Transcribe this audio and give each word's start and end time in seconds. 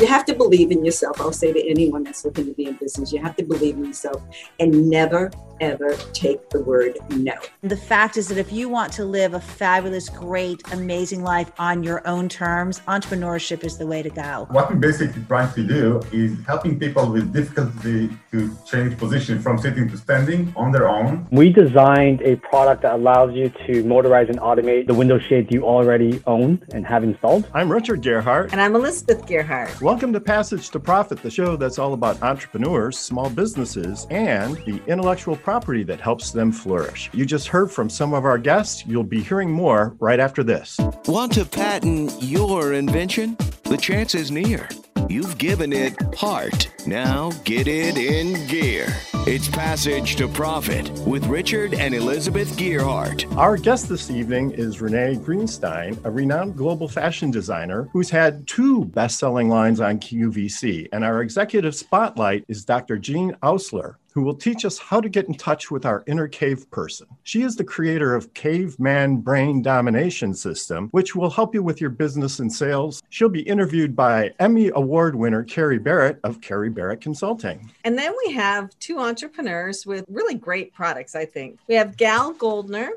You 0.00 0.06
have 0.06 0.24
to 0.24 0.34
believe 0.34 0.70
in 0.70 0.82
yourself. 0.82 1.20
I'll 1.20 1.30
say 1.30 1.52
to 1.52 1.68
anyone 1.68 2.04
that's 2.04 2.24
looking 2.24 2.46
to 2.46 2.54
be 2.54 2.64
in 2.64 2.76
business, 2.76 3.12
you 3.12 3.20
have 3.20 3.36
to 3.36 3.44
believe 3.44 3.76
in 3.76 3.84
yourself 3.84 4.22
and 4.58 4.88
never, 4.88 5.30
ever 5.60 5.94
take 6.14 6.48
the 6.48 6.62
word 6.62 6.96
no. 7.10 7.34
The 7.60 7.76
fact 7.76 8.16
is 8.16 8.28
that 8.28 8.38
if 8.38 8.50
you 8.50 8.70
want 8.70 8.94
to 8.94 9.04
live 9.04 9.34
a 9.34 9.40
fabulous, 9.40 10.08
great, 10.08 10.62
amazing 10.72 11.22
life 11.22 11.52
on 11.58 11.82
your 11.82 12.00
own 12.08 12.30
terms, 12.30 12.80
entrepreneurship 12.88 13.62
is 13.62 13.76
the 13.76 13.86
way 13.86 14.02
to 14.02 14.08
go. 14.08 14.46
What 14.48 14.70
we're 14.70 14.76
basically 14.76 15.22
trying 15.24 15.52
to 15.52 15.66
do 15.66 16.00
is 16.12 16.34
helping 16.46 16.78
people 16.78 17.10
with 17.10 17.30
difficulty 17.34 18.08
to 18.30 18.56
change 18.64 18.96
position 18.96 19.38
from 19.42 19.58
sitting 19.58 19.86
to 19.90 19.98
standing 19.98 20.50
on 20.56 20.72
their 20.72 20.88
own. 20.88 21.26
We 21.30 21.50
designed 21.50 22.22
a 22.22 22.36
product 22.36 22.80
that 22.82 22.94
allows 22.94 23.34
you 23.34 23.50
to 23.66 23.84
motorize 23.84 24.30
and 24.30 24.38
automate 24.38 24.86
the 24.86 24.94
window 24.94 25.18
shades 25.18 25.48
you 25.50 25.64
already 25.64 26.22
own 26.26 26.64
and 26.72 26.86
have 26.86 27.04
installed. 27.04 27.46
I'm 27.52 27.70
Richard 27.70 28.00
Gearhart. 28.00 28.52
And 28.52 28.62
I'm 28.62 28.74
Elizabeth 28.74 29.26
Gearhart. 29.26 29.78
Welcome 29.90 30.12
to 30.12 30.20
Passage 30.20 30.70
to 30.70 30.78
Profit, 30.78 31.20
the 31.20 31.32
show 31.32 31.56
that's 31.56 31.76
all 31.76 31.94
about 31.94 32.22
entrepreneurs, 32.22 32.96
small 32.96 33.28
businesses, 33.28 34.06
and 34.08 34.54
the 34.58 34.80
intellectual 34.86 35.34
property 35.34 35.82
that 35.82 36.00
helps 36.00 36.30
them 36.30 36.52
flourish. 36.52 37.10
You 37.12 37.26
just 37.26 37.48
heard 37.48 37.72
from 37.72 37.90
some 37.90 38.14
of 38.14 38.24
our 38.24 38.38
guests. 38.38 38.86
You'll 38.86 39.02
be 39.02 39.20
hearing 39.20 39.50
more 39.50 39.96
right 39.98 40.20
after 40.20 40.44
this. 40.44 40.78
Want 41.06 41.32
to 41.32 41.44
patent 41.44 42.22
your 42.22 42.74
invention? 42.74 43.36
The 43.64 43.76
chance 43.76 44.14
is 44.14 44.30
near. 44.30 44.68
You've 45.08 45.38
given 45.38 45.72
it 45.72 45.96
heart. 46.14 46.70
Now 46.86 47.30
get 47.44 47.66
it 47.66 47.96
in 47.96 48.46
gear. 48.46 48.86
It's 49.26 49.48
Passage 49.48 50.16
to 50.16 50.28
Profit 50.28 50.88
with 51.06 51.26
Richard 51.26 51.74
and 51.74 51.94
Elizabeth 51.94 52.56
Gearhart. 52.56 53.30
Our 53.36 53.56
guest 53.56 53.88
this 53.88 54.10
evening 54.10 54.52
is 54.52 54.80
Renee 54.80 55.16
Greenstein, 55.16 56.02
a 56.04 56.10
renowned 56.10 56.56
global 56.56 56.88
fashion 56.88 57.30
designer 57.30 57.88
who's 57.92 58.08
had 58.08 58.46
two 58.46 58.86
best 58.86 59.18
selling 59.18 59.48
lines 59.48 59.80
on 59.80 59.98
QVC. 59.98 60.88
And 60.92 61.04
our 61.04 61.22
executive 61.22 61.74
spotlight 61.74 62.44
is 62.48 62.64
Dr. 62.64 62.96
Jean 62.96 63.34
Oursler, 63.42 63.96
who 64.12 64.22
will 64.22 64.34
teach 64.34 64.64
us 64.64 64.78
how 64.78 65.00
to 65.00 65.08
get 65.08 65.28
in 65.28 65.34
touch 65.34 65.70
with 65.70 65.86
our 65.86 66.02
inner 66.06 66.28
cave 66.28 66.70
person. 66.70 67.06
She 67.22 67.42
is 67.42 67.56
the 67.56 67.64
creator 67.64 68.14
of 68.14 68.32
Caveman 68.34 69.18
Brain 69.18 69.62
Domination 69.62 70.34
System, 70.34 70.88
which 70.90 71.14
will 71.14 71.30
help 71.30 71.54
you 71.54 71.62
with 71.62 71.80
your 71.80 71.90
business 71.90 72.38
and 72.38 72.52
sales. 72.52 73.02
She'll 73.10 73.28
be 73.28 73.42
interviewed 73.42 73.94
by 73.94 74.32
Emmy 74.38 74.70
Award 74.74 75.14
winner 75.14 75.44
Carrie 75.44 75.78
Barrett 75.78 76.18
of 76.24 76.40
Carrie 76.40 76.70
Barrett 76.70 77.00
Consulting. 77.00 77.70
And 77.84 77.98
then 77.98 78.14
we 78.24 78.32
have 78.32 78.70
two 78.78 78.98
entrepreneurs 78.98 79.86
with 79.86 80.04
really 80.08 80.34
great 80.34 80.72
products, 80.72 81.14
I 81.14 81.24
think. 81.24 81.58
We 81.68 81.74
have 81.76 81.96
Gal 81.96 82.32
Goldner, 82.32 82.90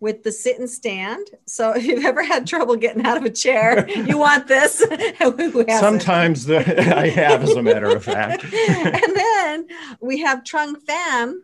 with 0.00 0.22
the 0.22 0.32
sit 0.32 0.58
and 0.58 0.68
stand. 0.68 1.28
So 1.46 1.72
if 1.76 1.84
you've 1.84 2.04
ever 2.04 2.22
had 2.22 2.46
trouble 2.46 2.76
getting 2.76 3.04
out 3.04 3.16
of 3.16 3.24
a 3.24 3.30
chair, 3.30 3.88
you 3.88 4.18
want 4.18 4.46
this. 4.46 4.78
Sometimes 5.20 6.46
the, 6.46 6.58
I 6.96 7.08
have, 7.08 7.42
as 7.42 7.52
a 7.52 7.62
matter 7.62 7.88
of 7.88 8.04
fact. 8.04 8.44
and 8.44 9.16
then 9.16 9.66
we 10.00 10.20
have 10.20 10.44
Trung 10.44 10.76
Pham 10.84 11.40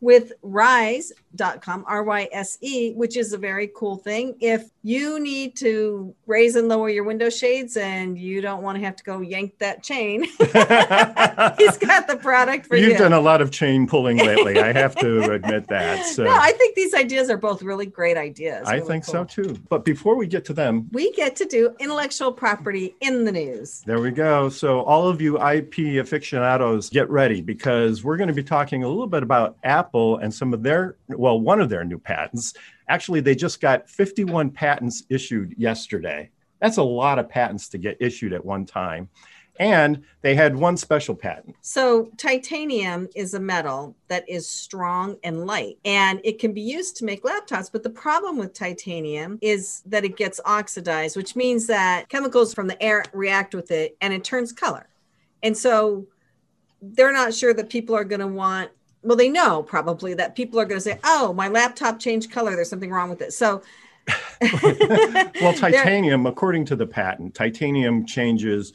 with 0.00 0.32
rise.com, 0.42 1.84
R 1.86 2.04
Y 2.04 2.28
S 2.32 2.58
E, 2.60 2.92
which 2.92 3.16
is 3.16 3.32
a 3.32 3.38
very 3.38 3.70
cool 3.74 3.96
thing. 3.96 4.36
If 4.40 4.68
you 4.86 5.18
need 5.18 5.56
to 5.56 6.14
raise 6.26 6.54
and 6.54 6.68
lower 6.68 6.88
your 6.88 7.02
window 7.02 7.28
shades 7.28 7.76
and 7.76 8.16
you 8.16 8.40
don't 8.40 8.62
want 8.62 8.78
to 8.78 8.84
have 8.84 8.94
to 8.94 9.02
go 9.02 9.20
yank 9.20 9.58
that 9.58 9.82
chain, 9.82 10.22
he's 10.38 10.38
got 10.38 12.06
the 12.06 12.16
product 12.22 12.66
for 12.66 12.76
You've 12.76 12.84
you. 12.84 12.90
You've 12.90 12.98
done 12.98 13.12
a 13.12 13.18
lot 13.18 13.42
of 13.42 13.50
chain 13.50 13.88
pulling 13.88 14.18
lately. 14.18 14.60
I 14.60 14.72
have 14.72 14.94
to 14.98 15.32
admit 15.32 15.66
that. 15.66 16.06
So. 16.06 16.22
No, 16.22 16.30
I 16.30 16.52
think 16.52 16.76
these 16.76 16.94
ideas 16.94 17.30
are 17.30 17.36
both 17.36 17.64
really 17.64 17.86
great 17.86 18.16
ideas. 18.16 18.68
I 18.68 18.76
really 18.76 18.86
think 18.86 19.06
cool. 19.06 19.12
so 19.12 19.24
too. 19.24 19.58
But 19.68 19.84
before 19.84 20.14
we 20.14 20.28
get 20.28 20.44
to 20.44 20.52
them, 20.52 20.88
we 20.92 21.10
get 21.14 21.34
to 21.34 21.46
do 21.46 21.74
intellectual 21.80 22.30
property 22.30 22.94
in 23.00 23.24
the 23.24 23.32
news. 23.32 23.82
There 23.86 24.00
we 24.00 24.12
go. 24.12 24.48
So, 24.48 24.82
all 24.82 25.08
of 25.08 25.20
you 25.20 25.36
IP 25.42 26.00
aficionados, 26.00 26.90
get 26.90 27.10
ready 27.10 27.40
because 27.40 28.04
we're 28.04 28.16
going 28.16 28.28
to 28.28 28.34
be 28.34 28.44
talking 28.44 28.84
a 28.84 28.88
little 28.88 29.08
bit 29.08 29.24
about 29.24 29.56
Apple 29.64 30.18
and 30.18 30.32
some 30.32 30.54
of 30.54 30.62
their, 30.62 30.94
well, 31.08 31.40
one 31.40 31.60
of 31.60 31.70
their 31.70 31.82
new 31.82 31.98
patents. 31.98 32.54
Actually, 32.88 33.20
they 33.20 33.34
just 33.34 33.60
got 33.60 33.88
51 33.88 34.50
patents 34.50 35.04
issued 35.08 35.54
yesterday. 35.58 36.30
That's 36.60 36.76
a 36.76 36.82
lot 36.82 37.18
of 37.18 37.28
patents 37.28 37.68
to 37.70 37.78
get 37.78 37.96
issued 38.00 38.32
at 38.32 38.44
one 38.44 38.64
time. 38.64 39.08
And 39.58 40.04
they 40.20 40.34
had 40.34 40.54
one 40.54 40.76
special 40.76 41.14
patent. 41.14 41.56
So, 41.62 42.10
titanium 42.18 43.08
is 43.14 43.32
a 43.32 43.40
metal 43.40 43.96
that 44.08 44.28
is 44.28 44.46
strong 44.46 45.16
and 45.24 45.46
light, 45.46 45.78
and 45.84 46.20
it 46.24 46.38
can 46.38 46.52
be 46.52 46.60
used 46.60 46.96
to 46.96 47.06
make 47.06 47.24
laptops. 47.24 47.72
But 47.72 47.82
the 47.82 47.90
problem 47.90 48.36
with 48.36 48.52
titanium 48.52 49.38
is 49.40 49.82
that 49.86 50.04
it 50.04 50.16
gets 50.16 50.40
oxidized, 50.44 51.16
which 51.16 51.36
means 51.36 51.66
that 51.68 52.08
chemicals 52.10 52.52
from 52.52 52.66
the 52.66 52.80
air 52.82 53.04
react 53.14 53.54
with 53.54 53.70
it 53.70 53.96
and 54.02 54.12
it 54.12 54.24
turns 54.24 54.52
color. 54.52 54.88
And 55.42 55.56
so, 55.56 56.06
they're 56.82 57.12
not 57.12 57.32
sure 57.32 57.54
that 57.54 57.70
people 57.70 57.94
are 57.94 58.04
going 58.04 58.20
to 58.20 58.26
want 58.26 58.70
well, 59.06 59.16
they 59.16 59.28
know 59.28 59.62
probably 59.62 60.14
that 60.14 60.34
people 60.34 60.58
are 60.58 60.64
going 60.64 60.78
to 60.78 60.82
say, 60.82 60.98
"Oh, 61.04 61.32
my 61.32 61.48
laptop 61.48 62.00
changed 62.00 62.30
color. 62.30 62.56
There's 62.56 62.68
something 62.68 62.90
wrong 62.90 63.08
with 63.08 63.22
it." 63.22 63.32
So, 63.32 63.62
well, 65.40 65.54
titanium, 65.54 66.26
according 66.26 66.64
to 66.66 66.76
the 66.76 66.86
patent, 66.86 67.34
titanium 67.34 68.04
changes 68.04 68.72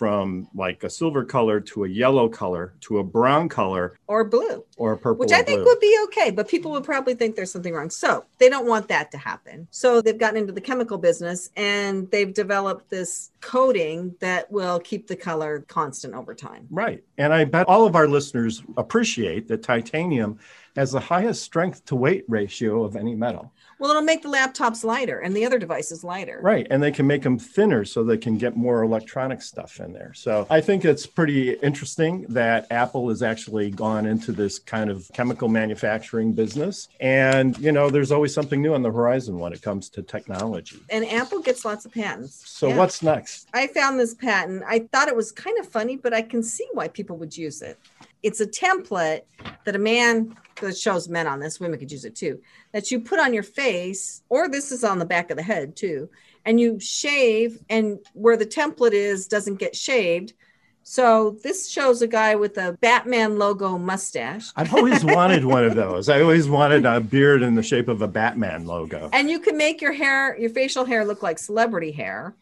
from 0.00 0.48
like 0.54 0.82
a 0.82 0.88
silver 0.88 1.26
color 1.26 1.60
to 1.60 1.84
a 1.84 1.88
yellow 1.88 2.26
color 2.26 2.72
to 2.80 3.00
a 3.00 3.04
brown 3.04 3.50
color 3.50 3.98
or 4.06 4.24
blue. 4.24 4.64
or 4.78 4.96
purple 4.96 5.20
which 5.20 5.30
i 5.30 5.42
think 5.42 5.58
blue. 5.58 5.66
would 5.66 5.80
be 5.80 5.94
okay 6.04 6.30
but 6.30 6.48
people 6.48 6.70
would 6.70 6.84
probably 6.84 7.12
think 7.12 7.36
there's 7.36 7.52
something 7.52 7.74
wrong. 7.74 7.90
So 7.90 8.24
they 8.38 8.48
don't 8.48 8.66
want 8.66 8.88
that 8.88 9.10
to 9.10 9.18
happen. 9.18 9.68
So 9.70 10.00
they've 10.00 10.16
gotten 10.16 10.38
into 10.38 10.54
the 10.54 10.60
chemical 10.60 10.96
business 10.96 11.50
and 11.54 12.10
they've 12.10 12.32
developed 12.32 12.88
this 12.88 13.30
coating 13.42 14.14
that 14.20 14.50
will 14.50 14.80
keep 14.80 15.06
the 15.06 15.16
color 15.16 15.66
constant 15.68 16.14
over 16.14 16.34
time. 16.34 16.66
Right. 16.70 17.04
And 17.18 17.34
i 17.34 17.44
bet 17.44 17.68
all 17.68 17.86
of 17.86 17.94
our 17.94 18.08
listeners 18.08 18.62
appreciate 18.78 19.48
that 19.48 19.62
titanium 19.62 20.38
has 20.76 20.92
the 20.92 21.00
highest 21.00 21.42
strength 21.42 21.84
to 21.86 21.96
weight 21.96 22.24
ratio 22.26 22.84
of 22.84 22.96
any 22.96 23.14
metal 23.14 23.52
well, 23.80 23.90
it'll 23.90 24.02
make 24.02 24.22
the 24.22 24.28
laptops 24.28 24.84
lighter 24.84 25.18
and 25.18 25.34
the 25.34 25.44
other 25.44 25.58
devices 25.58 26.04
lighter. 26.04 26.38
Right. 26.42 26.66
And 26.70 26.82
they 26.82 26.92
can 26.92 27.06
make 27.06 27.22
them 27.22 27.38
thinner 27.38 27.84
so 27.84 28.04
they 28.04 28.18
can 28.18 28.36
get 28.36 28.56
more 28.56 28.82
electronic 28.82 29.40
stuff 29.42 29.80
in 29.80 29.92
there. 29.92 30.12
So 30.14 30.46
I 30.50 30.60
think 30.60 30.84
it's 30.84 31.06
pretty 31.06 31.52
interesting 31.54 32.26
that 32.28 32.66
Apple 32.70 33.08
has 33.08 33.22
actually 33.22 33.70
gone 33.70 34.06
into 34.06 34.32
this 34.32 34.58
kind 34.58 34.90
of 34.90 35.10
chemical 35.14 35.48
manufacturing 35.48 36.34
business. 36.34 36.88
And, 37.00 37.58
you 37.58 37.72
know, 37.72 37.88
there's 37.88 38.12
always 38.12 38.34
something 38.34 38.60
new 38.60 38.74
on 38.74 38.82
the 38.82 38.92
horizon 38.92 39.38
when 39.38 39.54
it 39.54 39.62
comes 39.62 39.88
to 39.90 40.02
technology. 40.02 40.78
And 40.90 41.06
Apple 41.06 41.40
gets 41.40 41.64
lots 41.64 41.86
of 41.86 41.92
patents. 41.92 42.48
So 42.48 42.68
yeah. 42.68 42.76
what's 42.76 43.02
next? 43.02 43.48
I 43.54 43.66
found 43.68 43.98
this 43.98 44.14
patent. 44.14 44.62
I 44.68 44.80
thought 44.92 45.08
it 45.08 45.16
was 45.16 45.32
kind 45.32 45.58
of 45.58 45.66
funny, 45.66 45.96
but 45.96 46.12
I 46.12 46.20
can 46.20 46.42
see 46.42 46.68
why 46.74 46.88
people 46.88 47.16
would 47.16 47.36
use 47.36 47.62
it. 47.62 47.78
It's 48.22 48.40
a 48.40 48.46
template 48.46 49.22
that 49.64 49.76
a 49.76 49.78
man 49.78 50.36
that 50.60 50.76
shows 50.76 51.08
men 51.08 51.26
on 51.26 51.40
this, 51.40 51.60
women 51.60 51.78
could 51.78 51.92
use 51.92 52.04
it 52.04 52.14
too, 52.14 52.40
that 52.72 52.90
you 52.90 53.00
put 53.00 53.18
on 53.18 53.32
your 53.32 53.42
face, 53.42 54.22
or 54.28 54.48
this 54.48 54.72
is 54.72 54.84
on 54.84 54.98
the 54.98 55.04
back 55.04 55.30
of 55.30 55.36
the 55.36 55.42
head 55.42 55.76
too, 55.76 56.08
and 56.44 56.60
you 56.60 56.78
shave, 56.80 57.58
and 57.68 57.98
where 58.14 58.36
the 58.36 58.46
template 58.46 58.92
is 58.92 59.26
doesn't 59.26 59.56
get 59.56 59.74
shaved. 59.74 60.34
So 60.82 61.36
this 61.42 61.70
shows 61.70 62.02
a 62.02 62.06
guy 62.06 62.34
with 62.34 62.56
a 62.56 62.76
Batman 62.80 63.38
logo 63.38 63.78
mustache. 63.78 64.50
I've 64.56 64.74
always 64.74 65.04
wanted 65.04 65.44
one 65.44 65.64
of 65.64 65.74
those. 65.74 66.08
I 66.08 66.20
always 66.20 66.48
wanted 66.48 66.84
a 66.84 67.00
beard 67.00 67.42
in 67.42 67.54
the 67.54 67.62
shape 67.62 67.88
of 67.88 68.02
a 68.02 68.08
Batman 68.08 68.66
logo. 68.66 69.10
And 69.12 69.30
you 69.30 69.38
can 69.38 69.56
make 69.56 69.80
your 69.80 69.92
hair, 69.92 70.36
your 70.38 70.50
facial 70.50 70.84
hair 70.84 71.04
look 71.04 71.22
like 71.22 71.38
celebrity 71.38 71.92
hair. 71.92 72.34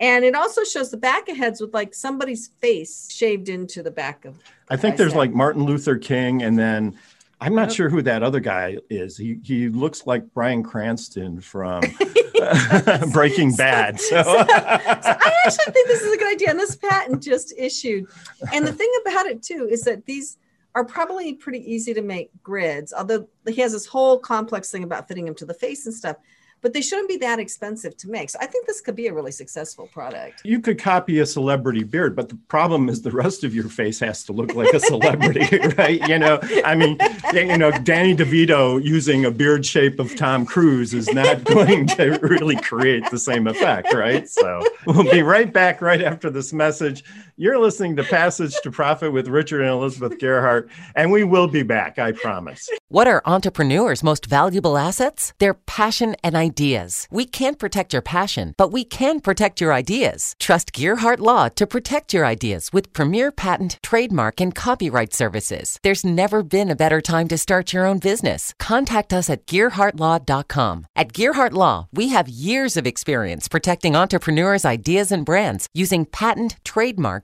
And 0.00 0.24
it 0.24 0.34
also 0.34 0.64
shows 0.64 0.90
the 0.90 0.96
back 0.96 1.28
of 1.28 1.36
heads 1.36 1.60
with 1.60 1.72
like 1.72 1.94
somebody's 1.94 2.48
face 2.60 3.10
shaved 3.10 3.48
into 3.48 3.82
the 3.82 3.90
back 3.90 4.24
of. 4.24 4.38
I 4.68 4.76
think 4.76 4.96
there's 4.96 5.14
like 5.14 5.32
Martin 5.32 5.64
Luther 5.64 5.96
King, 5.96 6.42
and 6.42 6.58
then 6.58 6.98
I'm 7.40 7.54
not 7.54 7.68
oh. 7.68 7.72
sure 7.72 7.88
who 7.88 8.02
that 8.02 8.22
other 8.22 8.40
guy 8.40 8.78
is. 8.90 9.16
He 9.16 9.38
he 9.42 9.68
looks 9.68 10.06
like 10.06 10.32
Bryan 10.34 10.62
Cranston 10.62 11.40
from 11.40 11.82
Breaking 13.12 13.54
Bad. 13.54 14.00
So. 14.00 14.22
so, 14.22 14.32
so 14.32 14.44
I 14.48 15.32
actually 15.46 15.72
think 15.72 15.88
this 15.88 16.02
is 16.02 16.12
a 16.12 16.16
good 16.16 16.32
idea. 16.32 16.50
And 16.50 16.58
this 16.58 16.76
patent 16.76 17.22
just 17.22 17.54
issued. 17.56 18.06
And 18.52 18.66
the 18.66 18.72
thing 18.72 18.90
about 19.02 19.26
it 19.26 19.42
too 19.42 19.68
is 19.70 19.82
that 19.82 20.04
these 20.06 20.38
are 20.74 20.84
probably 20.84 21.34
pretty 21.34 21.60
easy 21.72 21.94
to 21.94 22.02
make 22.02 22.30
grids, 22.42 22.92
although 22.92 23.28
he 23.46 23.60
has 23.60 23.72
this 23.72 23.86
whole 23.86 24.18
complex 24.18 24.70
thing 24.70 24.82
about 24.82 25.06
fitting 25.06 25.24
them 25.24 25.34
to 25.36 25.46
the 25.46 25.54
face 25.54 25.86
and 25.86 25.94
stuff. 25.94 26.16
But 26.64 26.72
they 26.72 26.80
shouldn't 26.80 27.08
be 27.08 27.18
that 27.18 27.38
expensive 27.38 27.94
to 27.98 28.08
make. 28.08 28.30
So 28.30 28.38
I 28.40 28.46
think 28.46 28.66
this 28.66 28.80
could 28.80 28.96
be 28.96 29.06
a 29.06 29.12
really 29.12 29.32
successful 29.32 29.86
product. 29.92 30.40
You 30.46 30.60
could 30.60 30.78
copy 30.78 31.18
a 31.18 31.26
celebrity 31.26 31.84
beard, 31.84 32.16
but 32.16 32.30
the 32.30 32.38
problem 32.48 32.88
is 32.88 33.02
the 33.02 33.10
rest 33.10 33.44
of 33.44 33.54
your 33.54 33.68
face 33.68 34.00
has 34.00 34.24
to 34.24 34.32
look 34.32 34.54
like 34.54 34.72
a 34.72 34.80
celebrity, 34.80 35.58
right? 35.76 36.00
You 36.08 36.18
know, 36.18 36.38
I 36.64 36.74
mean, 36.74 36.96
you 37.34 37.58
know, 37.58 37.70
Danny 37.70 38.16
DeVito 38.16 38.82
using 38.82 39.26
a 39.26 39.30
beard 39.30 39.66
shape 39.66 40.00
of 40.00 40.16
Tom 40.16 40.46
Cruise 40.46 40.94
is 40.94 41.12
not 41.12 41.44
going 41.54 41.86
to 41.88 42.18
really 42.22 42.56
create 42.56 43.10
the 43.10 43.18
same 43.18 43.46
effect, 43.46 43.92
right? 43.92 44.26
So 44.26 44.66
we'll 44.86 45.04
be 45.12 45.20
right 45.20 45.52
back 45.52 45.82
right 45.82 46.00
after 46.00 46.30
this 46.30 46.54
message. 46.54 47.04
You're 47.36 47.58
listening 47.58 47.96
to 47.96 48.04
Passage 48.04 48.54
to 48.62 48.70
Profit 48.70 49.12
with 49.12 49.26
Richard 49.26 49.62
and 49.62 49.70
Elizabeth 49.70 50.18
Gearhart, 50.18 50.68
and 50.94 51.10
we 51.10 51.24
will 51.24 51.48
be 51.48 51.64
back, 51.64 51.98
I 51.98 52.12
promise. 52.12 52.68
What 52.86 53.08
are 53.08 53.22
entrepreneurs' 53.26 54.04
most 54.04 54.26
valuable 54.26 54.78
assets? 54.78 55.32
Their 55.40 55.54
passion 55.54 56.14
and 56.22 56.36
ideas. 56.36 57.08
We 57.10 57.26
can't 57.26 57.58
protect 57.58 57.92
your 57.92 58.02
passion, 58.02 58.54
but 58.56 58.68
we 58.68 58.84
can 58.84 59.18
protect 59.18 59.60
your 59.60 59.72
ideas. 59.72 60.36
Trust 60.38 60.72
Gearhart 60.72 61.18
Law 61.18 61.48
to 61.56 61.66
protect 61.66 62.14
your 62.14 62.24
ideas 62.24 62.70
with 62.72 62.92
premier 62.92 63.32
patent, 63.32 63.80
trademark, 63.82 64.40
and 64.40 64.54
copyright 64.54 65.12
services. 65.12 65.80
There's 65.82 66.04
never 66.04 66.44
been 66.44 66.70
a 66.70 66.76
better 66.76 67.00
time 67.00 67.26
to 67.28 67.36
start 67.36 67.72
your 67.72 67.84
own 67.84 67.98
business. 67.98 68.54
Contact 68.60 69.12
us 69.12 69.28
at 69.28 69.44
GearhartLaw.com. 69.46 70.86
At 70.94 71.12
Gearhart 71.12 71.54
Law, 71.54 71.88
we 71.92 72.10
have 72.10 72.28
years 72.28 72.76
of 72.76 72.86
experience 72.86 73.48
protecting 73.48 73.96
entrepreneurs' 73.96 74.64
ideas 74.64 75.10
and 75.10 75.26
brands 75.26 75.66
using 75.74 76.06
patent, 76.06 76.58
trademark, 76.62 77.23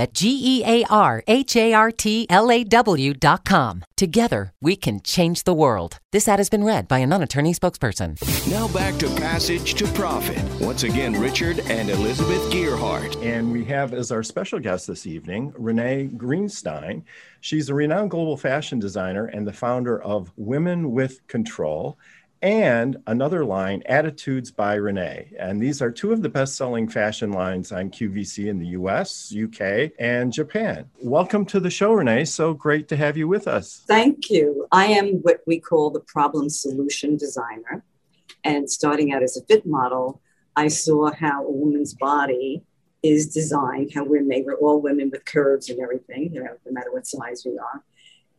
at 0.00 0.14
G 0.14 0.40
E 0.42 0.64
A 0.64 0.84
R 0.90 1.22
H 1.28 1.54
A 1.56 1.74
R 1.74 1.92
T 1.92 2.26
L 2.28 2.50
A 2.50 2.64
W.com. 2.64 3.84
Together, 3.96 4.54
we 4.60 4.74
can 4.74 5.02
change 5.02 5.44
the 5.44 5.52
world. 5.52 5.98
This 6.10 6.26
ad 6.26 6.40
has 6.40 6.48
been 6.48 6.64
read 6.64 6.88
by 6.88 6.98
a 6.98 7.06
non 7.06 7.22
attorney 7.22 7.52
spokesperson. 7.52 8.16
Now 8.50 8.66
back 8.68 8.98
to 8.98 9.08
Passage 9.16 9.74
to 9.74 9.86
Profit. 9.88 10.42
Once 10.60 10.82
again, 10.84 11.12
Richard 11.20 11.60
and 11.66 11.90
Elizabeth 11.90 12.50
Gearhart. 12.50 13.22
And 13.22 13.52
we 13.52 13.64
have 13.66 13.92
as 13.92 14.10
our 14.10 14.22
special 14.22 14.58
guest 14.58 14.86
this 14.86 15.06
evening, 15.06 15.52
Renee 15.56 16.08
Greenstein. 16.16 17.02
She's 17.42 17.68
a 17.68 17.74
renowned 17.74 18.10
global 18.10 18.38
fashion 18.38 18.78
designer 18.78 19.26
and 19.26 19.46
the 19.46 19.52
founder 19.52 20.02
of 20.02 20.32
Women 20.36 20.92
with 20.92 21.26
Control 21.26 21.98
and 22.42 22.96
another 23.06 23.44
line, 23.44 23.82
Attitudes 23.86 24.50
by 24.50 24.74
Renee. 24.74 25.32
And 25.38 25.60
these 25.60 25.82
are 25.82 25.90
two 25.90 26.12
of 26.12 26.22
the 26.22 26.28
best 26.28 26.56
selling 26.56 26.88
fashion 26.88 27.32
lines 27.32 27.70
on 27.72 27.90
QVC 27.90 28.48
in 28.48 28.58
the 28.58 28.68
US, 28.68 29.34
UK, 29.34 29.92
and 29.98 30.32
Japan. 30.32 30.86
Welcome 31.02 31.44
to 31.46 31.60
the 31.60 31.70
show, 31.70 31.92
Renee. 31.92 32.24
So 32.24 32.54
great 32.54 32.88
to 32.88 32.96
have 32.96 33.16
you 33.16 33.28
with 33.28 33.46
us. 33.46 33.84
Thank 33.86 34.30
you. 34.30 34.66
I 34.72 34.86
am 34.86 35.16
what 35.22 35.40
we 35.46 35.60
call 35.60 35.90
the 35.90 36.00
problem 36.00 36.48
solution 36.48 37.16
designer. 37.16 37.84
And 38.44 38.70
starting 38.70 39.12
out 39.12 39.22
as 39.22 39.36
a 39.36 39.44
fit 39.44 39.66
model, 39.66 40.22
I 40.56 40.68
saw 40.68 41.12
how 41.12 41.46
a 41.46 41.50
woman's 41.50 41.94
body 41.94 42.62
is 43.02 43.32
designed, 43.32 43.92
how 43.94 44.04
we're 44.04 44.22
made. 44.22 44.44
We're 44.46 44.54
all 44.54 44.80
women 44.80 45.10
with 45.10 45.24
curves 45.24 45.68
and 45.68 45.80
everything, 45.80 46.32
you 46.32 46.42
know, 46.42 46.56
no 46.64 46.72
matter 46.72 46.92
what 46.92 47.06
size 47.06 47.42
we 47.44 47.58
are. 47.58 47.82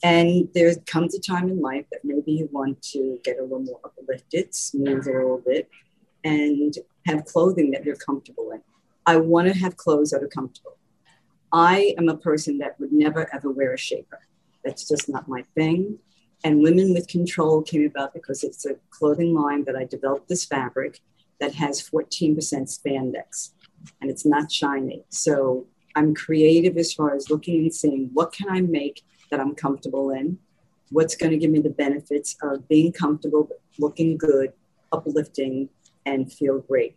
And 0.03 0.49
there 0.53 0.73
comes 0.87 1.15
a 1.15 1.19
time 1.19 1.49
in 1.49 1.61
life 1.61 1.85
that 1.91 2.03
maybe 2.03 2.31
you 2.31 2.49
want 2.51 2.81
to 2.93 3.19
get 3.23 3.37
a 3.37 3.43
little 3.43 3.59
more 3.59 3.79
uplifted, 3.83 4.55
smooth 4.55 5.07
a 5.07 5.11
little 5.11 5.41
bit, 5.45 5.69
and 6.23 6.73
have 7.05 7.25
clothing 7.25 7.71
that 7.71 7.85
you're 7.85 7.95
comfortable 7.95 8.51
in. 8.51 8.61
I 9.05 9.17
want 9.17 9.47
to 9.47 9.53
have 9.53 9.77
clothes 9.77 10.11
that 10.11 10.23
are 10.23 10.27
comfortable. 10.27 10.77
I 11.51 11.93
am 11.97 12.09
a 12.09 12.17
person 12.17 12.59
that 12.59 12.79
would 12.79 12.93
never 12.93 13.33
ever 13.33 13.51
wear 13.51 13.73
a 13.73 13.77
shaper. 13.77 14.19
That's 14.63 14.87
just 14.87 15.09
not 15.09 15.27
my 15.27 15.43
thing. 15.55 15.99
And 16.43 16.61
Women 16.61 16.93
with 16.93 17.07
Control 17.07 17.61
came 17.61 17.85
about 17.85 18.13
because 18.13 18.43
it's 18.43 18.65
a 18.65 18.75
clothing 18.89 19.35
line 19.35 19.63
that 19.65 19.75
I 19.75 19.85
developed 19.85 20.29
this 20.29 20.45
fabric 20.45 20.99
that 21.39 21.53
has 21.55 21.81
14% 21.81 22.35
spandex 22.35 23.51
and 23.99 24.09
it's 24.09 24.25
not 24.25 24.51
shiny. 24.51 25.03
So 25.09 25.67
I'm 25.95 26.15
creative 26.15 26.77
as 26.77 26.93
far 26.93 27.15
as 27.15 27.29
looking 27.29 27.61
and 27.61 27.73
seeing 27.73 28.09
what 28.13 28.31
can 28.31 28.49
I 28.49 28.61
make 28.61 29.03
that 29.31 29.39
I'm 29.39 29.55
comfortable 29.55 30.11
in, 30.11 30.37
what's 30.91 31.15
going 31.15 31.31
to 31.31 31.37
give 31.37 31.49
me 31.49 31.59
the 31.59 31.69
benefits 31.69 32.37
of 32.43 32.67
being 32.67 32.91
comfortable, 32.91 33.49
looking 33.79 34.17
good, 34.17 34.53
uplifting, 34.91 35.69
and 36.05 36.31
feel 36.31 36.59
great. 36.59 36.95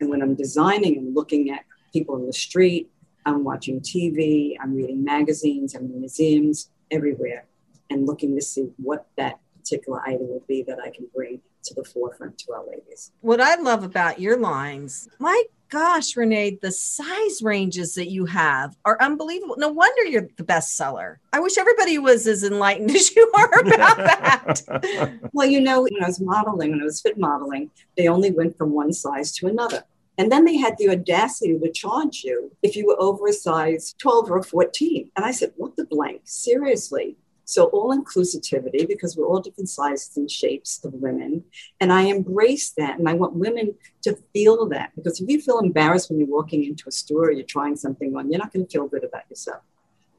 And 0.00 0.10
when 0.10 0.22
I'm 0.22 0.34
designing 0.34 0.96
and 0.98 1.14
looking 1.14 1.50
at 1.50 1.64
people 1.92 2.16
in 2.16 2.26
the 2.26 2.32
street, 2.32 2.90
I'm 3.26 3.44
watching 3.44 3.80
TV, 3.80 4.56
I'm 4.60 4.74
reading 4.74 5.04
magazines, 5.04 5.74
I'm 5.74 5.84
in 5.84 6.00
museums, 6.00 6.70
everywhere, 6.90 7.46
and 7.90 8.06
looking 8.06 8.34
to 8.34 8.42
see 8.42 8.70
what 8.76 9.06
that 9.16 9.38
particular 9.56 10.02
item 10.02 10.28
will 10.28 10.44
be 10.46 10.62
that 10.62 10.78
I 10.78 10.90
can 10.90 11.06
bring 11.14 11.40
to 11.64 11.74
the 11.74 11.84
forefront 11.84 12.38
to 12.38 12.52
our 12.52 12.64
ladies. 12.66 13.12
What 13.20 13.40
I 13.40 13.54
love 13.56 13.82
about 13.82 14.20
your 14.20 14.36
lines, 14.36 15.08
my 15.18 15.42
gosh, 15.74 16.16
Renee, 16.16 16.56
the 16.62 16.70
size 16.70 17.42
ranges 17.42 17.96
that 17.96 18.08
you 18.08 18.26
have 18.26 18.76
are 18.84 18.96
unbelievable. 19.00 19.56
No 19.58 19.70
wonder 19.70 20.04
you're 20.04 20.28
the 20.36 20.44
best 20.44 20.76
seller. 20.76 21.18
I 21.32 21.40
wish 21.40 21.58
everybody 21.58 21.98
was 21.98 22.28
as 22.28 22.44
enlightened 22.44 22.90
as 22.96 23.14
you 23.16 23.32
are 23.36 23.58
about 23.58 23.96
that. 23.96 25.20
well, 25.32 25.48
you 25.48 25.60
know, 25.60 25.82
when 25.82 26.00
I 26.00 26.06
was 26.06 26.20
modeling, 26.20 26.70
when 26.70 26.80
I 26.80 26.84
was 26.84 27.00
fit 27.00 27.18
modeling, 27.18 27.72
they 27.96 28.06
only 28.06 28.30
went 28.30 28.56
from 28.56 28.70
one 28.70 28.92
size 28.92 29.32
to 29.32 29.48
another. 29.48 29.82
And 30.16 30.30
then 30.30 30.44
they 30.44 30.56
had 30.56 30.78
the 30.78 30.90
audacity 30.90 31.58
to 31.58 31.72
charge 31.72 32.22
you 32.22 32.52
if 32.62 32.76
you 32.76 32.86
were 32.86 33.00
over 33.00 33.26
a 33.26 33.32
size 33.32 33.96
12 33.98 34.30
or 34.30 34.44
14. 34.44 35.10
And 35.16 35.24
I 35.24 35.32
said, 35.32 35.54
what 35.56 35.74
the 35.74 35.86
blank? 35.86 36.20
Seriously. 36.22 37.16
So 37.44 37.66
all 37.66 37.96
inclusivity, 37.96 38.86
because 38.88 39.16
we're 39.16 39.26
all 39.26 39.40
different 39.40 39.68
sizes 39.68 40.16
and 40.16 40.30
shapes 40.30 40.82
of 40.84 40.94
women. 40.94 41.44
And 41.80 41.92
I 41.92 42.02
embrace 42.02 42.70
that. 42.78 42.98
And 42.98 43.08
I 43.08 43.14
want 43.14 43.34
women 43.34 43.74
to 44.02 44.16
feel 44.32 44.66
that. 44.68 44.92
Because 44.96 45.20
if 45.20 45.28
you 45.28 45.40
feel 45.40 45.58
embarrassed 45.58 46.10
when 46.10 46.18
you're 46.18 46.28
walking 46.28 46.64
into 46.64 46.84
a 46.88 46.92
store 46.92 47.26
or 47.26 47.32
you're 47.32 47.44
trying 47.44 47.76
something 47.76 48.16
on, 48.16 48.30
you're 48.30 48.40
not 48.40 48.52
going 48.52 48.66
to 48.66 48.70
feel 48.70 48.88
good 48.88 49.04
about 49.04 49.28
yourself. 49.28 49.62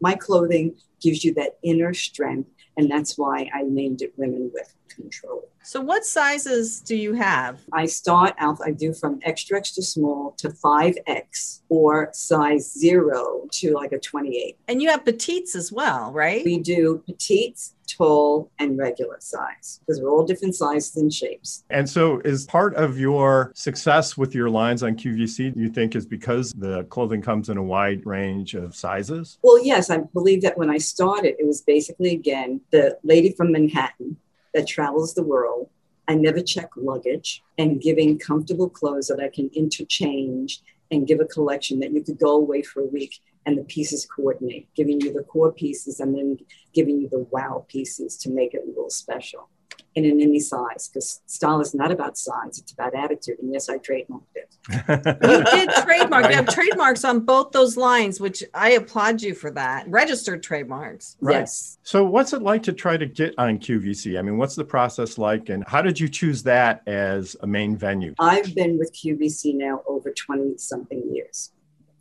My 0.02 0.16
clothing 0.16 0.76
gives 1.02 1.24
you 1.24 1.34
that 1.36 1.58
inner 1.64 1.94
strength. 1.94 2.50
And 2.78 2.92
that's 2.92 3.18
why 3.18 3.50
I 3.54 3.64
named 3.64 4.02
it 4.02 4.14
Women 4.18 4.52
with 4.54 4.76
Control. 4.96 5.48
So, 5.68 5.82
what 5.82 6.06
sizes 6.06 6.80
do 6.80 6.96
you 6.96 7.14
have? 7.14 7.60
I 7.74 7.88
start 7.88 8.36
out, 8.38 8.60
I 8.64 8.70
do 8.70 8.94
from 8.94 9.20
extra, 9.24 9.58
extra 9.58 9.82
small 9.82 10.36
to 10.38 10.50
5X 10.50 11.62
or 11.70 12.10
size 12.14 12.72
zero 12.72 13.48
to 13.52 13.74
like 13.74 13.92
a 13.92 13.98
28. 13.98 14.60
And 14.68 14.80
you 14.80 14.92
have 14.92 15.04
petites 15.04 15.56
as 15.56 15.72
well, 15.72 16.12
right? 16.12 16.46
We 16.46 16.60
do 16.60 17.02
petites, 17.08 17.74
tall, 17.88 18.52
and 18.60 18.78
regular 18.78 19.18
size 19.20 19.80
because 19.80 20.00
we're 20.00 20.12
all 20.12 20.24
different 20.24 20.54
sizes 20.54 20.96
and 20.98 21.12
shapes. 21.12 21.64
And 21.72 21.90
so, 21.90 22.20
is 22.20 22.46
part 22.46 22.76
of 22.76 23.00
your 23.00 23.52
success 23.56 24.16
with 24.16 24.36
your 24.36 24.52
lines 24.52 24.84
on 24.84 24.96
QVC, 24.96 25.56
do 25.56 25.60
you 25.60 25.70
think, 25.70 25.96
is 25.96 26.06
because 26.06 26.52
the 26.52 26.84
clothing 26.86 27.24
comes 27.24 27.50
in 27.50 27.58
a 27.58 27.64
wide 27.64 28.06
range 28.06 28.54
of 28.54 28.76
sizes? 28.76 29.40
Well, 29.42 29.66
yes. 29.66 29.90
I 29.90 29.98
believe 30.14 30.44
that 30.44 30.60
when 30.60 30.70
I 30.70 30.78
started, 30.78 31.38
it 31.40 31.48
was 31.48 31.62
basically, 31.62 32.12
again, 32.12 32.62
the 32.70 33.00
lady 33.04 33.32
from 33.32 33.52
Manhattan 33.52 34.18
that 34.56 34.68
travels 34.68 35.14
the 35.14 35.24
world. 35.24 35.70
I 36.08 36.16
never 36.16 36.42
check 36.42 36.70
luggage 36.76 37.44
and 37.58 37.82
giving 37.82 38.18
comfortable 38.18 38.70
clothes 38.70 39.08
that 39.08 39.20
I 39.20 39.30
can 39.30 39.50
interchange 39.54 40.62
and 40.92 41.08
give 41.08 41.20
a 41.20 41.26
collection 41.26 41.80
that 41.80 41.92
you 41.92 42.02
could 42.02 42.20
go 42.20 42.36
away 42.38 42.64
for 42.64 42.82
a 42.82 42.88
week 42.88 43.20
and 43.46 43.58
the 43.58 43.64
pieces 43.64 44.08
coordinate, 44.08 44.68
giving 44.76 45.00
you 45.02 45.14
the 45.14 45.24
core 45.24 45.52
pieces 45.52 46.00
and 46.00 46.16
then 46.16 46.38
giving 46.74 47.02
you 47.02 47.10
the 47.10 47.28
wow 47.32 47.66
pieces 47.68 48.18
to 48.18 48.30
make 48.30 48.54
it 48.54 48.64
a 48.64 48.68
little 48.68 48.90
special 48.90 49.50
and 49.96 50.06
in 50.06 50.20
any 50.22 50.40
size 50.40 50.90
because 50.90 51.22
style 51.26 51.62
is 51.62 51.74
not 51.74 51.92
about 51.92 52.18
size 52.18 52.60
it's 52.60 52.72
about 52.72 52.94
attitude 52.94 53.38
and 53.40 53.52
yes 53.52 53.70
i 53.70 53.78
trademarked 53.78 54.24
it. 54.36 54.50
You 54.68 55.44
did 55.44 55.70
trademark 55.84 56.30
you 56.30 56.36
have 56.36 56.48
trademarks 56.48 57.04
on 57.06 57.22
both 57.22 57.52
those 57.52 57.78
lines 57.78 58.20
which 58.20 58.44
i 58.54 58.72
applaud 58.72 59.22
you 59.22 59.34
for 59.34 59.52
that 59.52 59.88
registered 59.88 60.44
trademarks. 60.44 61.18
Right. 61.22 61.40
yes. 61.40 61.78
So 61.84 62.04
what's 62.04 62.34
it 62.34 62.42
like 62.42 62.64
to 62.64 62.74
try 62.74 62.98
to 62.98 63.06
get 63.06 63.34
on 63.38 63.60
qvc 63.60 64.18
i 64.18 64.22
mean 64.22 64.38
what's 64.38 64.56
the 64.56 64.66
process 64.66 65.18
like 65.18 65.50
and 65.50 65.64
how 65.68 65.82
did 65.82 66.00
you 66.00 66.10
choose 66.10 66.44
that 66.44 66.82
as 66.88 67.36
a 67.42 67.48
main 67.48 67.78
venue? 67.78 68.14
I've 68.20 68.54
been 68.54 68.78
with 68.78 68.94
qvc 68.94 69.56
now 69.56 69.82
over 69.88 70.12
20 70.12 70.58
something 70.58 71.04
years. 71.14 71.52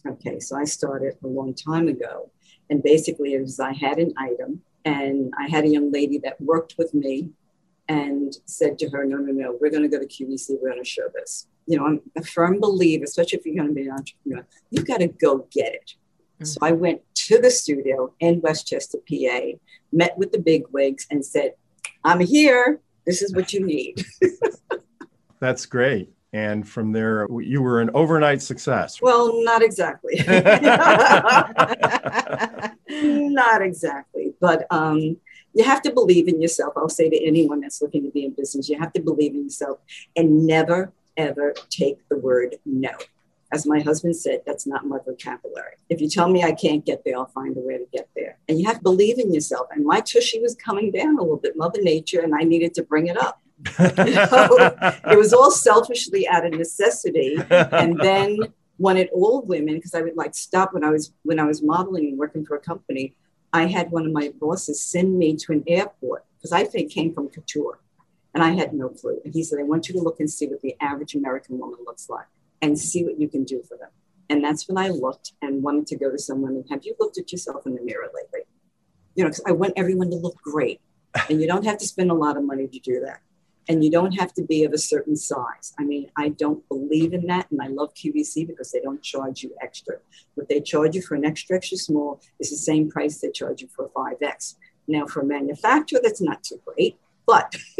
Okay 0.07 0.41
so 0.41 0.57
i 0.57 0.65
started 0.65 1.17
a 1.23 1.27
long 1.27 1.55
time 1.55 1.89
ago 1.89 2.31
and 2.71 2.83
basically 2.83 3.35
it 3.35 3.41
was 3.41 3.61
i 3.61 3.73
had 3.73 3.99
an 3.99 4.13
item 4.19 4.61
and 4.85 5.33
i 5.39 5.49
had 5.49 5.65
a 5.65 5.69
young 5.69 5.91
lady 5.93 6.19
that 6.19 6.41
worked 6.41 6.75
with 6.77 6.93
me 6.95 7.31
and 7.88 8.37
said 8.47 8.79
to 8.79 8.88
her, 8.91 9.05
no, 9.05 9.17
no, 9.17 9.33
no, 9.33 9.59
we're 9.61 9.71
going 9.71 9.83
to 9.83 9.88
go 9.88 9.99
to 9.99 10.07
QVC. 10.07 10.57
We're 10.61 10.71
going 10.71 10.83
to 10.83 10.88
show 10.88 11.09
this. 11.14 11.47
You 11.67 11.79
know, 11.79 11.87
I'm 11.87 12.00
a 12.17 12.23
firm 12.23 12.61
believer, 12.61 13.05
especially 13.05 13.38
if 13.38 13.47
you're 13.47 13.57
going 13.57 13.69
to 13.69 13.75
be 13.75 13.88
an 13.88 13.93
entrepreneur, 13.93 14.47
you've 14.71 14.87
got 14.87 15.00
to 15.00 15.09
go 15.09 15.47
get 15.50 15.75
it. 15.75 15.95
Mm-hmm. 16.35 16.45
So 16.45 16.59
I 16.62 16.73
went 16.73 17.03
to 17.14 17.38
the 17.38 17.50
studio 17.50 18.12
in 18.21 18.41
West 18.41 18.67
Chester, 18.67 18.99
PA, 19.09 19.41
met 19.93 20.17
with 20.19 20.33
the 20.33 20.38
big 20.38 20.64
wigs 20.73 21.07
and 21.11 21.25
said, 21.25 21.53
I'm 22.03 22.21
here. 22.21 22.81
This 23.07 23.23
is 23.23 23.35
what 23.35 23.53
you 23.53 23.64
need. 23.64 24.05
That's 25.41 25.67
great. 25.67 26.11
And 26.33 26.67
from 26.69 26.91
there, 26.91 27.29
you 27.41 27.62
were 27.62 27.81
an 27.81 27.91
overnight 27.95 28.43
success. 28.43 29.00
Well, 29.00 29.45
not 29.45 29.62
exactly. 29.62 30.17
not 32.88 33.62
exactly. 33.62 34.35
But 34.41 34.67
um, 34.71 35.17
you 35.55 35.65
have 35.65 35.83
to 35.83 35.93
believe 35.93 36.29
in 36.29 36.43
yourself. 36.43 36.75
I'll 36.77 36.89
say 36.89 37.09
to 37.09 37.25
anyone 37.25 37.61
that's 37.61 37.81
looking 37.81 38.03
to 38.05 38.11
be 38.11 38.25
in 38.25 38.33
business, 38.33 38.69
you 38.69 38.79
have 38.79 38.93
to 38.95 39.01
believe 39.01 39.35
in 39.35 39.45
yourself 39.45 39.79
and 40.17 40.47
never, 40.47 40.93
ever 41.17 41.55
take 41.71 42.07
the 42.09 42.19
word 42.19 42.57
no. 42.67 42.91
As 43.53 43.67
my 43.67 43.81
husband 43.81 44.17
said, 44.17 44.43
that's 44.45 44.67
not 44.67 44.85
my 44.85 44.99
vocabulary. 45.05 45.77
If 45.89 46.01
you 46.01 46.09
tell 46.09 46.29
me 46.29 46.43
I 46.43 46.53
can't 46.53 46.85
get 46.85 47.05
there, 47.05 47.17
I'll 47.17 47.27
find 47.27 47.57
a 47.57 47.61
way 47.61 47.79
to 47.79 47.87
get 47.93 48.09
there. 48.17 48.37
And 48.49 48.59
you 48.59 48.67
have 48.67 48.79
to 48.79 48.83
believe 48.83 49.21
in 49.21 49.33
yourself. 49.33 49.69
And 49.71 49.85
my 49.85 50.01
tushy 50.01 50.41
was 50.41 50.57
coming 50.57 50.91
down 50.91 51.19
a 51.19 51.23
little 51.23 51.37
bit, 51.37 51.57
Mother 51.57 51.81
Nature, 51.81 52.21
and 52.21 52.35
I 52.35 52.41
needed 52.41 52.75
to 52.75 52.83
bring 52.83 53.07
it 53.07 53.17
up. 53.17 53.41
it 53.79 55.17
was 55.17 55.33
all 55.33 55.53
selfishly 55.53 56.27
out 56.27 56.45
of 56.45 56.53
necessity. 56.53 57.37
And 57.49 57.97
then 58.01 58.39
wanted 58.79 59.09
all 59.13 59.43
women, 59.43 59.77
because 59.77 59.95
I 59.95 60.03
would 60.03 60.17
like 60.17 60.35
stop 60.35 60.75
when 60.75 60.83
I 60.83 60.91
was 60.91 61.13
when 61.23 61.39
I 61.39 61.45
was 61.45 61.63
modeling 61.63 62.07
and 62.07 62.19
working 62.19 62.45
for 62.45 62.57
a 62.57 62.61
company, 62.61 63.15
I 63.55 63.67
had 63.67 63.93
one 63.93 64.05
of 64.05 64.13
my 64.13 64.33
bosses 64.41 64.85
send 64.85 65.17
me 65.17 65.37
to 65.37 65.53
an 65.53 65.63
airport 65.69 66.25
because 66.37 66.51
I 66.51 66.65
think 66.65 66.91
came 66.91 67.15
from 67.15 67.29
couture. 67.29 67.79
And 68.35 68.43
I 68.43 68.51
had 68.51 68.75
no 68.75 68.89
clue. 68.89 69.21
And 69.25 69.33
he 69.33 69.45
said, 69.45 69.61
I 69.61 69.63
want 69.63 69.89
you 69.89 69.95
to 69.95 70.01
look 70.01 70.19
and 70.19 70.29
see 70.29 70.49
what 70.49 70.61
the 70.61 70.75
average 70.81 71.15
American 71.15 71.61
woman 71.61 71.79
looks 71.87 72.11
like 72.11 72.27
and 72.61 72.77
see 72.77 73.05
what 73.05 73.21
you 73.21 73.29
can 73.29 73.45
do 73.45 73.63
for 73.63 73.77
them. 73.79 73.91
And 74.29 74.43
that's 74.43 74.69
when 74.69 74.77
I 74.77 74.89
looked 74.89 75.35
and 75.41 75.63
wanted 75.63 75.87
to 75.87 75.97
go 75.97 76.11
to 76.11 76.19
someone 76.19 76.57
and 76.57 76.65
have 76.69 76.85
you 76.85 76.97
looked 76.99 77.17
at 77.17 77.31
yourself 77.31 77.65
in 77.65 77.77
the 77.77 77.83
mirror 77.83 78.11
lately? 78.13 78.41
You 79.15 79.23
know, 79.23 79.31
because 79.31 79.45
I 79.47 79.53
want 79.53 79.75
everyone 79.77 80.11
to 80.11 80.17
look 80.17 80.37
great. 80.43 80.81
And 81.31 81.41
you 81.41 81.47
don't 81.47 81.65
have 81.65 81.79
to 81.79 81.87
spend 81.87 82.11
a 82.11 82.15
lot 82.15 82.37
of 82.37 82.43
money 82.43 82.67
to 82.67 82.79
do 82.81 82.99
that. 83.07 83.21
And 83.68 83.83
you 83.83 83.90
don't 83.90 84.12
have 84.12 84.35
to 84.35 84.42
be 84.42 84.64
of 84.64 84.73
a 84.73 84.78
certain 84.78 85.16
size. 85.16 85.73
I 85.78 85.85
mean, 85.85 86.11
I 86.16 86.28
don't 86.28 86.66
believe 86.68 87.14
in 87.14 87.26
that. 87.26 87.50
And 87.50 87.62
I 87.62 87.68
love 87.68 87.94
QVC 87.94 88.47
because 88.47 88.71
they 88.73 88.80
don't 88.80 89.02
charge 89.02 89.42
you 89.42 89.54
extra. 89.62 89.97
What 90.35 90.49
they 90.49 90.61
charge 90.61 90.94
you 90.94 91.02
for 91.02 91.14
an 91.14 91.25
extra, 91.25 91.56
extra 91.56 91.78
small 91.78 92.21
is 92.38 92.50
the 92.50 92.56
same 92.56 92.90
price 92.90 93.21
they 93.21 93.30
charge 93.30 93.62
you 93.62 93.68
for 93.75 93.87
a 93.87 93.88
5X. 93.88 94.56
Now, 94.87 95.06
for 95.06 95.21
a 95.21 95.25
manufacturer, 95.25 96.00
that's 96.02 96.21
not 96.21 96.42
too 96.42 96.61
great. 96.66 96.99
But 97.26 97.56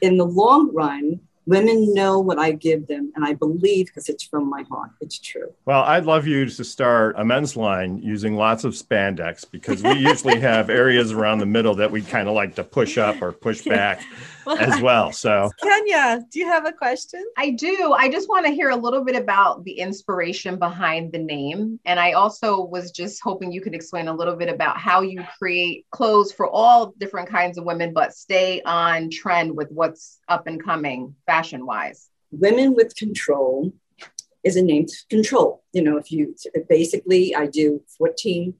in 0.00 0.16
the 0.16 0.26
long 0.26 0.72
run, 0.72 1.20
women 1.50 1.92
know 1.92 2.20
what 2.20 2.38
I 2.38 2.52
give 2.52 2.86
them, 2.86 3.12
and 3.16 3.24
I 3.24 3.34
believe 3.34 3.86
because 3.86 4.08
it's 4.08 4.22
from 4.22 4.48
my 4.48 4.62
heart. 4.70 4.90
It's 5.00 5.18
true. 5.18 5.52
Well, 5.64 5.82
I'd 5.82 6.04
love 6.04 6.26
you 6.26 6.46
to 6.46 6.64
start 6.64 7.16
a 7.18 7.24
men's 7.24 7.56
line 7.56 7.98
using 7.98 8.36
lots 8.36 8.62
of 8.62 8.74
spandex 8.74 9.44
because 9.50 9.82
we 9.82 9.94
usually 9.94 10.38
have 10.40 10.70
areas 10.70 11.10
around 11.10 11.38
the 11.38 11.46
middle 11.46 11.74
that 11.74 11.90
we 11.90 12.02
kind 12.02 12.28
of 12.28 12.34
like 12.34 12.54
to 12.54 12.64
push 12.64 12.98
up 12.98 13.20
or 13.20 13.32
push 13.32 13.62
back 13.64 14.02
as 14.58 14.80
well. 14.80 15.12
So, 15.12 15.50
Kenya, 15.62 16.24
do 16.30 16.38
you 16.38 16.46
have 16.46 16.66
a 16.66 16.72
question? 16.72 17.24
I 17.36 17.50
do. 17.50 17.94
I 17.96 18.10
just 18.10 18.28
want 18.28 18.46
to 18.46 18.52
hear 18.52 18.70
a 18.70 18.76
little 18.76 19.04
bit 19.04 19.16
about 19.16 19.64
the 19.64 19.72
inspiration 19.72 20.58
behind 20.58 21.12
the 21.12 21.18
name. 21.18 21.78
And 21.84 22.00
I 22.00 22.12
also 22.12 22.64
was 22.64 22.90
just 22.90 23.20
hoping 23.22 23.52
you 23.52 23.60
could 23.60 23.74
explain 23.74 24.08
a 24.08 24.14
little 24.14 24.36
bit 24.36 24.48
about 24.48 24.78
how 24.78 25.02
you 25.02 25.24
create 25.38 25.86
clothes 25.90 26.32
for 26.32 26.48
all 26.48 26.94
different 26.98 27.28
kinds 27.28 27.58
of 27.58 27.64
women, 27.64 27.92
but 27.92 28.14
stay 28.14 28.62
on 28.62 29.10
trend 29.10 29.56
with 29.56 29.70
what's 29.70 30.18
up 30.28 30.46
and 30.46 30.62
coming 30.62 31.14
fashion 31.26 31.66
wise. 31.66 32.08
Women 32.30 32.74
with 32.74 32.94
Control 32.96 33.72
is 34.44 34.56
a 34.56 34.62
name 34.62 34.86
to 34.86 34.96
control. 35.10 35.62
You 35.72 35.82
know, 35.82 35.96
if 35.98 36.10
you 36.10 36.34
basically, 36.68 37.34
I 37.34 37.46
do 37.46 37.82
14% 38.00 38.54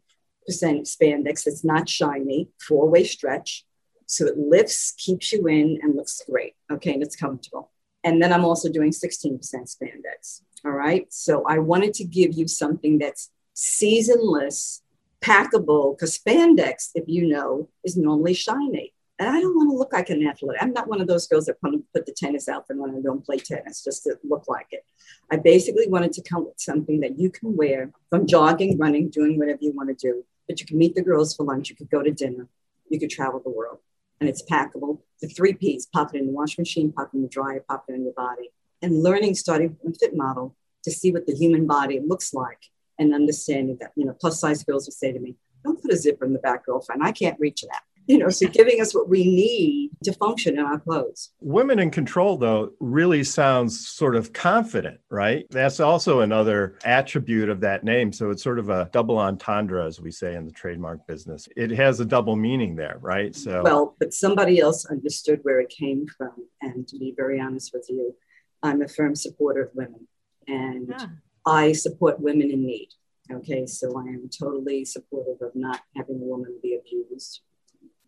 spandex 0.51 1.47
it's 1.47 1.65
not 1.65 1.89
shiny, 1.89 2.49
four 2.61 2.89
way 2.89 3.05
stretch 3.05 3.65
so 4.11 4.27
it 4.27 4.37
lifts, 4.37 4.93
keeps 4.99 5.33
you 5.33 5.47
in, 5.47 5.79
and 5.83 5.95
looks 5.95 6.21
great. 6.29 6.55
Okay, 6.71 6.93
and 6.93 7.01
it's 7.01 7.15
comfortable. 7.15 7.71
And 8.03 8.21
then 8.21 8.33
I'm 8.33 8.45
also 8.45 8.69
doing 8.69 8.91
16% 8.91 9.39
spandex. 9.41 10.43
All 10.65 10.73
right. 10.73 11.07
So 11.13 11.45
I 11.47 11.59
wanted 11.59 11.95
to 11.95 12.05
give 12.05 12.35
you 12.35 12.49
something 12.49 12.99
that's 12.99 13.31
seasonless, 13.55 14.83
packable, 15.23 15.97
because 15.97 16.19
spandex, 16.19 16.91
if 16.97 17.05
you 17.07 17.29
know, 17.29 17.69
is 17.85 17.97
normally 17.97 18.35
shiny. 18.35 18.95
And 19.21 19.29
I 19.29 19.41
don't 19.41 19.55
want 19.55 19.71
to 19.71 19.77
look 19.77 19.93
like 19.93 20.11
an 20.11 20.27
athlete. 20.27 20.59
I'm 20.61 20.73
not 20.73 20.89
one 20.89 21.01
of 21.01 21.07
those 21.07 21.29
girls 21.29 21.47
that 21.47 21.61
put 21.61 22.07
the 22.07 22.13
tennis 22.17 22.49
outfit 22.49 22.79
on 22.83 22.91
and 22.91 23.05
don't 23.05 23.25
play 23.25 23.37
tennis 23.37 23.85
just 23.85 24.03
to 24.05 24.19
look 24.25 24.49
like 24.49 24.69
it. 24.73 24.85
I 25.31 25.37
basically 25.37 25.87
wanted 25.87 26.13
to 26.15 26.23
come 26.23 26.47
with 26.47 26.59
something 26.59 26.99
that 27.01 27.17
you 27.17 27.31
can 27.31 27.55
wear 27.55 27.93
from 28.09 28.27
jogging, 28.27 28.77
running, 28.77 29.09
doing 29.09 29.39
whatever 29.39 29.59
you 29.61 29.73
want 29.73 29.91
to 29.91 29.95
do. 29.95 30.25
But 30.49 30.59
you 30.59 30.67
can 30.67 30.79
meet 30.79 30.97
the 30.97 31.03
girls 31.03 31.37
for 31.37 31.45
lunch, 31.45 31.71
you 31.71 31.77
could 31.77 31.91
go 31.91 32.03
to 32.03 32.11
dinner, 32.11 32.49
you 32.89 32.99
could 32.99 33.11
travel 33.11 33.39
the 33.39 33.51
world 33.51 33.79
and 34.21 34.29
it's 34.29 34.43
packable. 34.43 35.01
The 35.21 35.29
three 35.29 35.55
P's, 35.55 35.87
pop 35.87 36.15
it 36.15 36.19
in 36.21 36.27
the 36.27 36.33
washing 36.33 36.63
machine, 36.63 36.93
pop 36.93 37.11
it 37.13 37.17
in 37.17 37.23
the 37.23 37.29
dryer, 37.29 37.65
pop 37.69 37.85
it 37.89 37.95
in 37.95 38.05
your 38.05 38.13
body. 38.13 38.51
And 38.83 39.03
learning, 39.03 39.35
starting 39.35 39.77
from 39.83 39.95
fit 39.95 40.17
model 40.17 40.57
to 40.85 40.91
see 40.91 41.13
what 41.13 41.27
the 41.27 41.35
human 41.35 41.67
body 41.67 42.01
looks 42.01 42.33
like 42.33 42.59
and 42.99 43.15
understanding 43.15 43.79
that, 43.81 43.93
you 43.97 44.05
know, 44.05 44.15
plus 44.19 44.41
size 44.41 44.63
girls 44.63 44.87
will 44.87 44.93
say 44.93 45.13
to 45.13 45.19
me, 45.19 45.37
don't 45.65 45.81
put 45.81 45.93
a 45.93 45.97
zipper 45.97 46.25
in 46.25 46.33
the 46.33 46.39
back, 46.39 46.65
girlfriend. 46.65 47.03
I 47.03 47.13
can't 47.13 47.39
reach 47.39 47.63
that 47.63 47.83
you 48.11 48.19
know, 48.19 48.29
so 48.29 48.49
giving 48.49 48.81
us 48.81 48.93
what 48.93 49.09
we 49.09 49.23
need 49.23 49.93
to 50.03 50.13
function 50.15 50.59
in 50.59 50.65
our 50.65 50.81
clothes. 50.81 51.31
Women 51.41 51.79
in 51.79 51.93
control, 51.93 52.37
though, 52.37 52.73
really 52.81 53.23
sounds 53.23 53.87
sort 53.87 54.17
of 54.17 54.33
confident, 54.33 54.99
right? 55.11 55.47
That's 55.51 55.79
also 55.79 56.19
another 56.19 56.77
attribute 56.85 57.49
of 57.49 57.61
that 57.61 57.85
name. 57.85 58.13
So 58.13 58.31
it's 58.31 58.43
sort 58.43 58.59
of 58.59 58.69
a 58.69 58.91
double 58.93 59.17
entendre, 59.17 59.87
as 59.87 60.01
we 60.01 60.11
say 60.11 60.35
in 60.35 60.45
the 60.45 60.51
trademark 60.51 61.07
business. 61.07 61.49
It 61.57 61.71
has 61.71 62.01
a 62.01 62.05
double 62.05 62.35
meaning 62.35 62.75
there, 62.75 62.99
right? 63.01 63.33
So, 63.33 63.63
well, 63.63 63.95
but 64.01 64.13
somebody 64.13 64.59
else 64.59 64.87
understood 64.87 65.39
where 65.45 65.61
it 65.61 65.69
came 65.69 66.05
from. 66.19 66.33
And 66.63 66.89
to 66.89 66.99
be 66.99 67.15
very 67.17 67.41
honest 67.41 67.71
with 67.73 67.87
you, 67.89 68.17
I'm 68.61 68.83
a 68.83 68.89
firm 68.89 69.15
supporter 69.15 69.63
of 69.63 69.71
women 69.75 70.09
and 70.49 70.89
yeah. 70.89 71.07
I 71.47 71.71
support 71.71 72.19
women 72.19 72.51
in 72.51 72.67
need. 72.67 72.89
Okay, 73.33 73.67
so 73.67 73.97
I 73.97 74.03
am 74.03 74.29
totally 74.29 74.85
supportive 74.85 75.41
of 75.41 75.55
not 75.55 75.81
having 75.95 76.17
a 76.17 76.25
woman 76.25 76.59
be 76.61 76.77
abused 76.77 77.43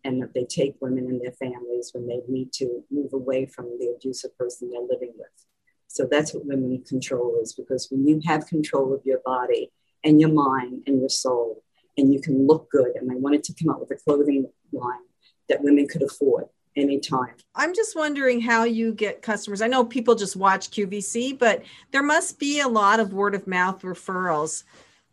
and 0.03 0.21
that 0.21 0.33
they 0.33 0.45
take 0.45 0.75
women 0.81 1.05
and 1.05 1.21
their 1.21 1.31
families 1.31 1.91
when 1.93 2.07
they 2.07 2.19
need 2.27 2.51
to 2.53 2.83
move 2.91 3.13
away 3.13 3.45
from 3.45 3.65
the 3.79 3.93
abusive 3.95 4.37
person 4.37 4.69
they're 4.69 4.81
living 4.81 5.13
with. 5.17 5.27
So 5.87 6.07
that's 6.09 6.33
what 6.33 6.45
women 6.45 6.83
control 6.87 7.39
is 7.41 7.53
because 7.53 7.87
when 7.91 8.07
you 8.07 8.19
have 8.25 8.47
control 8.47 8.93
of 8.93 9.01
your 9.05 9.19
body 9.25 9.71
and 10.03 10.19
your 10.19 10.31
mind 10.31 10.83
and 10.87 10.99
your 10.99 11.09
soul, 11.09 11.63
and 11.97 12.13
you 12.13 12.19
can 12.19 12.47
look 12.47 12.69
good, 12.71 12.95
and 12.95 13.11
I 13.11 13.15
wanted 13.15 13.43
to 13.45 13.53
come 13.53 13.69
up 13.69 13.79
with 13.79 13.91
a 13.91 13.95
clothing 13.95 14.47
line 14.71 14.97
that 15.49 15.61
women 15.61 15.87
could 15.87 16.01
afford 16.01 16.45
anytime. 16.75 17.35
I'm 17.55 17.73
just 17.73 17.95
wondering 17.95 18.41
how 18.41 18.63
you 18.63 18.93
get 18.93 19.21
customers. 19.21 19.61
I 19.61 19.67
know 19.67 19.85
people 19.85 20.15
just 20.15 20.35
watch 20.35 20.71
QVC, 20.71 21.37
but 21.37 21.61
there 21.91 22.01
must 22.01 22.39
be 22.39 22.59
a 22.59 22.67
lot 22.67 22.99
of 22.99 23.13
word 23.13 23.35
of 23.35 23.45
mouth 23.45 23.81
referrals 23.83 24.63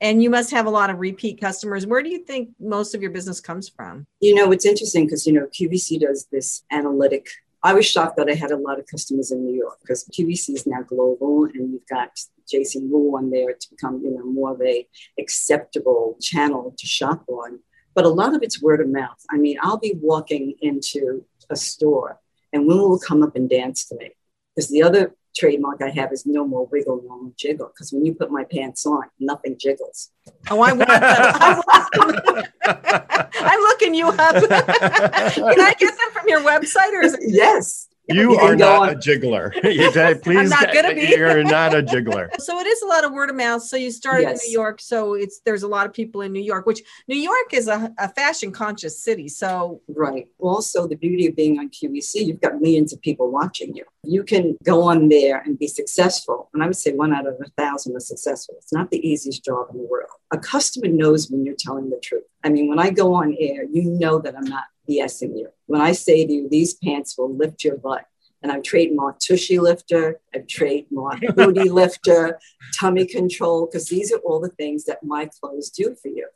and 0.00 0.22
you 0.22 0.30
must 0.30 0.50
have 0.50 0.66
a 0.66 0.70
lot 0.70 0.90
of 0.90 0.98
repeat 0.98 1.40
customers. 1.40 1.86
Where 1.86 2.02
do 2.02 2.08
you 2.08 2.24
think 2.24 2.50
most 2.58 2.94
of 2.94 3.02
your 3.02 3.10
business 3.10 3.40
comes 3.40 3.68
from? 3.68 4.06
You 4.20 4.34
know, 4.34 4.50
it's 4.52 4.64
interesting 4.64 5.06
because, 5.06 5.26
you 5.26 5.32
know, 5.32 5.46
QVC 5.46 6.00
does 6.00 6.26
this 6.32 6.64
analytic. 6.70 7.28
I 7.62 7.74
was 7.74 7.86
shocked 7.86 8.16
that 8.16 8.30
I 8.30 8.34
had 8.34 8.50
a 8.50 8.56
lot 8.56 8.78
of 8.78 8.86
customers 8.86 9.30
in 9.30 9.44
New 9.44 9.54
York 9.54 9.78
because 9.82 10.08
QVC 10.08 10.54
is 10.54 10.66
now 10.66 10.82
global 10.82 11.44
and 11.44 11.72
you've 11.72 11.86
got 11.86 12.18
Jason 12.50 12.90
Wu 12.90 13.16
on 13.16 13.30
there 13.30 13.52
to 13.52 13.70
become, 13.70 14.00
you 14.02 14.10
know, 14.10 14.24
more 14.24 14.52
of 14.52 14.62
a 14.62 14.86
acceptable 15.18 16.16
channel 16.20 16.74
to 16.78 16.86
shop 16.86 17.24
on. 17.28 17.60
But 17.94 18.06
a 18.06 18.08
lot 18.08 18.34
of 18.34 18.42
it's 18.42 18.62
word 18.62 18.80
of 18.80 18.88
mouth. 18.88 19.22
I 19.30 19.36
mean, 19.36 19.58
I'll 19.60 19.78
be 19.78 19.94
walking 20.00 20.54
into 20.62 21.24
a 21.50 21.56
store 21.56 22.18
and 22.52 22.66
women 22.66 22.88
will 22.88 22.98
come 22.98 23.22
up 23.22 23.36
and 23.36 23.50
dance 23.50 23.84
to 23.86 23.96
me 23.96 24.12
because 24.54 24.70
the 24.70 24.82
other 24.82 25.14
trademark 25.36 25.82
I 25.82 25.90
have 25.90 26.12
is 26.12 26.26
no 26.26 26.46
more 26.46 26.66
wiggle, 26.66 27.02
no 27.06 27.22
more 27.22 27.32
jiggle. 27.36 27.68
Because 27.68 27.92
when 27.92 28.04
you 28.04 28.14
put 28.14 28.30
my 28.30 28.44
pants 28.44 28.86
on, 28.86 29.04
nothing 29.18 29.56
jiggles. 29.58 30.10
Oh, 30.50 30.60
I 30.60 30.72
want 30.72 30.88
that. 30.88 32.48
I'm 33.40 33.60
looking 33.60 33.94
you 33.94 34.08
up. 34.08 34.34
Can 34.48 35.60
I 35.60 35.74
get 35.78 35.96
them 35.96 36.10
from 36.12 36.28
your 36.28 36.40
website 36.40 36.92
or 36.92 37.02
is 37.02 37.14
it? 37.14 37.20
Yes. 37.26 37.88
You, 38.08 38.36
are 38.38 38.56
not 38.56 38.82
on. 38.82 38.88
a 38.90 38.94
jiggler. 38.94 39.52
please, 40.22 40.50
not. 40.50 40.74
You're 40.74 41.44
not 41.44 41.74
a 41.74 41.82
jiggler. 41.82 42.28
So 42.40 42.58
it 42.58 42.66
is 42.66 42.82
a 42.82 42.86
lot 42.86 43.04
of 43.04 43.12
word 43.12 43.30
of 43.30 43.36
mouth. 43.36 43.62
So 43.62 43.76
you 43.76 43.90
started 43.90 44.22
yes. 44.22 44.44
in 44.44 44.48
New 44.48 44.52
York, 44.52 44.80
so 44.80 45.14
it's 45.14 45.40
there's 45.44 45.62
a 45.62 45.68
lot 45.68 45.86
of 45.86 45.92
people 45.92 46.22
in 46.22 46.32
New 46.32 46.42
York, 46.42 46.66
which 46.66 46.82
New 47.08 47.16
York 47.16 47.52
is 47.52 47.68
a, 47.68 47.92
a 47.98 48.08
fashion 48.08 48.52
conscious 48.52 49.02
city. 49.02 49.28
So 49.28 49.80
right. 49.88 50.26
Also, 50.38 50.86
the 50.86 50.96
beauty 50.96 51.26
of 51.26 51.36
being 51.36 51.58
on 51.58 51.68
QVC, 51.68 52.26
you've 52.26 52.40
got 52.40 52.60
millions 52.60 52.92
of 52.92 53.00
people 53.00 53.30
watching 53.30 53.74
you. 53.74 53.84
You 54.02 54.24
can 54.24 54.56
go 54.64 54.82
on 54.82 55.08
there 55.08 55.42
and 55.44 55.58
be 55.58 55.68
successful. 55.68 56.48
And 56.54 56.62
I 56.62 56.66
would 56.66 56.76
say 56.76 56.92
one 56.92 57.14
out 57.14 57.26
of 57.26 57.34
a 57.40 57.50
thousand 57.50 57.96
is 57.96 58.08
successful. 58.08 58.56
It's 58.58 58.72
not 58.72 58.90
the 58.90 59.06
easiest 59.06 59.44
job 59.44 59.68
in 59.70 59.78
the 59.78 59.84
world. 59.84 60.08
A 60.32 60.38
customer 60.38 60.88
knows 60.88 61.30
when 61.30 61.44
you're 61.44 61.54
telling 61.58 61.90
the 61.90 62.00
truth. 62.02 62.24
I 62.42 62.48
mean, 62.48 62.68
when 62.68 62.78
I 62.78 62.90
go 62.90 63.14
on 63.14 63.36
air, 63.38 63.64
you 63.64 63.84
know 63.84 64.18
that 64.20 64.36
I'm 64.36 64.44
not 64.44 64.64
BSing 64.90 65.38
you. 65.38 65.48
When 65.66 65.80
I 65.80 65.92
say 65.92 66.26
to 66.26 66.32
you, 66.32 66.48
these 66.48 66.74
pants 66.74 67.16
will 67.16 67.34
lift 67.34 67.62
your 67.64 67.76
butt, 67.76 68.06
and 68.42 68.50
I've 68.50 68.62
trademarked 68.62 69.20
tushy 69.26 69.58
lifter, 69.58 70.20
I've 70.34 70.46
trademarked 70.46 71.34
booty 71.36 71.68
lifter, 71.68 72.38
tummy 72.78 73.06
control, 73.06 73.66
because 73.66 73.88
these 73.88 74.12
are 74.12 74.18
all 74.18 74.40
the 74.40 74.48
things 74.48 74.84
that 74.84 75.02
my 75.02 75.28
clothes 75.40 75.70
do 75.70 75.94
for 76.00 76.08
you 76.08 76.26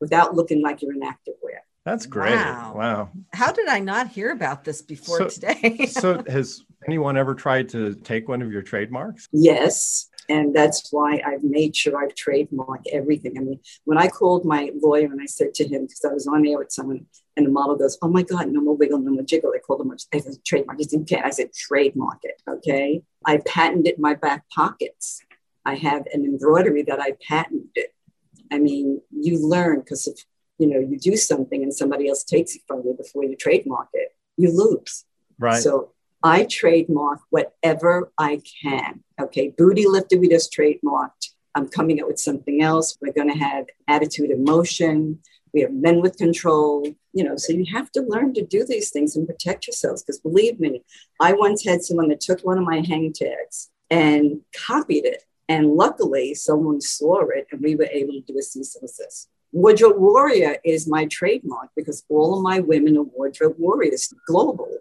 without 0.00 0.34
looking 0.34 0.62
like 0.62 0.80
you're 0.80 0.94
in 0.94 1.00
activewear. 1.00 1.60
That's 1.84 2.06
great. 2.06 2.34
Wow. 2.34 2.74
Wow. 2.76 3.10
How 3.32 3.50
did 3.50 3.68
I 3.68 3.78
not 3.78 4.08
hear 4.08 4.30
about 4.30 4.62
this 4.64 4.82
before 4.82 5.18
So- 5.18 5.28
today? 5.28 5.86
so 5.90 6.22
has 6.28 6.62
anyone 6.86 7.16
ever 7.16 7.34
tried 7.34 7.68
to 7.70 7.94
take 7.94 8.28
one 8.28 8.42
of 8.42 8.52
your 8.52 8.62
trademarks? 8.62 9.28
Yes. 9.32 10.08
And 10.28 10.54
that's 10.54 10.92
why 10.92 11.22
I've 11.24 11.42
made 11.42 11.74
sure 11.74 11.96
I've 11.96 12.14
trademarked 12.14 12.88
everything. 12.92 13.38
I 13.38 13.40
mean, 13.40 13.60
when 13.84 13.96
I 13.96 14.08
called 14.08 14.44
my 14.44 14.70
lawyer 14.78 15.06
and 15.06 15.22
I 15.22 15.24
said 15.24 15.54
to 15.54 15.66
him, 15.66 15.84
because 15.84 16.04
I 16.04 16.12
was 16.12 16.26
on 16.26 16.46
air 16.46 16.58
with 16.58 16.70
someone, 16.70 17.06
and 17.38 17.46
the 17.46 17.50
model 17.50 17.76
goes, 17.76 17.96
Oh 18.02 18.08
my 18.08 18.22
God, 18.22 18.48
no 18.48 18.60
more 18.60 18.76
wiggle, 18.76 18.98
no 18.98 19.12
more 19.12 19.22
jiggle. 19.22 19.52
I 19.54 19.60
called 19.60 19.80
them 19.80 19.92
I 20.12 20.18
said, 20.18 20.34
trademark. 20.44 20.78
He 20.78 20.84
said, 20.84 20.98
You 20.98 21.06
can't. 21.06 21.24
I 21.24 21.30
said, 21.30 21.52
trademark 21.54 22.18
it. 22.24 22.42
Okay. 22.48 23.02
I 23.24 23.38
patented 23.46 23.94
my 23.98 24.14
back 24.14 24.44
pockets. 24.50 25.22
I 25.64 25.76
have 25.76 26.02
an 26.12 26.24
embroidery 26.24 26.82
that 26.82 27.00
I 27.00 27.12
patented. 27.26 27.86
I 28.50 28.58
mean, 28.58 29.00
you 29.12 29.38
learn 29.38 29.80
because 29.80 30.08
if 30.08 30.24
you 30.58 30.66
know 30.66 30.80
you 30.80 30.98
do 30.98 31.16
something 31.16 31.62
and 31.62 31.72
somebody 31.72 32.08
else 32.08 32.24
takes 32.24 32.56
it 32.56 32.62
from 32.66 32.82
you 32.84 32.94
before 32.94 33.22
you 33.22 33.36
trademark 33.36 33.88
it, 33.92 34.16
you 34.36 34.50
lose. 34.50 35.04
Right. 35.38 35.62
So 35.62 35.92
I 36.24 36.44
trademark 36.50 37.20
whatever 37.30 38.10
I 38.18 38.42
can. 38.62 39.04
Okay, 39.20 39.54
booty 39.56 39.86
lifter, 39.86 40.18
we 40.18 40.28
just 40.28 40.52
trademarked. 40.52 41.30
I'm 41.54 41.68
coming 41.68 42.00
up 42.00 42.08
with 42.08 42.18
something 42.18 42.62
else. 42.62 42.98
We're 43.00 43.12
going 43.12 43.32
to 43.32 43.38
have 43.38 43.66
attitude 43.86 44.30
and 44.30 44.44
motion. 44.44 45.20
We 45.52 45.62
have 45.62 45.72
men 45.72 46.00
with 46.00 46.16
control. 46.16 46.86
You 47.12 47.24
know, 47.24 47.36
so 47.36 47.52
you 47.52 47.64
have 47.72 47.90
to 47.92 48.02
learn 48.02 48.34
to 48.34 48.44
do 48.44 48.64
these 48.64 48.90
things 48.90 49.16
and 49.16 49.26
protect 49.26 49.66
yourselves. 49.66 50.02
Because 50.02 50.20
believe 50.20 50.60
me, 50.60 50.82
I 51.20 51.32
once 51.32 51.64
had 51.64 51.82
someone 51.82 52.08
that 52.08 52.20
took 52.20 52.40
one 52.40 52.58
of 52.58 52.64
my 52.64 52.82
hang 52.86 53.12
tags 53.12 53.70
and 53.90 54.40
copied 54.66 55.04
it. 55.04 55.24
And 55.48 55.74
luckily, 55.74 56.34
someone 56.34 56.80
saw 56.80 57.22
it 57.28 57.46
and 57.50 57.60
we 57.62 57.74
were 57.74 57.88
able 57.90 58.12
to 58.12 58.20
do 58.20 58.38
a 58.38 58.42
cease 58.42 58.76
and 58.76 58.82
desist. 58.82 59.28
Wardrobe 59.50 59.98
warrior 59.98 60.58
is 60.62 60.86
my 60.86 61.06
trademark 61.06 61.70
because 61.74 62.04
all 62.10 62.36
of 62.36 62.42
my 62.42 62.60
women 62.60 62.98
are 62.98 63.02
wardrobe 63.02 63.56
warriors 63.58 64.12
globally. 64.28 64.76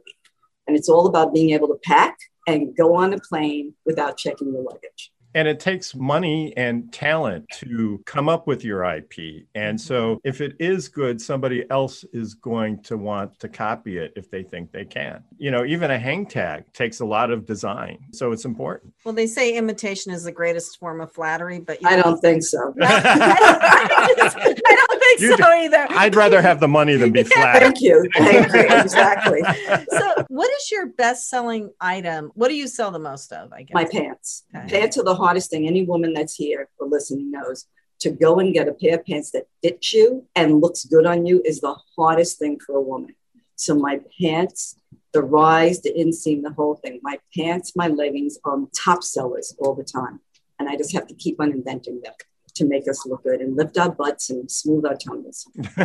And 0.67 0.75
it's 0.75 0.89
all 0.89 1.07
about 1.07 1.33
being 1.33 1.51
able 1.51 1.69
to 1.69 1.79
pack 1.85 2.17
and 2.47 2.75
go 2.75 2.95
on 2.95 3.13
a 3.13 3.19
plane 3.19 3.75
without 3.85 4.17
checking 4.17 4.51
your 4.51 4.63
luggage. 4.63 5.11
And 5.33 5.47
it 5.47 5.59
takes 5.59 5.93
money 5.95 6.55
and 6.57 6.91
talent 6.91 7.45
to 7.55 8.01
come 8.05 8.27
up 8.29 8.47
with 8.47 8.63
your 8.63 8.83
IP. 8.83 9.45
And 9.55 9.77
mm-hmm. 9.77 9.77
so 9.77 10.19
if 10.23 10.41
it 10.41 10.55
is 10.59 10.87
good, 10.87 11.21
somebody 11.21 11.69
else 11.69 12.03
is 12.13 12.33
going 12.33 12.81
to 12.83 12.97
want 12.97 13.39
to 13.39 13.49
copy 13.49 13.97
it 13.97 14.13
if 14.15 14.31
they 14.31 14.43
think 14.43 14.71
they 14.71 14.85
can. 14.85 15.23
You 15.37 15.51
know, 15.51 15.65
even 15.65 15.91
a 15.91 15.99
hang 15.99 16.25
tag 16.25 16.71
takes 16.73 16.99
a 16.99 17.05
lot 17.05 17.31
of 17.31 17.45
design. 17.45 17.99
So 18.11 18.31
it's 18.31 18.45
important. 18.45 18.93
well, 19.03 19.13
they 19.13 19.27
say 19.27 19.55
imitation 19.55 20.11
is 20.11 20.23
the 20.23 20.31
greatest 20.31 20.79
form 20.79 21.01
of 21.01 21.11
flattery, 21.11 21.59
but 21.59 21.81
you 21.81 21.87
I 21.87 21.95
don't 22.01 22.19
think 22.19 22.43
so. 22.43 22.73
I 22.81 24.57
don't 24.89 24.96
think 25.07 25.21
You 25.21 25.31
so 25.31 25.37
do- 25.37 25.43
either. 25.43 25.87
I'd 25.89 26.15
rather 26.15 26.41
have 26.41 26.59
the 26.59 26.67
money 26.67 26.95
than 26.95 27.11
be 27.11 27.23
flat. 27.33 27.61
Thank 27.61 27.81
you. 27.81 28.07
Thank 28.15 28.53
you. 28.53 28.67
Exactly. 28.87 29.41
so, 29.89 30.25
what 30.29 30.49
is 30.59 30.71
your 30.71 30.87
best-selling 30.87 31.71
item? 31.81 32.31
What 32.35 32.47
do 32.49 32.55
you 32.55 32.67
sell 32.67 32.91
the 32.91 32.99
most 32.99 33.31
of? 33.33 33.51
I 33.53 33.63
guess 33.63 33.73
My 33.73 33.85
pants. 33.85 34.43
Okay. 34.55 34.67
Pants 34.79 34.97
are 34.97 35.03
the 35.03 35.15
hardest 35.15 35.49
thing. 35.49 35.67
Any 35.67 35.83
woman 35.85 36.13
that's 36.13 36.35
here 36.35 36.69
or 36.79 36.87
listening 36.87 37.31
knows. 37.31 37.65
To 38.01 38.11
go 38.11 38.37
and 38.39 38.53
get 38.53 38.67
a 38.67 38.73
pair 38.73 38.95
of 38.99 39.05
pants 39.07 39.31
that 39.31 39.45
fits 39.63 39.91
you 39.91 40.27
and 40.35 40.61
looks 40.61 40.85
good 40.85 41.07
on 41.07 41.25
you 41.25 41.41
is 41.43 41.61
the 41.61 41.75
hardest 41.97 42.37
thing 42.37 42.59
for 42.63 42.75
a 42.75 42.81
woman. 42.81 43.15
So 43.55 43.73
my 43.73 43.99
pants, 44.21 44.75
the 45.13 45.23
rise, 45.23 45.81
the 45.81 45.91
inseam, 45.93 46.43
the 46.43 46.51
whole 46.51 46.75
thing. 46.75 46.99
My 47.01 47.17
pants, 47.35 47.75
my 47.75 47.87
leggings 47.87 48.37
are 48.45 48.59
top 48.75 49.01
sellers 49.03 49.55
all 49.59 49.73
the 49.73 49.83
time. 49.83 50.19
And 50.59 50.69
I 50.69 50.75
just 50.77 50.93
have 50.93 51.07
to 51.07 51.15
keep 51.15 51.41
on 51.41 51.51
inventing 51.51 52.01
them 52.03 52.13
to 52.57 52.65
make 52.65 52.87
us 52.89 53.05
look 53.05 53.23
good 53.23 53.41
and 53.41 53.55
lift 53.55 53.77
our 53.77 53.91
butts 53.91 54.29
and 54.29 54.49
smooth 54.49 54.85
our 54.85 54.95
tummies. 54.95 55.47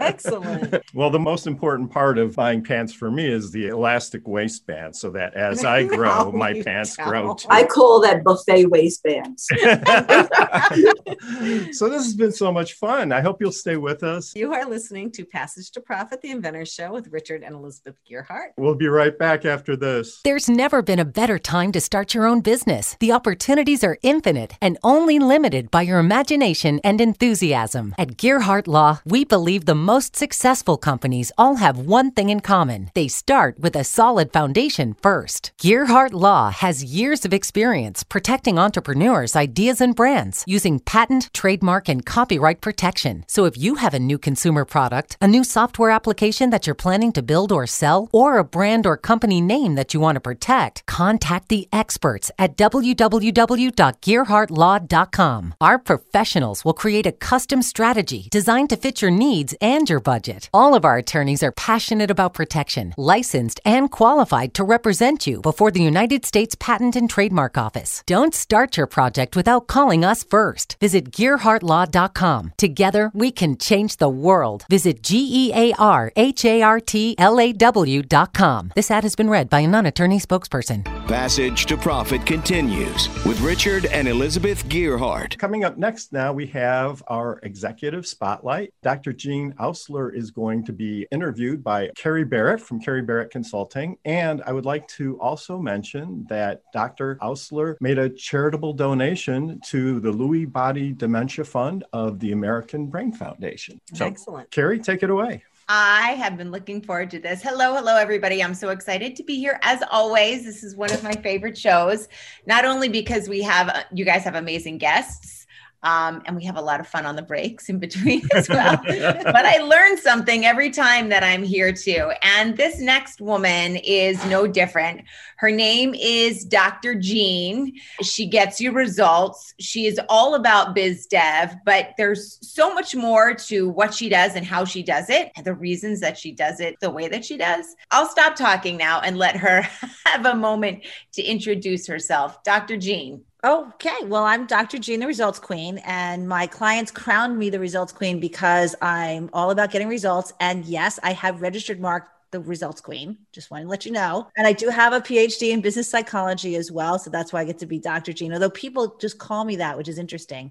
Excellent. 0.00 0.82
well, 0.94 1.10
the 1.10 1.18
most 1.18 1.46
important 1.46 1.90
part 1.90 2.18
of 2.18 2.36
buying 2.36 2.62
pants 2.62 2.92
for 2.92 3.10
me 3.10 3.26
is 3.26 3.50
the 3.50 3.68
elastic 3.68 4.26
waistband 4.26 4.94
so 4.94 5.10
that 5.10 5.34
as 5.34 5.64
I 5.64 5.84
grow, 5.86 6.32
my 6.32 6.62
pants 6.62 6.96
don't. 6.96 7.08
grow 7.08 7.34
too. 7.34 7.48
I 7.50 7.64
call 7.64 8.00
that 8.02 8.24
buffet 8.24 8.66
waistbands. 8.66 9.46
so 11.76 11.88
this 11.88 12.04
has 12.04 12.14
been 12.14 12.32
so 12.32 12.52
much 12.52 12.74
fun. 12.74 13.12
I 13.12 13.20
hope 13.20 13.40
you'll 13.40 13.52
stay 13.52 13.76
with 13.76 14.02
us. 14.02 14.34
You 14.36 14.52
are 14.52 14.64
listening 14.64 15.10
to 15.12 15.24
Passage 15.24 15.70
to 15.72 15.80
Profit, 15.80 16.22
the 16.22 16.30
Inventor 16.30 16.64
Show 16.64 16.92
with 16.92 17.08
Richard 17.08 17.42
and 17.42 17.54
Elizabeth 17.54 17.96
Gearhart. 18.10 18.48
We'll 18.56 18.76
be 18.76 18.88
right 18.88 19.16
back 19.18 19.44
after 19.44 19.76
this. 19.76 20.20
There's 20.24 20.48
never 20.48 20.82
been 20.82 20.98
a 20.98 21.04
better 21.04 21.38
time 21.38 21.72
to 21.72 21.80
start 21.80 22.14
your 22.14 22.26
own 22.26 22.40
business. 22.40 22.96
The 23.00 23.12
opportunities 23.12 23.82
are 23.82 23.98
infinite 24.02 24.56
and 24.60 24.78
only 24.82 25.18
limited 25.18 25.47
by 25.70 25.82
your 25.82 25.98
imagination 25.98 26.80
and 26.84 27.00
enthusiasm. 27.00 27.94
At 27.96 28.16
Gearhart 28.16 28.66
Law, 28.66 29.00
we 29.04 29.24
believe 29.24 29.64
the 29.64 29.74
most 29.74 30.16
successful 30.16 30.76
companies 30.76 31.32
all 31.38 31.56
have 31.56 31.78
one 31.78 32.10
thing 32.10 32.28
in 32.28 32.40
common. 32.40 32.90
They 32.94 33.08
start 33.08 33.58
with 33.58 33.74
a 33.76 33.84
solid 33.84 34.32
foundation 34.32 34.94
first. 35.02 35.52
Gearhart 35.62 36.12
Law 36.12 36.50
has 36.50 36.84
years 36.84 37.24
of 37.24 37.32
experience 37.32 38.04
protecting 38.04 38.58
entrepreneurs, 38.58 39.34
ideas, 39.34 39.80
and 39.80 39.96
brands 39.96 40.44
using 40.46 40.80
patent, 40.80 41.30
trademark, 41.32 41.88
and 41.88 42.04
copyright 42.04 42.60
protection. 42.60 43.24
So 43.28 43.46
if 43.46 43.56
you 43.56 43.76
have 43.76 43.94
a 43.94 44.06
new 44.10 44.18
consumer 44.18 44.64
product, 44.64 45.16
a 45.20 45.28
new 45.28 45.44
software 45.44 45.90
application 45.90 46.50
that 46.50 46.66
you're 46.66 46.74
planning 46.74 47.12
to 47.12 47.22
build 47.22 47.52
or 47.52 47.66
sell, 47.66 48.08
or 48.12 48.38
a 48.38 48.44
brand 48.44 48.86
or 48.86 48.96
company 48.96 49.40
name 49.40 49.76
that 49.76 49.94
you 49.94 50.00
want 50.00 50.16
to 50.16 50.20
protect, 50.20 50.84
contact 50.86 51.48
the 51.48 51.68
experts 51.72 52.30
at 52.38 52.56
www.gearhartlaw.com. 52.56 55.37
Our 55.60 55.78
professionals 55.78 56.64
will 56.64 56.72
create 56.82 57.06
a 57.06 57.12
custom 57.30 57.62
strategy 57.62 58.28
designed 58.30 58.70
to 58.70 58.76
fit 58.76 59.02
your 59.02 59.10
needs 59.10 59.54
and 59.60 59.88
your 59.88 60.00
budget. 60.00 60.50
All 60.52 60.74
of 60.74 60.84
our 60.84 60.98
attorneys 60.98 61.42
are 61.42 61.52
passionate 61.52 62.10
about 62.10 62.34
protection, 62.34 62.94
licensed 62.96 63.60
and 63.64 63.90
qualified 63.90 64.54
to 64.54 64.64
represent 64.64 65.26
you 65.26 65.40
before 65.40 65.70
the 65.70 65.82
United 65.82 66.24
States 66.24 66.54
Patent 66.58 66.96
and 66.96 67.08
Trademark 67.08 67.56
Office. 67.56 68.02
Don't 68.06 68.34
start 68.34 68.76
your 68.76 68.86
project 68.86 69.36
without 69.36 69.66
calling 69.66 70.04
us 70.04 70.24
first. 70.24 70.76
Visit 70.80 71.10
gearhartlaw.com. 71.10 72.52
Together, 72.56 73.10
we 73.14 73.30
can 73.30 73.56
change 73.56 73.98
the 73.98 74.08
world. 74.08 74.64
Visit 74.70 75.02
G 75.02 75.28
E 75.30 75.52
A 75.54 75.72
R 75.78 76.12
H 76.16 76.44
A 76.44 76.62
R 76.62 76.80
T 76.80 77.14
L 77.18 77.38
A 77.38 77.52
W.com. 77.52 78.72
This 78.74 78.90
ad 78.90 79.04
has 79.04 79.14
been 79.14 79.30
read 79.30 79.48
by 79.48 79.60
a 79.60 79.68
non 79.68 79.86
attorney 79.86 80.18
spokesperson. 80.18 80.97
Passage 81.08 81.64
to 81.64 81.78
Profit 81.78 82.26
continues 82.26 83.08
with 83.24 83.40
Richard 83.40 83.86
and 83.86 84.06
Elizabeth 84.06 84.68
Gearhart. 84.68 85.38
Coming 85.38 85.64
up 85.64 85.78
next, 85.78 86.12
now 86.12 86.34
we 86.34 86.46
have 86.48 87.02
our 87.08 87.40
executive 87.44 88.06
spotlight. 88.06 88.74
Dr. 88.82 89.14
Jean 89.14 89.54
Oursler 89.54 90.14
is 90.14 90.30
going 90.30 90.66
to 90.66 90.72
be 90.74 91.06
interviewed 91.10 91.64
by 91.64 91.88
Carrie 91.96 92.26
Barrett 92.26 92.60
from 92.60 92.78
Carrie 92.78 93.00
Barrett 93.00 93.30
Consulting. 93.30 93.96
And 94.04 94.42
I 94.44 94.52
would 94.52 94.66
like 94.66 94.86
to 94.88 95.18
also 95.18 95.58
mention 95.58 96.26
that 96.28 96.60
Dr. 96.74 97.16
Oursler 97.22 97.76
made 97.80 97.96
a 97.98 98.10
charitable 98.10 98.74
donation 98.74 99.62
to 99.68 100.00
the 100.00 100.12
Lewy 100.12 100.52
Body 100.52 100.92
Dementia 100.92 101.46
Fund 101.46 101.84
of 101.94 102.20
the 102.20 102.32
American 102.32 102.86
Brain 102.86 103.14
Foundation. 103.14 103.80
So, 103.94 104.04
Excellent. 104.04 104.50
Carrie, 104.50 104.78
take 104.78 105.02
it 105.02 105.08
away. 105.08 105.42
I 105.68 106.12
have 106.12 106.38
been 106.38 106.50
looking 106.50 106.80
forward 106.80 107.10
to 107.10 107.18
this. 107.18 107.42
Hello, 107.42 107.74
hello, 107.74 107.96
everybody. 107.96 108.42
I'm 108.42 108.54
so 108.54 108.70
excited 108.70 109.14
to 109.16 109.22
be 109.22 109.36
here. 109.36 109.60
As 109.62 109.82
always, 109.90 110.44
this 110.44 110.64
is 110.64 110.74
one 110.74 110.90
of 110.90 111.02
my 111.02 111.12
favorite 111.12 111.58
shows, 111.58 112.08
not 112.46 112.64
only 112.64 112.88
because 112.88 113.28
we 113.28 113.42
have, 113.42 113.68
uh, 113.68 113.82
you 113.92 114.06
guys 114.06 114.24
have 114.24 114.34
amazing 114.34 114.78
guests. 114.78 115.37
Um, 115.82 116.22
and 116.26 116.36
we 116.36 116.44
have 116.44 116.56
a 116.56 116.60
lot 116.60 116.80
of 116.80 116.88
fun 116.88 117.06
on 117.06 117.16
the 117.16 117.22
breaks 117.22 117.68
in 117.68 117.78
between 117.78 118.22
as 118.34 118.48
well. 118.48 118.80
but 118.84 119.46
I 119.46 119.58
learn 119.58 119.96
something 119.96 120.44
every 120.44 120.70
time 120.70 121.08
that 121.10 121.22
I'm 121.22 121.42
here 121.42 121.72
too. 121.72 122.12
And 122.22 122.56
this 122.56 122.80
next 122.80 123.20
woman 123.20 123.76
is 123.76 124.24
no 124.26 124.46
different. 124.46 125.02
Her 125.36 125.50
name 125.50 125.94
is 125.94 126.44
Dr. 126.44 126.96
Jean. 126.96 127.74
She 128.02 128.26
gets 128.26 128.60
you 128.60 128.72
results. 128.72 129.54
She 129.60 129.86
is 129.86 130.00
all 130.08 130.34
about 130.34 130.74
biz 130.74 131.06
dev, 131.06 131.54
but 131.64 131.90
there's 131.96 132.38
so 132.42 132.74
much 132.74 132.96
more 132.96 133.34
to 133.34 133.68
what 133.68 133.94
she 133.94 134.08
does 134.08 134.34
and 134.34 134.44
how 134.44 134.64
she 134.64 134.82
does 134.82 135.08
it, 135.10 135.30
and 135.36 135.46
the 135.46 135.54
reasons 135.54 136.00
that 136.00 136.18
she 136.18 136.32
does 136.32 136.58
it 136.58 136.76
the 136.80 136.90
way 136.90 137.08
that 137.08 137.24
she 137.24 137.36
does. 137.36 137.76
I'll 137.90 138.08
stop 138.08 138.34
talking 138.34 138.76
now 138.76 139.00
and 139.00 139.16
let 139.16 139.36
her 139.36 139.62
have 140.06 140.26
a 140.26 140.34
moment 140.34 140.84
to 141.12 141.22
introduce 141.22 141.86
herself. 141.86 142.42
Dr. 142.42 142.76
Jean. 142.76 143.24
Okay, 143.44 144.04
well, 144.06 144.24
I'm 144.24 144.46
Dr. 144.46 144.78
Jean, 144.78 144.98
the 144.98 145.06
results 145.06 145.38
queen, 145.38 145.78
and 145.84 146.28
my 146.28 146.48
clients 146.48 146.90
crowned 146.90 147.38
me 147.38 147.50
the 147.50 147.60
results 147.60 147.92
queen 147.92 148.18
because 148.18 148.74
I'm 148.82 149.30
all 149.32 149.52
about 149.52 149.70
getting 149.70 149.88
results. 149.88 150.32
And 150.40 150.64
yes, 150.64 150.98
I 151.04 151.12
have 151.12 151.40
registered 151.40 151.78
mark 151.78 152.08
the 152.32 152.40
results 152.40 152.80
queen. 152.80 153.16
Just 153.30 153.48
want 153.52 153.62
to 153.62 153.68
let 153.68 153.86
you 153.86 153.92
know. 153.92 154.26
And 154.36 154.44
I 154.44 154.52
do 154.52 154.70
have 154.70 154.92
a 154.92 155.00
PhD 155.00 155.50
in 155.52 155.60
business 155.60 155.88
psychology 155.88 156.56
as 156.56 156.72
well. 156.72 156.98
So 156.98 157.10
that's 157.10 157.32
why 157.32 157.42
I 157.42 157.44
get 157.44 157.58
to 157.58 157.66
be 157.66 157.78
Dr. 157.78 158.12
Jean, 158.12 158.32
although 158.32 158.50
people 158.50 158.96
just 158.96 159.18
call 159.18 159.44
me 159.44 159.54
that, 159.56 159.78
which 159.78 159.88
is 159.88 159.98
interesting. 159.98 160.50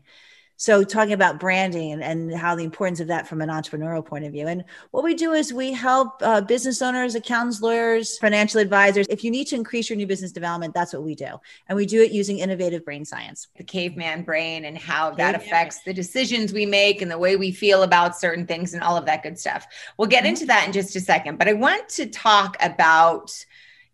So, 0.57 0.83
talking 0.83 1.13
about 1.13 1.39
branding 1.39 2.01
and, 2.01 2.33
how 2.37 2.55
the 2.55 2.63
importance 2.63 2.99
of 2.99 3.07
that 3.07 3.27
from 3.27 3.41
an 3.41 3.49
entrepreneurial 3.49 4.05
point 4.05 4.25
of 4.25 4.31
view. 4.31 4.47
And 4.47 4.63
what 4.91 5.03
we 5.03 5.13
do 5.13 5.33
is 5.33 5.53
we 5.53 5.71
help 5.71 6.21
uh, 6.21 6.41
business 6.41 6.81
owners, 6.81 7.15
accountants, 7.15 7.61
lawyers, 7.61 8.17
financial 8.17 8.59
advisors. 8.59 9.05
If 9.09 9.23
you 9.23 9.31
need 9.31 9.45
to 9.47 9.55
increase 9.55 9.89
your 9.89 9.97
new 9.97 10.07
business 10.07 10.31
development, 10.31 10.73
that's 10.73 10.93
what 10.93 11.03
we 11.03 11.15
do. 11.15 11.39
And 11.67 11.75
we 11.75 11.85
do 11.85 12.01
it 12.01 12.11
using 12.11 12.39
innovative 12.39 12.83
brain 12.83 13.05
science. 13.05 13.47
The 13.55 13.63
caveman 13.63 14.23
brain 14.23 14.65
and 14.65 14.77
how 14.77 15.11
caveman 15.11 15.33
that 15.33 15.35
affects 15.35 15.83
the 15.83 15.93
decisions 15.93 16.53
we 16.53 16.65
make 16.65 17.01
and 17.01 17.09
the 17.09 17.17
way 17.17 17.35
we 17.35 17.51
feel 17.51 17.83
about 17.83 18.17
certain 18.17 18.45
things 18.45 18.73
and 18.73 18.83
all 18.83 18.97
of 18.97 19.05
that 19.05 19.23
good 19.23 19.39
stuff. 19.39 19.67
We'll 19.97 20.07
get 20.07 20.23
mm-hmm. 20.23 20.29
into 20.29 20.45
that 20.47 20.65
in 20.65 20.73
just 20.73 20.95
a 20.95 20.99
second. 20.99 21.37
But 21.37 21.47
I 21.47 21.53
want 21.53 21.87
to 21.89 22.07
talk 22.07 22.57
about 22.61 23.45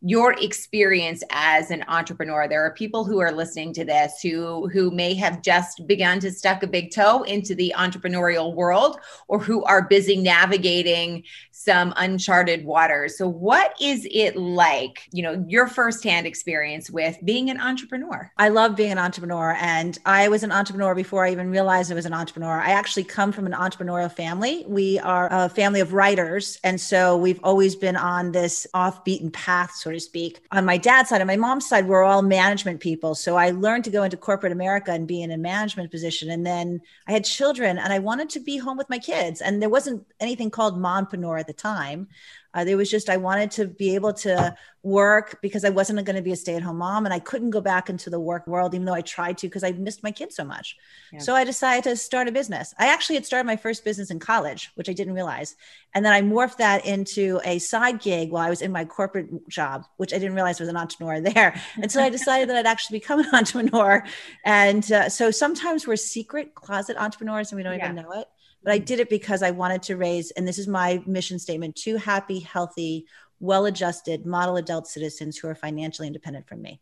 your 0.06 0.34
experience 0.34 1.24
as 1.30 1.72
an 1.72 1.84
entrepreneur. 1.88 2.46
There 2.46 2.66
are 2.66 2.74
people 2.74 3.06
who 3.06 3.20
are 3.20 3.32
listening 3.32 3.74
to 3.76 3.86
this 3.86 4.20
who 4.22 4.68
who 4.68 4.92
may 4.92 5.14
have 5.14 5.42
just 5.42 5.88
begun 5.88 6.20
to 6.20 6.32
stuck 6.32 6.62
a 6.62 6.68
big 6.68 6.92
toe 6.92 7.24
into 7.24 7.56
the 7.56 7.74
entrepreneurial 7.78 8.54
world 8.54 9.00
or 9.30 9.40
who 9.40 9.64
are 9.64 9.88
busy 9.88 10.18
navigating 10.18 11.24
some 11.52 11.94
uncharted 11.96 12.66
waters. 12.66 13.18
So 13.18 13.30
what 13.30 13.76
is 13.82 14.06
it 14.12 14.36
like 14.36 15.08
you 15.14 15.24
know 15.24 15.46
your 15.48 15.68
firsthand 15.68 16.28
experience 16.28 16.92
with 16.92 17.18
being 17.24 17.50
an 17.50 17.62
entrepreneur? 17.62 18.30
I 18.38 18.50
love 18.50 18.76
being 18.76 18.92
an 18.92 19.00
entrepreneur 19.00 19.56
and 19.62 19.98
i 20.06 20.28
was 20.28 20.44
an 20.44 20.52
entrepreneur 20.52 20.94
before 20.94 21.26
i 21.26 21.32
even 21.32 21.50
realized 21.50 21.92
i 21.92 21.96
was 21.96 22.06
an 22.06 22.14
entrepreneur. 22.14 22.60
I 22.60 22.72
actually 22.72 23.06
come 23.06 23.32
from 23.32 23.46
an 23.46 23.54
entrepreneurial 23.54 24.12
family. 24.12 24.66
We 24.68 25.00
are 25.00 25.30
a 25.32 25.48
family 25.48 25.80
of 25.80 25.94
writers 25.94 26.60
and 26.62 26.82
so 26.82 27.16
we've 27.16 27.40
always 27.42 27.78
been 27.78 27.96
on 27.96 28.34
this 28.34 28.68
off 28.74 29.06
beaten 29.06 29.32
path 29.32 29.72
sort 29.74 29.93
to 29.94 30.00
speak. 30.00 30.42
On 30.52 30.66
my 30.66 30.78
dad's 30.78 31.10
side, 31.10 31.22
on 31.22 31.28
my 31.28 31.36
mom's 31.36 31.68
side, 31.68 31.88
we're 31.88 32.04
all 32.04 32.22
management 32.22 32.80
people. 32.80 33.16
So 33.16 33.36
I 33.36 33.52
learned 33.52 33.84
to 33.86 33.90
go 33.90 34.04
into 34.04 34.18
corporate 34.18 34.52
America 34.52 34.92
and 34.92 35.08
be 35.08 35.22
in 35.22 35.32
a 35.32 35.38
management 35.38 35.92
position. 35.92 36.30
And 36.30 36.46
then 36.46 36.82
I 37.08 37.12
had 37.12 37.26
children 37.26 37.78
and 37.78 37.94
I 37.94 38.00
wanted 38.00 38.30
to 38.32 38.40
be 38.40 38.58
home 38.58 38.78
with 38.78 38.90
my 38.90 39.00
kids. 39.00 39.42
And 39.42 39.62
there 39.62 39.70
wasn't 39.70 40.06
anything 40.20 40.52
called 40.52 40.78
mompreneur 40.78 41.40
at 41.40 41.48
the 41.48 41.54
time. 41.54 42.08
Uh, 42.54 42.64
there 42.64 42.78
was 42.78 42.90
just, 42.90 43.10
I 43.10 43.18
wanted 43.18 43.52
to 43.52 43.68
be 43.68 43.96
able 43.96 44.14
to 44.14 44.56
work 44.84 45.40
because 45.42 45.64
I 45.64 45.70
wasn't 45.70 46.04
going 46.06 46.18
to 46.18 46.22
be 46.22 46.34
a 46.34 46.36
stay 46.36 46.56
at 46.56 46.62
home 46.62 46.78
mom 46.78 47.06
and 47.06 47.14
I 47.14 47.20
couldn't 47.20 47.52
go 47.52 47.62
back 47.62 47.90
into 47.90 48.10
the 48.10 48.20
work 48.20 48.46
world, 48.46 48.76
even 48.76 48.86
though 48.86 48.94
I 48.94 49.02
tried 49.02 49.38
to 49.40 49.48
because 49.48 49.64
I 49.64 49.72
missed 49.72 50.04
my 50.04 50.12
kids 50.12 50.36
so 50.36 50.44
much. 50.44 50.78
Yeah. 51.12 51.20
So 51.20 51.36
I 51.36 51.46
decided 51.46 51.86
to 51.86 51.96
start 51.96 52.28
a 52.28 52.32
business. 52.32 52.74
I 52.78 52.88
actually 52.88 53.16
had 53.16 53.26
started 53.26 53.48
my 53.48 53.56
first 53.56 53.86
business 53.86 54.12
in 54.12 54.20
college, 54.20 54.72
which 54.76 54.90
I 54.90 54.94
didn't 54.94 55.14
realize. 55.14 55.56
And 55.96 56.06
then 56.06 56.12
I 56.12 56.22
morphed 56.22 56.58
that 56.58 56.86
into 56.86 57.40
a 57.46 57.60
side 57.60 58.02
gig 58.02 58.30
while 58.30 58.46
I 58.46 58.50
was 58.50 58.62
in 58.62 58.72
my 58.72 58.84
corporate 58.84 59.48
job, 59.48 59.86
which 59.98 60.14
I 60.14 60.18
didn't 60.18 60.36
realize 60.36 60.60
was 60.60 60.70
an 60.70 60.78
entrepreneur 60.78 61.22
there. 61.22 61.60
And 61.82 61.92
so 61.92 62.02
I 62.02 62.10
decided 62.10 62.50
that 62.50 62.58
I'd 62.58 62.66
actually 62.66 63.00
become 63.00 63.20
an 63.20 63.30
entrepreneur. 63.34 64.04
And 64.46 64.90
uh, 64.92 65.10
so 65.10 65.32
sometimes 65.32 65.88
we're 65.88 65.96
secret 65.96 66.56
closet 66.56 66.98
entrepreneurs 66.98 67.52
and 67.52 67.58
we 67.58 67.64
don't 67.64 67.78
yeah. 67.78 67.92
even 67.92 67.96
know 67.96 68.12
it 68.12 68.28
but 68.64 68.74
I 68.74 68.78
did 68.78 69.00
it 69.00 69.10
because 69.10 69.44
I 69.44 69.52
wanted 69.52 69.84
to 69.84 69.98
raise, 69.98 70.32
and 70.32 70.48
this 70.48 70.58
is 70.58 70.68
my 70.68 71.02
mission 71.06 71.40
statement 71.40 71.76
two 71.76 71.98
happy, 71.98 72.40
healthy, 72.40 73.06
well 73.40 73.66
adjusted 73.66 74.26
model 74.26 74.56
adult 74.58 74.88
citizens 74.88 75.38
who 75.38 75.48
are 75.48 75.56
financially 75.56 76.08
independent 76.08 76.48
from 76.48 76.62
me. 76.62 76.82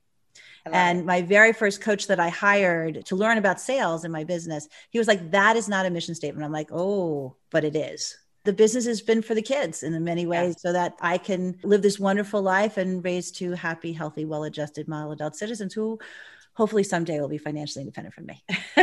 And 0.66 1.00
it. 1.00 1.06
my 1.06 1.24
very 1.24 1.54
first 1.54 1.82
coach 1.82 2.08
that 2.08 2.20
I 2.20 2.30
hired 2.30 3.06
to 3.08 3.16
learn 3.16 3.40
about 3.40 3.60
sales 3.60 4.06
in 4.06 4.12
my 4.12 4.24
business, 4.24 4.68
he 4.92 5.00
was 5.00 5.08
like, 5.08 5.32
That 5.32 5.56
is 5.56 5.68
not 5.68 5.86
a 5.86 5.90
mission 5.90 6.16
statement. 6.16 6.46
I'm 6.46 6.52
like, 6.52 6.72
Oh, 6.72 7.36
but 7.50 7.64
it 7.64 7.76
is. 7.76 8.16
The 8.44 8.54
business 8.54 8.86
has 8.86 9.02
been 9.02 9.22
for 9.22 9.36
the 9.36 9.42
kids 9.42 9.84
in 9.84 10.04
many 10.04 10.26
ways 10.26 10.56
so 10.60 10.74
that 10.74 10.96
I 11.00 11.20
can 11.20 11.60
live 11.64 11.84
this 11.84 12.00
wonderful 12.00 12.42
life 12.42 12.78
and 12.78 13.04
raise 13.04 13.32
two 13.32 13.52
happy, 13.52 13.94
healthy, 13.94 14.26
well 14.26 14.44
adjusted 14.44 14.88
model 14.88 15.12
adult 15.12 15.36
citizens 15.36 15.74
who 15.74 16.00
hopefully 16.54 16.84
someday 16.84 17.20
will 17.20 17.28
be 17.28 17.38
financially 17.38 17.82
independent 17.82 18.16
from 18.16 18.26
me. 18.26 18.44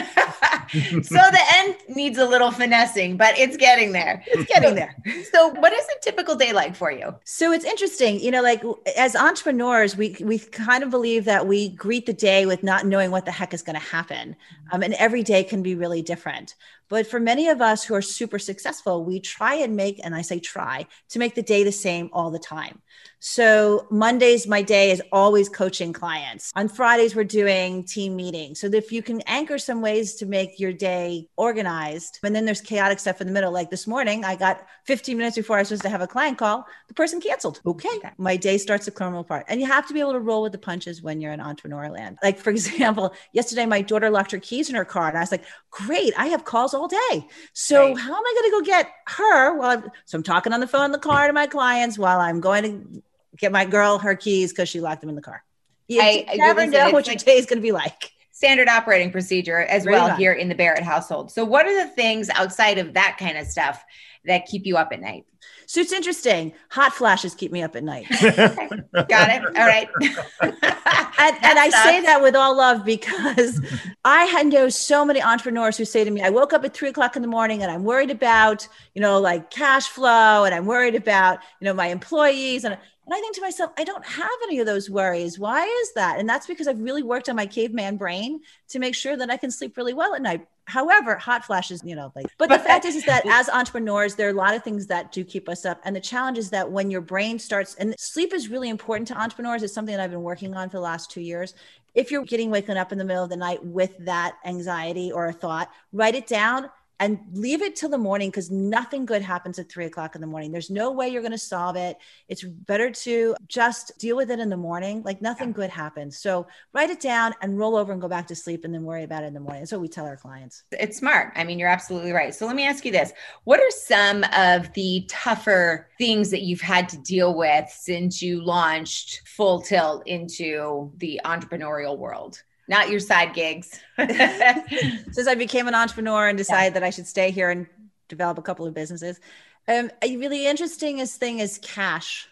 so 1.03 1.15
the 1.15 1.43
end 1.57 1.77
needs 1.89 2.19
a 2.19 2.27
little 2.27 2.51
finessing, 2.51 3.17
but 3.17 3.39
it's 3.39 3.57
getting 3.57 3.93
there. 3.93 4.23
It's 4.27 4.51
getting 4.53 4.75
there. 4.75 4.95
So 5.33 5.49
what 5.49 5.73
is 5.73 5.85
a 5.85 6.01
typical 6.03 6.37
day 6.37 6.53
like 6.53 6.75
for 6.77 6.91
you? 6.91 7.15
So 7.25 7.53
it's 7.53 7.65
interesting, 7.65 8.21
you 8.21 8.31
know, 8.31 8.43
like 8.43 8.63
as 8.97 9.17
entrepreneurs, 9.17 9.97
we 9.97 10.17
we 10.21 10.39
kind 10.39 10.83
of 10.83 10.91
believe 10.91 11.25
that 11.25 11.47
we 11.47 11.71
greet 11.71 12.07
the 12.07 12.13
day 12.13 12.47
with 12.47 12.63
not 12.63 12.87
knowing 12.87 13.11
what 13.11 13.25
the 13.25 13.33
heck 13.33 13.55
is 13.55 13.63
going 13.63 13.79
to 13.79 13.87
happen. 13.87 14.37
Um, 14.73 14.83
and 14.83 14.95
every 14.95 15.23
day 15.23 15.45
can 15.45 15.63
be 15.63 15.75
really 15.75 16.03
different. 16.03 16.55
But 16.89 17.07
for 17.07 17.21
many 17.21 17.49
of 17.49 17.61
us 17.61 17.85
who 17.85 17.95
are 17.95 18.03
super 18.03 18.39
successful, 18.39 19.05
we 19.05 19.21
try 19.21 19.55
and 19.55 19.77
make, 19.77 20.01
and 20.03 20.15
I 20.15 20.23
say 20.23 20.41
try, 20.41 20.87
to 21.11 21.19
make 21.19 21.35
the 21.35 21.43
day 21.43 21.65
the 21.65 21.73
same 21.73 22.11
all 22.13 22.31
the 22.31 22.39
time. 22.39 22.81
So 23.21 23.87
Mondays, 23.91 24.47
my 24.47 24.63
day 24.63 24.93
is 24.93 25.03
always 25.11 25.49
coaching 25.49 25.93
clients. 25.93 26.53
On 26.55 26.69
Fridays, 26.69 27.17
we're 27.17 27.25
doing 27.25 27.83
team 27.83 28.15
meetings. 28.15 28.61
So 28.61 28.69
if 28.69 28.93
you 28.93 29.03
can 29.03 29.21
anchor 29.23 29.59
some 29.59 29.81
ways 29.81 30.15
to 30.17 30.27
make 30.27 30.61
your 30.61 30.73
day 30.73 31.27
organized, 31.37 32.21
and 32.23 32.35
then 32.35 32.45
there's 32.45 32.61
chaotic 32.61 33.01
stuff 33.01 33.21
in 33.21 33.27
the 33.27 33.33
middle. 33.33 33.51
Like 33.51 33.71
this 33.71 33.89
morning, 33.89 34.25
I 34.25 34.37
got 34.37 34.65
15 34.85 35.17
minutes 35.19 35.37
before 35.37 35.57
I 35.57 35.61
was 35.61 35.69
supposed 35.69 35.83
to 35.83 35.89
have 35.89 36.01
a 36.01 36.07
client 36.07 36.39
call, 36.39 36.65
the 36.87 36.95
person 36.95 37.21
canceled. 37.21 37.61
Okay, 37.67 37.89
my 38.19 38.37
day 38.37 38.57
starts 38.57 38.85
to 38.85 38.93
crumble 38.93 39.21
apart. 39.21 39.47
And 39.49 39.61
you 39.61 39.67
have 39.67 39.89
to 39.89 39.95
be 39.95 40.01
able 40.01 40.13
to 40.13 40.21
roll 40.21 40.43
with 40.43 40.53
the 40.53 40.59
punches 40.59 41.03
when 41.03 41.21
you're 41.21 41.33
in 41.33 41.41
entrepreneur 41.41 41.91
land. 41.91 42.19
Like 42.23 42.39
for 42.39 42.51
example, 42.59 43.15
yesterday 43.33 43.67
my 43.67 43.83
daughter 43.83 44.11
locked 44.11 44.31
her 44.31 44.39
keys 44.39 44.69
in 44.69 44.77
her 44.77 44.85
car, 44.85 45.09
and 45.09 45.19
I 45.19 45.21
was 45.21 45.33
like, 45.33 45.45
"Great, 45.71 46.13
I 46.17 46.27
have 46.27 46.45
calls 46.45 46.73
all 46.79 46.89
day. 46.89 47.27
So 47.53 47.89
right. 47.89 47.99
how 47.99 48.15
am 48.15 48.23
I 48.25 48.35
going 48.41 48.51
to 48.51 48.59
go 48.59 48.63
get 48.63 48.91
her?" 49.07 49.59
While 49.59 49.79
I'm, 49.79 49.91
so 50.05 50.17
I'm 50.17 50.23
talking 50.23 50.53
on 50.53 50.61
the 50.61 50.67
phone 50.67 50.87
in 50.87 50.93
the 50.93 50.99
car 50.99 51.27
to 51.27 51.33
my 51.33 51.47
clients 51.47 51.99
while 51.99 52.21
I'm 52.21 52.41
going 52.41 52.63
to 52.63 53.03
get 53.37 53.53
my 53.53 53.65
girl 53.65 53.99
her 53.99 54.15
keys 54.15 54.53
because 54.53 54.69
she 54.69 54.81
locked 54.81 55.01
them 55.01 55.11
in 55.11 55.17
the 55.17 55.23
car. 55.23 55.45
You 55.89 56.03
I, 56.03 56.27
never 56.37 56.61
listen, 56.61 56.73
know 56.73 56.91
what 56.91 57.07
your 57.07 57.17
day 57.17 57.37
is 57.39 57.47
going 57.47 57.59
to 57.59 57.63
be 57.63 57.73
like. 57.73 58.13
Standard 58.31 58.69
operating 58.69 59.11
procedure 59.11 59.59
as 59.59 59.85
Very 59.85 59.97
well 59.97 60.15
here 60.15 60.33
in 60.33 60.49
the 60.49 60.55
Barrett 60.55 60.85
household. 60.85 61.33
So, 61.33 61.45
what 61.45 61.67
are 61.67 61.85
the 61.85 61.91
things 61.91 62.31
outside 62.31 62.79
of 62.79 62.95
that 62.95 63.17
kind 63.19 63.37
of 63.37 63.47
stuff 63.47 63.83
that 64.25 64.47
keep 64.47 64.67
you 64.67 64.77
up 64.77 64.91
at 64.93 65.01
night? 65.01 65.25
So 65.69 65.81
it's 65.83 65.93
interesting. 65.93 66.55
Hot 66.71 66.95
flashes 66.95 67.35
keep 67.35 67.53
me 67.53 67.63
up 67.63 67.77
at 67.77 67.85
night. 67.85 68.07
Got 68.11 69.29
it. 69.29 69.45
All 69.45 69.67
right. 69.67 69.87
and, 70.41 71.37
and 71.43 71.59
I 71.59 71.69
say 71.69 72.01
that 72.01 72.21
with 72.23 72.35
all 72.35 72.57
love 72.57 72.87
because 72.87 73.61
I 74.05 74.43
know 74.45 74.71
so 74.71 75.05
many 75.05 75.23
entrepreneurs 75.23 75.77
who 75.77 75.85
say 75.85 76.05
to 76.05 76.11
me, 76.11 76.23
I 76.23 76.31
woke 76.31 76.55
up 76.55 76.65
at 76.65 76.73
three 76.73 76.89
o'clock 76.89 77.17
in 77.17 77.23
the 77.23 77.29
morning 77.29 77.63
and 77.63 77.71
I'm 77.71 77.85
worried 77.85 78.11
about, 78.11 78.67
you 78.95 79.03
know, 79.03 79.21
like 79.21 79.51
cash 79.51 79.89
flow 79.89 80.45
and 80.45 80.55
I'm 80.55 80.65
worried 80.65 80.95
about, 80.95 81.41
you 81.61 81.67
know, 81.67 81.75
my 81.75 81.89
employees. 81.89 82.65
And 82.65 82.79
and 83.09 83.15
I 83.15 83.21
think 83.21 83.35
to 83.37 83.41
myself, 83.43 83.73
I 83.79 83.85
don't 83.85 84.05
have 84.05 84.31
any 84.45 84.61
of 84.61 84.67
those 84.67 84.91
worries. 84.91 85.39
Why 85.39 85.65
is 85.65 85.93
that? 85.95 86.19
And 86.19 86.29
that's 86.29 86.47
because 86.47 86.69
I've 86.69 86.81
really 86.81 87.03
worked 87.03 87.31
on 87.31 87.37
my 87.37 87.47
caveman 87.47 87.97
brain 87.97 88.41
to 88.69 88.79
make 88.79 88.95
sure 88.95 89.17
that 89.17 89.31
I 89.31 89.39
can 89.39 89.51
sleep 89.51 89.79
really 89.79 89.95
well 89.95 90.15
at 90.15 90.21
night. 90.21 90.47
However, 90.69 91.17
hot 91.17 91.47
flashes, 91.47 91.81
you 91.83 91.97
know, 91.97 92.13
like, 92.15 92.27
but 92.37 92.51
the 92.51 92.59
fact 92.59 92.85
is, 92.85 92.95
is 92.95 93.05
that 93.07 93.27
as 93.29 93.49
entrepreneurs, 93.49 94.15
there 94.17 94.29
are 94.29 94.33
a 94.33 94.35
lot 94.35 94.55
of 94.55 94.63
things 94.63 94.87
that 94.89 95.11
do 95.13 95.25
keep 95.25 95.49
us 95.49 95.65
up. 95.65 95.81
And 95.85 95.97
the 95.97 96.01
challenge 96.01 96.37
is 96.37 96.51
that 96.51 96.71
when 96.71 96.91
your 96.91 97.01
brain 97.01 97.39
starts, 97.39 97.75
and 97.77 97.95
sleep 97.99 98.35
is 98.35 98.49
really 98.49 98.69
important 98.69 99.09
to 99.09 99.19
entrepreneurs. 99.19 99.63
It's 99.63 99.73
something 99.73 99.97
that 99.97 100.03
I've 100.03 100.11
been 100.11 100.23
working 100.23 100.55
on 100.55 100.69
for 100.69 100.77
the 100.77 100.83
last 100.83 101.11
two 101.11 101.23
years. 101.23 101.55
If 101.95 102.11
you're 102.11 102.25
getting 102.25 102.51
waken 102.51 102.77
up 102.77 102.93
in 102.93 102.99
the 102.99 103.05
middle 103.05 103.25
of 103.25 103.31
the 103.31 103.37
night 103.37 103.65
with 103.65 103.97
that 104.01 104.37
anxiety 104.45 105.11
or 105.11 105.27
a 105.27 105.33
thought, 105.33 105.71
write 105.93 106.15
it 106.15 106.27
down 106.27 106.69
and 107.01 107.19
leave 107.33 107.63
it 107.63 107.77
till 107.77 107.89
the 107.89 107.99
morning 107.99 108.29
because 108.29 108.51
nothing 108.51 109.07
good 109.07 109.23
happens 109.23 109.59
at 109.59 109.71
three 109.71 109.87
o'clock 109.87 110.15
in 110.15 110.21
the 110.21 110.27
morning. 110.27 110.51
There's 110.51 110.71
no 110.71 110.91
way 110.91 111.09
you're 111.09 111.23
going 111.23 111.33
to 111.33 111.39
solve 111.39 111.77
it. 111.77 111.97
It's 112.29 112.43
better 112.43 112.91
to 112.91 113.37
just 113.47 113.97
deal 113.99 114.17
with 114.17 114.31
it 114.31 114.41
in 114.41 114.49
the 114.49 114.57
morning. 114.57 115.03
Like 115.05 115.23
nothing 115.23 115.49
yeah. 115.49 115.55
good 115.55 115.71
happens. 115.71 116.19
So 116.19 116.47
write 116.73 116.91
it 116.91 117.01
down 117.01 117.35
and 117.41 117.59
roll 117.59 117.77
over 117.77 117.93
and 117.93 118.01
go 118.01 118.09
back 118.09 118.27
to 118.29 118.35
sleep 118.35 118.65
and 118.65 118.75
then 118.75 118.83
worry 118.83 119.05
about 119.05 119.23
it 119.23 119.29
in 119.29 119.35
the 119.35 119.41
morning. 119.41 119.63
That's 119.63 119.73
what 119.73 119.81
we 119.81 119.89
tell 119.89 120.07
our 120.07 120.17
clients. 120.17 120.65
It's 120.73 120.99
smart. 120.99 121.33
I 121.37 121.45
mean, 121.45 121.59
you're 121.59 121.69
absolutely 121.69 122.13
right. 122.13 122.35
So 122.35 122.47
let 122.47 122.57
me 122.57 122.67
ask 122.67 122.85
you 122.85 122.93
this 122.93 123.13
What 123.45 123.61
are 123.61 123.71
some 123.71 124.25
of 124.37 124.73
the 124.75 125.05
tougher 125.09 125.89
things 125.99 126.31
that 126.31 126.43
you've 126.43 126.61
had 126.61 126.89
to 126.91 126.99
deal 126.99 127.35
with 127.35 127.69
since 127.71 128.21
you 128.21 128.43
launched 128.43 129.23
full 129.27 129.61
tilt 129.61 130.07
into 130.07 130.93
the 130.97 131.21
entrepreneurial 131.25 131.97
world? 131.97 132.43
Not 132.69 132.91
your 132.91 133.01
side 133.01 133.35
gigs. 133.35 133.81
Since 133.97 135.27
I 135.27 135.35
became 135.35 135.67
an 135.67 135.75
entrepreneur 135.75 136.29
and 136.29 136.37
decided 136.37 136.75
yeah. 136.75 136.81
that 136.81 136.83
I 136.85 136.91
should 136.91 137.07
stay 137.07 137.31
here 137.31 137.51
and 137.51 137.67
develop 138.09 138.39
a 138.39 138.43
couple 138.43 138.67
of 138.67 138.75
businesses. 138.75 139.19
Um, 139.67 139.91
a 140.03 140.17
really 140.17 140.47
interesting 140.47 141.05
thing 141.07 141.41
is 141.41 141.59
cash, 141.63 142.29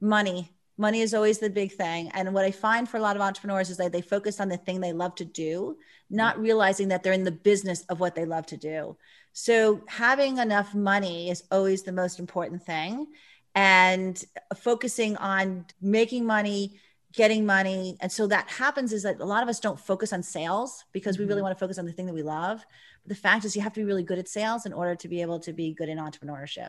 money. 0.00 0.52
Money 0.78 1.00
is 1.00 1.12
always 1.12 1.38
the 1.38 1.50
big 1.50 1.72
thing. 1.72 2.10
And 2.14 2.32
what 2.32 2.44
I 2.44 2.50
find 2.52 2.88
for 2.88 2.96
a 2.96 3.00
lot 3.00 3.14
of 3.14 3.22
entrepreneurs 3.22 3.68
is 3.68 3.76
that 3.76 3.92
they 3.92 4.00
focus 4.00 4.40
on 4.40 4.48
the 4.48 4.56
thing 4.56 4.80
they 4.80 4.92
love 4.92 5.14
to 5.16 5.24
do, 5.24 5.76
not 6.08 6.40
realizing 6.40 6.88
that 6.88 7.02
they're 7.02 7.12
in 7.12 7.24
the 7.24 7.30
business 7.30 7.82
of 7.84 8.00
what 8.00 8.14
they 8.14 8.24
love 8.24 8.46
to 8.46 8.56
do. 8.56 8.96
So 9.32 9.82
having 9.86 10.38
enough 10.38 10.74
money 10.74 11.30
is 11.30 11.44
always 11.50 11.82
the 11.82 11.92
most 11.92 12.18
important 12.18 12.64
thing. 12.64 13.08
And 13.54 14.22
focusing 14.56 15.16
on 15.16 15.66
making 15.80 16.24
money, 16.24 16.80
getting 17.12 17.44
money. 17.44 17.96
And 18.00 18.10
so 18.10 18.26
that 18.28 18.48
happens 18.48 18.92
is 18.92 19.02
that 19.02 19.20
a 19.20 19.24
lot 19.24 19.42
of 19.42 19.48
us 19.48 19.60
don't 19.60 19.78
focus 19.78 20.12
on 20.12 20.22
sales 20.22 20.84
because 20.92 21.18
we 21.18 21.24
really 21.24 21.38
mm-hmm. 21.38 21.44
want 21.44 21.58
to 21.58 21.60
focus 21.60 21.78
on 21.78 21.86
the 21.86 21.92
thing 21.92 22.06
that 22.06 22.14
we 22.14 22.22
love. 22.22 22.64
But 23.02 23.08
the 23.08 23.20
fact 23.20 23.44
is, 23.44 23.56
you 23.56 23.62
have 23.62 23.72
to 23.74 23.80
be 23.80 23.84
really 23.84 24.02
good 24.02 24.18
at 24.18 24.28
sales 24.28 24.66
in 24.66 24.72
order 24.72 24.94
to 24.94 25.08
be 25.08 25.20
able 25.22 25.40
to 25.40 25.52
be 25.52 25.74
good 25.74 25.88
in 25.88 25.98
entrepreneurship. 25.98 26.68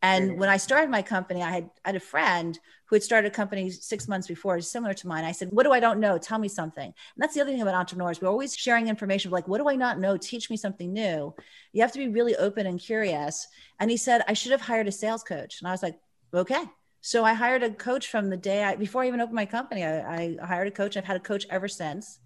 And 0.00 0.38
when 0.38 0.48
I 0.48 0.58
started 0.58 0.90
my 0.90 1.02
company, 1.02 1.42
I 1.42 1.50
had, 1.50 1.70
I 1.84 1.88
had 1.88 1.96
a 1.96 2.00
friend 2.00 2.56
who 2.84 2.94
had 2.94 3.02
started 3.02 3.32
a 3.32 3.34
company 3.34 3.68
six 3.70 4.06
months 4.06 4.28
before, 4.28 4.60
similar 4.60 4.94
to 4.94 5.08
mine. 5.08 5.24
I 5.24 5.32
said, 5.32 5.48
What 5.50 5.64
do 5.64 5.72
I 5.72 5.80
don't 5.80 5.98
know? 5.98 6.18
Tell 6.18 6.38
me 6.38 6.46
something. 6.46 6.84
And 6.84 6.94
that's 7.16 7.34
the 7.34 7.40
other 7.40 7.50
thing 7.50 7.62
about 7.62 7.74
entrepreneurs. 7.74 8.20
We're 8.20 8.28
always 8.28 8.56
sharing 8.56 8.86
information 8.86 9.32
like, 9.32 9.48
What 9.48 9.58
do 9.58 9.68
I 9.68 9.74
not 9.74 9.98
know? 9.98 10.16
Teach 10.16 10.50
me 10.50 10.56
something 10.56 10.92
new. 10.92 11.34
You 11.72 11.82
have 11.82 11.92
to 11.92 11.98
be 11.98 12.08
really 12.08 12.36
open 12.36 12.66
and 12.66 12.78
curious. 12.78 13.48
And 13.80 13.90
he 13.90 13.96
said, 13.96 14.22
I 14.28 14.34
should 14.34 14.52
have 14.52 14.60
hired 14.60 14.86
a 14.86 14.92
sales 14.92 15.24
coach. 15.24 15.60
And 15.60 15.66
I 15.66 15.72
was 15.72 15.82
like, 15.82 15.98
Okay. 16.32 16.62
So 17.08 17.24
I 17.24 17.32
hired 17.32 17.62
a 17.62 17.70
coach 17.70 18.08
from 18.08 18.28
the 18.28 18.36
day 18.36 18.62
I, 18.62 18.76
before 18.76 19.02
I 19.02 19.06
even 19.06 19.22
opened 19.22 19.34
my 19.34 19.46
company, 19.46 19.82
I, 19.82 20.36
I 20.42 20.46
hired 20.46 20.68
a 20.68 20.70
coach. 20.70 20.94
I've 20.94 21.06
had 21.06 21.16
a 21.16 21.20
coach 21.20 21.46
ever 21.48 21.66
since. 21.66 22.18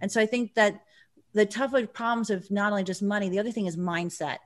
And 0.00 0.10
so 0.10 0.18
I 0.18 0.24
think 0.24 0.54
that 0.54 0.80
the 1.34 1.44
tougher 1.44 1.86
problems 1.86 2.30
of 2.30 2.50
not 2.50 2.72
only 2.72 2.82
just 2.82 3.02
money, 3.02 3.28
the 3.28 3.38
other 3.38 3.52
thing 3.52 3.66
is 3.66 3.76
mindset 3.76 4.38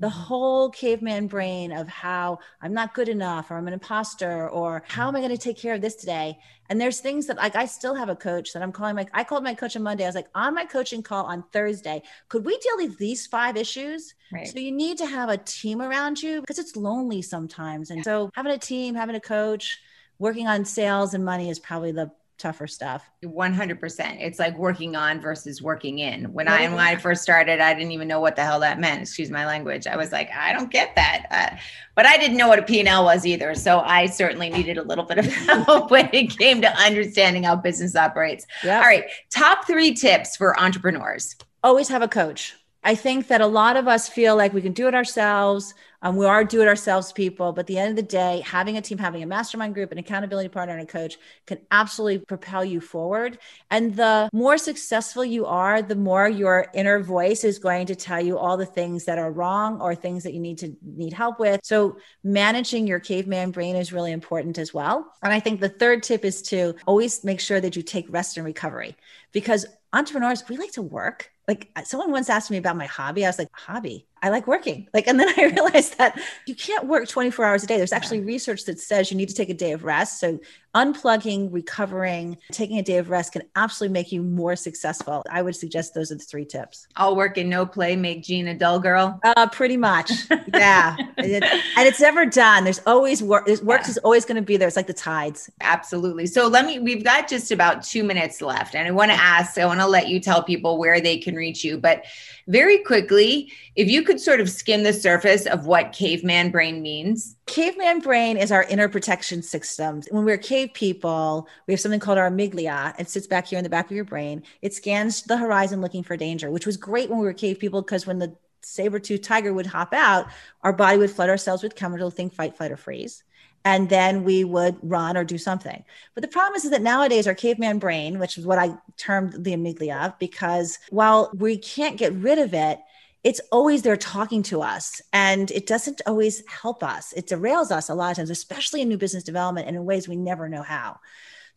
the 0.00 0.08
mm-hmm. 0.08 0.18
whole 0.18 0.70
caveman 0.70 1.26
brain 1.26 1.72
of 1.72 1.86
how 1.86 2.38
I'm 2.60 2.72
not 2.72 2.94
good 2.94 3.08
enough 3.08 3.50
or 3.50 3.58
I'm 3.58 3.68
an 3.68 3.74
imposter 3.74 4.48
or 4.48 4.82
how 4.88 5.08
am 5.08 5.14
I 5.14 5.20
going 5.20 5.30
to 5.30 5.38
take 5.38 5.58
care 5.58 5.74
of 5.74 5.82
this 5.82 5.94
today? 5.94 6.38
And 6.68 6.80
there's 6.80 7.00
things 7.00 7.26
that 7.26 7.36
like 7.36 7.54
I 7.54 7.66
still 7.66 7.94
have 7.94 8.08
a 8.08 8.16
coach 8.16 8.52
that 8.52 8.62
I'm 8.62 8.72
calling 8.72 8.96
my 8.96 9.06
I 9.12 9.24
called 9.24 9.44
my 9.44 9.54
coach 9.54 9.76
on 9.76 9.82
Monday. 9.82 10.04
I 10.04 10.08
was 10.08 10.14
like, 10.14 10.28
on 10.34 10.54
my 10.54 10.64
coaching 10.64 11.02
call 11.02 11.26
on 11.26 11.44
Thursday, 11.52 12.02
could 12.28 12.44
we 12.44 12.56
deal 12.58 12.76
with 12.76 12.98
these 12.98 13.26
five 13.26 13.56
issues? 13.56 14.14
Right. 14.32 14.48
So 14.48 14.58
you 14.58 14.72
need 14.72 14.96
to 14.98 15.06
have 15.06 15.28
a 15.28 15.36
team 15.36 15.82
around 15.82 16.22
you 16.22 16.40
because 16.40 16.58
it's 16.58 16.76
lonely 16.76 17.22
sometimes. 17.22 17.90
And 17.90 18.02
so 18.02 18.30
having 18.34 18.52
a 18.52 18.58
team, 18.58 18.94
having 18.94 19.16
a 19.16 19.20
coach, 19.20 19.78
working 20.18 20.46
on 20.46 20.64
sales 20.64 21.14
and 21.14 21.24
money 21.24 21.50
is 21.50 21.58
probably 21.58 21.92
the 21.92 22.10
tougher 22.40 22.66
stuff. 22.66 23.08
100% 23.24 24.16
it's 24.20 24.38
like 24.38 24.56
working 24.58 24.96
on 24.96 25.20
versus 25.20 25.60
working 25.62 25.98
in. 25.98 26.32
When 26.32 26.48
i 26.48 26.68
when 26.68 26.78
i 26.78 26.96
first 26.96 27.22
started 27.22 27.60
i 27.60 27.74
didn't 27.74 27.92
even 27.92 28.08
know 28.08 28.20
what 28.20 28.36
the 28.36 28.42
hell 28.42 28.60
that 28.60 28.80
meant. 28.80 29.02
Excuse 29.02 29.30
my 29.30 29.46
language. 29.46 29.86
I 29.86 29.96
was 29.96 30.10
like 30.12 30.30
i 30.32 30.52
don't 30.52 30.70
get 30.70 30.94
that. 30.96 31.26
Uh, 31.30 31.56
but 31.94 32.06
i 32.06 32.16
didn't 32.16 32.36
know 32.36 32.48
what 32.48 32.58
a 32.58 32.62
p&l 32.62 33.04
was 33.04 33.26
either. 33.26 33.54
So 33.54 33.80
i 33.80 34.06
certainly 34.06 34.50
needed 34.50 34.78
a 34.78 34.82
little 34.82 35.04
bit 35.04 35.18
of 35.18 35.26
help 35.66 35.90
when 35.90 36.08
it 36.12 36.36
came 36.36 36.60
to 36.62 36.68
understanding 36.78 37.42
how 37.42 37.56
business 37.56 37.94
operates. 37.94 38.46
Yep. 38.64 38.82
all 38.82 38.88
right. 38.88 39.04
Top 39.30 39.66
three 39.66 39.94
tips 39.94 40.36
for 40.36 40.58
entrepreneurs. 40.58 41.36
Always 41.62 41.88
have 41.88 42.02
a 42.02 42.08
coach. 42.08 42.54
I 42.82 42.94
think 42.94 43.28
that 43.28 43.42
a 43.42 43.46
lot 43.46 43.76
of 43.76 43.86
us 43.88 44.08
feel 44.08 44.36
like 44.36 44.54
we 44.54 44.62
can 44.62 44.72
do 44.72 44.88
it 44.88 44.94
ourselves. 44.94 45.74
Um, 46.02 46.16
we 46.16 46.26
are 46.26 46.44
do 46.44 46.62
it 46.62 46.68
ourselves 46.68 47.12
people, 47.12 47.52
but 47.52 47.60
at 47.60 47.66
the 47.66 47.78
end 47.78 47.90
of 47.90 47.96
the 47.96 48.02
day, 48.02 48.42
having 48.44 48.76
a 48.76 48.80
team, 48.80 48.98
having 48.98 49.22
a 49.22 49.26
mastermind 49.26 49.74
group, 49.74 49.92
an 49.92 49.98
accountability 49.98 50.48
partner, 50.48 50.74
and 50.74 50.82
a 50.82 50.90
coach 50.90 51.18
can 51.46 51.58
absolutely 51.70 52.18
propel 52.18 52.64
you 52.64 52.80
forward. 52.80 53.38
And 53.70 53.94
the 53.94 54.28
more 54.32 54.56
successful 54.56 55.24
you 55.24 55.46
are, 55.46 55.82
the 55.82 55.94
more 55.94 56.28
your 56.28 56.68
inner 56.74 57.00
voice 57.00 57.44
is 57.44 57.58
going 57.58 57.86
to 57.86 57.94
tell 57.94 58.20
you 58.20 58.38
all 58.38 58.56
the 58.56 58.66
things 58.66 59.04
that 59.04 59.18
are 59.18 59.30
wrong 59.30 59.80
or 59.80 59.94
things 59.94 60.22
that 60.24 60.32
you 60.32 60.40
need 60.40 60.58
to 60.58 60.74
need 60.82 61.12
help 61.12 61.38
with. 61.38 61.60
So 61.62 61.98
managing 62.24 62.86
your 62.86 63.00
caveman 63.00 63.50
brain 63.50 63.76
is 63.76 63.92
really 63.92 64.12
important 64.12 64.58
as 64.58 64.72
well. 64.72 65.12
And 65.22 65.32
I 65.32 65.40
think 65.40 65.60
the 65.60 65.68
third 65.68 66.02
tip 66.02 66.24
is 66.24 66.42
to 66.42 66.74
always 66.86 67.24
make 67.24 67.40
sure 67.40 67.60
that 67.60 67.76
you 67.76 67.82
take 67.82 68.06
rest 68.10 68.36
and 68.36 68.46
recovery 68.46 68.96
because 69.32 69.66
entrepreneurs, 69.92 70.44
we 70.48 70.56
like 70.56 70.72
to 70.72 70.82
work 70.82 71.30
like 71.50 71.68
someone 71.84 72.12
once 72.12 72.30
asked 72.30 72.48
me 72.48 72.58
about 72.58 72.76
my 72.76 72.86
hobby. 72.86 73.24
I 73.24 73.28
was 73.28 73.38
like, 73.38 73.48
hobby. 73.52 74.06
I 74.22 74.28
like 74.28 74.46
working. 74.46 74.86
Like, 74.92 75.06
and 75.06 75.18
then 75.18 75.28
I 75.36 75.44
realized 75.54 75.98
that 75.98 76.20
you 76.46 76.54
can't 76.54 76.86
work 76.86 77.08
24 77.08 77.44
hours 77.44 77.64
a 77.64 77.66
day. 77.66 77.76
There's 77.76 77.92
actually 77.92 78.20
research 78.20 78.64
that 78.64 78.78
says 78.78 79.10
you 79.10 79.16
need 79.16 79.28
to 79.30 79.34
take 79.34 79.48
a 79.48 79.54
day 79.54 79.72
of 79.72 79.84
rest. 79.84 80.20
So 80.20 80.38
unplugging, 80.74 81.48
recovering, 81.50 82.36
taking 82.52 82.78
a 82.78 82.82
day 82.82 82.98
of 82.98 83.10
rest 83.10 83.32
can 83.32 83.42
absolutely 83.56 83.92
make 83.92 84.12
you 84.12 84.22
more 84.22 84.54
successful. 84.56 85.24
I 85.30 85.42
would 85.42 85.56
suggest 85.56 85.94
those 85.94 86.12
are 86.12 86.16
the 86.16 86.24
three 86.24 86.44
tips. 86.44 86.86
All 86.96 87.16
work 87.16 87.38
and 87.38 87.50
no 87.50 87.66
play 87.66 87.96
make 87.96 88.22
Jean 88.22 88.46
a 88.48 88.54
dull 88.54 88.78
girl. 88.78 89.18
Uh, 89.24 89.48
pretty 89.48 89.76
much. 89.76 90.12
Yeah. 90.52 90.96
and 91.16 91.44
it's 91.78 92.00
never 92.00 92.26
done. 92.26 92.64
There's 92.64 92.80
always 92.86 93.22
work. 93.22 93.48
Work 93.62 93.82
yeah. 93.82 93.90
is 93.90 93.98
always 93.98 94.24
going 94.24 94.36
to 94.36 94.42
be 94.42 94.56
there. 94.56 94.68
It's 94.68 94.76
like 94.76 94.86
the 94.86 94.92
tides. 94.92 95.50
Absolutely. 95.60 96.26
So 96.26 96.46
let 96.46 96.66
me, 96.66 96.78
we've 96.78 97.02
got 97.02 97.26
just 97.26 97.50
about 97.50 97.82
two 97.82 98.04
minutes 98.04 98.40
left 98.40 98.74
and 98.74 98.86
I 98.86 98.90
want 98.90 99.10
to 99.10 99.16
ask, 99.16 99.58
I 99.58 99.66
want 99.66 99.80
to 99.80 99.86
let 99.86 100.08
you 100.08 100.20
tell 100.20 100.42
people 100.42 100.78
where 100.78 101.00
they 101.00 101.18
can 101.18 101.34
reach 101.40 101.64
you, 101.64 101.78
but 101.78 102.04
very 102.46 102.78
quickly, 102.78 103.52
if 103.74 103.88
you 103.88 104.02
could 104.02 104.20
sort 104.20 104.40
of 104.40 104.48
skim 104.48 104.84
the 104.84 104.92
surface 104.92 105.46
of 105.46 105.66
what 105.66 105.92
caveman 105.92 106.50
brain 106.50 106.80
means. 106.82 107.36
Caveman 107.46 108.00
brain 108.00 108.36
is 108.36 108.52
our 108.52 108.62
inner 108.64 108.88
protection 108.88 109.42
system. 109.42 110.02
When 110.10 110.24
we're 110.24 110.38
cave 110.38 110.72
people, 110.74 111.48
we 111.66 111.72
have 111.72 111.80
something 111.80 111.98
called 111.98 112.18
our 112.18 112.30
amygdala. 112.30 112.94
It 113.00 113.10
sits 113.10 113.26
back 113.26 113.48
here 113.48 113.58
in 113.58 113.64
the 113.64 113.70
back 113.70 113.86
of 113.86 113.96
your 113.96 114.04
brain. 114.04 114.44
It 114.62 114.74
scans 114.74 115.22
the 115.22 115.36
horizon 115.36 115.80
looking 115.80 116.04
for 116.04 116.16
danger, 116.16 116.50
which 116.50 116.66
was 116.66 116.76
great 116.76 117.10
when 117.10 117.18
we 117.18 117.24
were 117.24 117.32
cave 117.32 117.58
people 117.58 117.82
because 117.82 118.06
when 118.06 118.18
the 118.18 118.36
saber-tooth 118.62 119.22
tiger 119.22 119.52
would 119.52 119.66
hop 119.66 119.92
out, 119.94 120.26
our 120.62 120.72
body 120.72 120.98
would 120.98 121.10
flood 121.10 121.30
ourselves 121.30 121.62
with 121.62 121.74
chemical 121.74 122.10
think, 122.10 122.34
fight, 122.34 122.56
flight, 122.56 122.70
or 122.70 122.76
freeze 122.76 123.24
and 123.64 123.88
then 123.88 124.24
we 124.24 124.44
would 124.44 124.76
run 124.82 125.16
or 125.16 125.24
do 125.24 125.38
something. 125.38 125.84
But 126.14 126.22
the 126.22 126.28
problem 126.28 126.56
is, 126.56 126.70
that 126.70 126.82
nowadays 126.82 127.26
our 127.26 127.34
caveman 127.34 127.78
brain, 127.78 128.18
which 128.18 128.38
is 128.38 128.46
what 128.46 128.58
I 128.58 128.74
termed 128.96 129.44
the 129.44 129.52
amygdala, 129.52 130.18
because 130.18 130.78
while 130.90 131.30
we 131.34 131.56
can't 131.56 131.96
get 131.96 132.12
rid 132.14 132.38
of 132.38 132.54
it, 132.54 132.78
it's 133.22 133.40
always 133.52 133.82
there 133.82 133.96
talking 133.96 134.42
to 134.44 134.62
us 134.62 135.02
and 135.12 135.50
it 135.50 135.66
doesn't 135.66 136.00
always 136.06 136.42
help 136.48 136.82
us. 136.82 137.12
It 137.12 137.26
derails 137.26 137.70
us 137.70 137.88
a 137.88 137.94
lot 137.94 138.12
of 138.12 138.16
times, 138.16 138.30
especially 138.30 138.80
in 138.80 138.88
new 138.88 138.96
business 138.96 139.24
development 139.24 139.66
and 139.66 139.76
in 139.76 139.84
ways 139.84 140.08
we 140.08 140.16
never 140.16 140.48
know 140.48 140.62
how. 140.62 141.00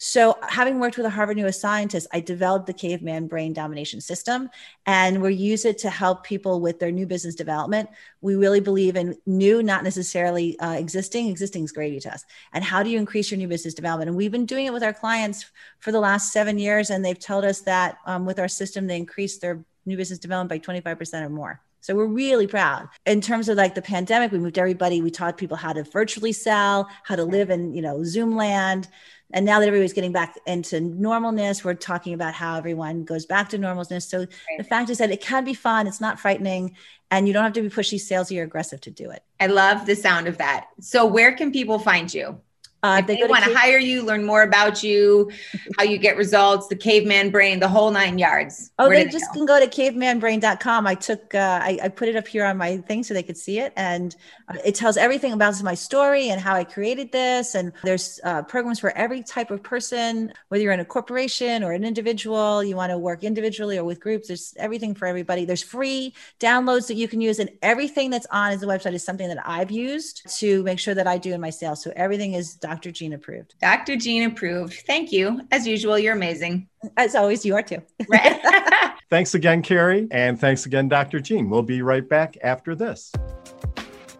So, 0.06 0.38
having 0.50 0.82
worked 0.82 0.98
with 0.98 1.06
a 1.06 1.10
Harvard 1.10 1.38
neuroscientist, 1.38 2.08
I 2.12 2.20
developed 2.20 2.68
the 2.68 2.74
caveman 2.74 3.28
brain 3.28 3.54
domination 3.54 4.02
system, 4.02 4.50
and 4.86 5.22
we 5.22 5.34
use 5.34 5.63
it 5.63 5.78
to 5.78 5.89
help 5.89 6.26
people 6.26 6.60
with 6.60 6.78
their 6.78 6.92
new 6.92 7.08
business 7.08 7.36
development. 7.36 7.89
We 8.20 8.36
really 8.36 8.60
believe 8.60 8.98
in 8.98 9.16
new, 9.26 9.63
not 9.63 9.86
necessarily 9.86 10.60
uh, 10.60 10.74
existing. 10.74 11.30
Existing 11.30 11.63
is 11.63 11.72
gravy 11.72 12.02
to 12.02 12.13
us. 12.13 12.26
And 12.52 12.66
how 12.66 12.84
do 12.84 12.89
you 12.89 13.00
increase 13.00 13.32
your 13.32 13.38
new 13.38 13.48
business 13.48 13.74
development? 13.74 14.10
And 14.10 14.18
we've 14.18 14.30
been 14.30 14.46
doing 14.46 14.66
it 14.66 14.74
with 14.74 14.84
our 14.84 14.92
clients 14.92 15.50
for 15.80 15.94
the 15.94 16.02
last 16.02 16.34
seven 16.34 16.60
years, 16.60 16.89
and 16.89 17.06
they've 17.06 17.18
told 17.18 17.46
us 17.46 17.62
that 17.62 18.00
um, 18.06 18.26
with 18.26 18.39
our 18.39 18.50
system, 18.50 18.88
they 18.88 18.98
increased 18.98 19.39
their 19.39 19.63
new 19.86 19.96
business 19.96 20.20
development 20.20 20.50
by 20.50 20.74
25% 20.74 21.26
or 21.26 21.30
more. 21.30 21.62
So 21.84 21.96
we're 21.96 22.06
really 22.06 22.48
proud. 22.48 22.88
In 23.06 23.20
terms 23.20 23.50
of 23.50 23.58
like 23.58 23.76
the 23.76 23.82
pandemic, 23.82 24.32
we 24.32 24.39
moved 24.39 24.58
everybody, 24.58 25.02
we 25.02 25.12
taught 25.12 25.38
people 25.38 25.58
how 25.58 25.74
to 25.74 25.84
virtually 25.84 26.32
sell, 26.32 26.89
how 27.04 27.18
to 27.18 27.26
live 27.26 27.50
in, 27.50 27.74
you 27.74 27.82
know, 27.82 28.06
Zoom 28.06 28.38
land. 28.38 28.88
And 29.34 29.46
now 29.46 29.60
that 29.60 29.67
everybody's 29.67 29.93
getting 29.93 30.12
back 30.12 30.38
into 30.46 30.80
normalness, 30.80 31.63
we're 31.63 31.74
talking 31.74 32.13
about 32.13 32.34
how 32.34 32.58
everyone 32.58 33.04
goes 33.04 33.26
back 33.26 33.50
to 33.50 33.58
normalness. 33.58 34.08
So 34.08 34.19
right. 34.19 34.30
the 34.58 34.63
fact 34.63 34.89
is 34.89 35.00
that 35.00 35.12
it 35.12 35.22
can 35.22 35.43
be 35.43 35.56
fun, 35.56 35.88
it's 35.88 36.00
not 36.00 36.19
frightening, 36.19 36.76
and 37.12 37.28
you 37.28 37.34
don't 37.34 37.43
have 37.43 37.54
to 37.54 37.62
be 37.62 37.69
pushy, 37.69 38.00
salesy, 38.00 38.39
or 38.39 38.43
aggressive 38.43 38.80
to 38.82 38.91
do 38.91 39.10
it. 39.10 39.24
I 39.39 39.48
love 39.48 39.86
the 39.86 39.96
sound 39.96 40.28
of 40.28 40.38
that. 40.38 40.67
So 40.80 41.06
where 41.06 41.34
can 41.36 41.52
people 41.52 41.80
find 41.80 42.13
you? 42.13 42.39
Uh, 42.84 42.98
if 43.00 43.08
they, 43.08 43.15
they 43.15 43.28
want 43.28 43.46
to 43.46 43.56
hire 43.56 43.80
you, 43.80 44.04
learn 44.04 44.26
more 44.26 44.43
about 44.43 44.84
you, 44.84 45.32
how 45.78 45.84
you 45.84 45.98
get 45.98 46.17
results, 46.17 46.67
the 46.67 46.76
caveman 46.76 47.32
brain, 47.32 47.62
the 47.62 47.67
whole 47.67 47.89
nine 47.91 48.19
yards. 48.19 48.72
Oh, 48.78 48.89
they, 48.89 49.06
they 49.06 49.10
just 49.10 49.28
go? 49.30 49.39
can 49.39 49.46
go 49.46 49.60
to 49.60 49.67
cavemanbrain.com. 49.67 50.86
I 50.86 50.96
took, 50.96 51.34
uh, 51.34 51.60
I, 51.63 51.80
I, 51.84 51.88
put 51.88 52.10
it 52.10 52.17
up 52.17 52.28
here 52.28 52.43
on 52.43 52.58
my 52.58 52.78
thing 52.78 53.04
so 53.04 53.13
they 53.13 53.24
could 53.24 53.38
see 53.38 53.60
it. 53.60 53.72
And 53.78 54.13
uh, 54.50 54.58
it 54.65 54.76
tells 54.76 54.98
everything 54.98 55.32
about 55.32 55.54
my 55.63 55.76
story 55.76 56.30
and 56.30 56.41
how 56.41 56.56
I 56.56 56.65
created 56.65 57.12
this. 57.13 57.56
And 57.56 57.72
there's 57.84 58.19
uh, 58.26 58.43
programs 58.43 58.80
for 58.80 58.91
every 58.98 59.24
type 59.24 59.50
of 59.50 59.63
person, 59.63 60.34
whether 60.50 60.62
you're 60.62 60.74
in 60.74 60.82
a 60.82 60.86
corporation 60.86 61.63
or 61.63 61.72
an 61.72 61.86
individual, 61.86 62.63
you 62.63 62.76
want 62.76 62.91
to 62.91 62.98
work 62.98 63.24
individually 63.24 63.78
or 63.78 63.86
with 63.86 64.02
groups. 64.02 64.28
There's 64.28 64.54
everything 64.58 64.93
for 64.93 65.08
everybody. 65.08 65.46
There's 65.46 65.63
free 65.63 66.13
downloads 66.39 66.88
that 66.88 66.96
you 66.96 67.08
can 67.08 67.22
use. 67.22 67.39
And 67.39 67.50
everything 67.62 68.10
that's 68.10 68.28
on 68.30 68.60
the 68.60 68.67
website 68.67 68.93
is 68.93 69.06
something 69.06 69.30
that 69.30 69.48
I've 69.48 69.72
used 69.72 70.30
to 70.39 70.63
make 70.63 70.80
sure 70.80 70.96
that 70.96 71.08
I 71.08 71.17
do 71.17 71.34
in 71.34 71.39
my 71.39 71.50
sales. 71.50 71.82
So 71.82 71.93
everything 71.96 72.34
is 72.34 72.56
Dr. 72.74 72.92
Jean 72.92 73.14
approved. 73.14 73.54
Dr. 73.62 73.96
Jean 73.96 74.24
approved. 74.24 74.74
Thank 74.88 75.12
you. 75.12 75.42
As 75.52 75.68
usual, 75.68 76.00
you're 76.00 76.16
amazing. 76.16 76.68
As 76.98 77.14
always, 77.14 77.46
you 77.46 77.54
are 77.54 77.62
too. 77.62 77.84
thanks 79.12 79.36
again, 79.36 79.62
Carrie. 79.62 80.08
And 80.10 80.40
thanks 80.40 80.66
again, 80.66 80.90
Dr. 80.90 81.20
Jean. 81.20 81.52
We'll 81.52 81.62
be 81.62 81.84
right 81.84 82.08
back 82.10 82.36
after 82.42 82.74
this. 82.74 83.12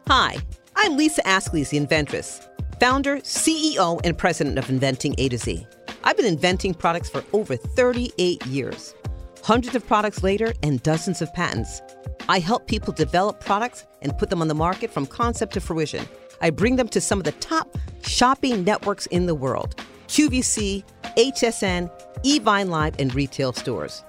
Hi, 0.08 0.38
I'm 0.76 0.96
Lisa 0.98 1.24
Ascolese, 1.24 1.70
the 1.70 1.78
inventress, 1.78 2.48
founder, 2.80 3.18
CEO, 3.22 4.00
and 4.04 4.16
president 4.16 4.60
of 4.60 4.70
Inventing 4.70 5.16
A 5.18 5.30
to 5.30 5.38
Z. 5.40 5.66
I've 6.04 6.18
been 6.18 6.28
inventing 6.28 6.76
products 6.76 7.10
for 7.10 7.24
over 7.34 7.56
38 7.56 8.46
years. 8.46 8.94
Hundreds 9.42 9.76
of 9.76 9.88
products 9.88 10.22
later 10.22 10.54
and 10.62 10.84
dozens 10.84 11.24
of 11.24 11.34
patents. 11.34 11.82
I 12.30 12.38
help 12.38 12.68
people 12.68 12.94
develop 12.94 13.40
products 13.40 13.88
and 14.04 14.16
put 14.20 14.30
them 14.30 14.44
on 14.44 14.48
the 14.48 14.54
market 14.54 14.92
from 14.92 15.08
concept 15.08 15.54
to 15.56 15.60
fruition. 15.60 16.06
I 16.44 16.50
bring 16.50 16.76
them 16.76 16.90
to 16.90 17.02
some 17.02 17.20
of 17.20 17.24
the 17.24 17.32
top 17.32 17.78
shopping 18.06 18.64
networks 18.66 19.06
in 19.08 19.26
the 19.26 19.34
world 19.34 19.76
QVC, 20.10 20.84
HSN, 21.18 21.90
Evine 22.24 22.70
Live, 22.70 23.00
and 23.00 23.16
retail 23.16 23.54
stores. 23.54 24.04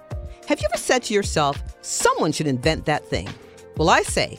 Have 0.48 0.60
you 0.60 0.66
ever 0.70 0.76
said 0.76 1.02
to 1.04 1.14
yourself, 1.14 1.62
someone 1.80 2.32
should 2.32 2.46
invent 2.46 2.84
that 2.84 3.06
thing? 3.06 3.28
Well, 3.76 3.88
I 3.88 4.02
say, 4.02 4.38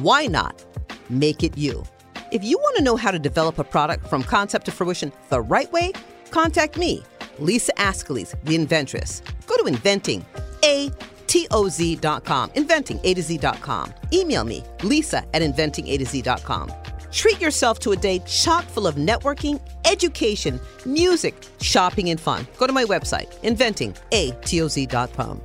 why 0.00 0.26
not 0.26 0.64
make 1.10 1.44
it 1.44 1.56
you? 1.56 1.84
If 2.32 2.42
you 2.42 2.58
want 2.58 2.76
to 2.78 2.82
know 2.82 2.96
how 2.96 3.12
to 3.12 3.18
develop 3.18 3.58
a 3.58 3.64
product 3.64 4.08
from 4.08 4.24
concept 4.24 4.64
to 4.64 4.72
fruition 4.72 5.12
the 5.28 5.40
right 5.40 5.70
way, 5.70 5.92
contact 6.30 6.76
me, 6.76 7.04
Lisa 7.38 7.72
Ascolese, 7.74 8.34
the 8.44 8.56
inventress. 8.56 9.22
Go 9.46 9.56
to 9.58 9.66
inventing, 9.66 10.24
A 10.64 10.90
T 11.28 11.46
O 11.50 11.68
Z.com, 11.68 12.50
inventing 12.54 13.00
A 13.04 13.14
to 13.14 13.22
Z.com. 13.22 13.94
Email 14.12 14.44
me, 14.44 14.64
lisa 14.82 15.24
at 15.34 15.42
inventing 15.42 15.86
A 15.88 15.98
to 15.98 16.06
Z.com. 16.06 16.72
Treat 17.14 17.40
yourself 17.40 17.78
to 17.80 17.92
a 17.92 17.96
day 17.96 18.18
chock 18.26 18.64
full 18.64 18.88
of 18.88 18.96
networking, 18.96 19.60
education, 19.84 20.60
music, 20.84 21.34
shopping, 21.60 22.10
and 22.10 22.20
fun. 22.20 22.46
Go 22.58 22.66
to 22.66 22.72
my 22.72 22.84
website, 22.84 23.32
inventingatoz.com. 23.42 25.40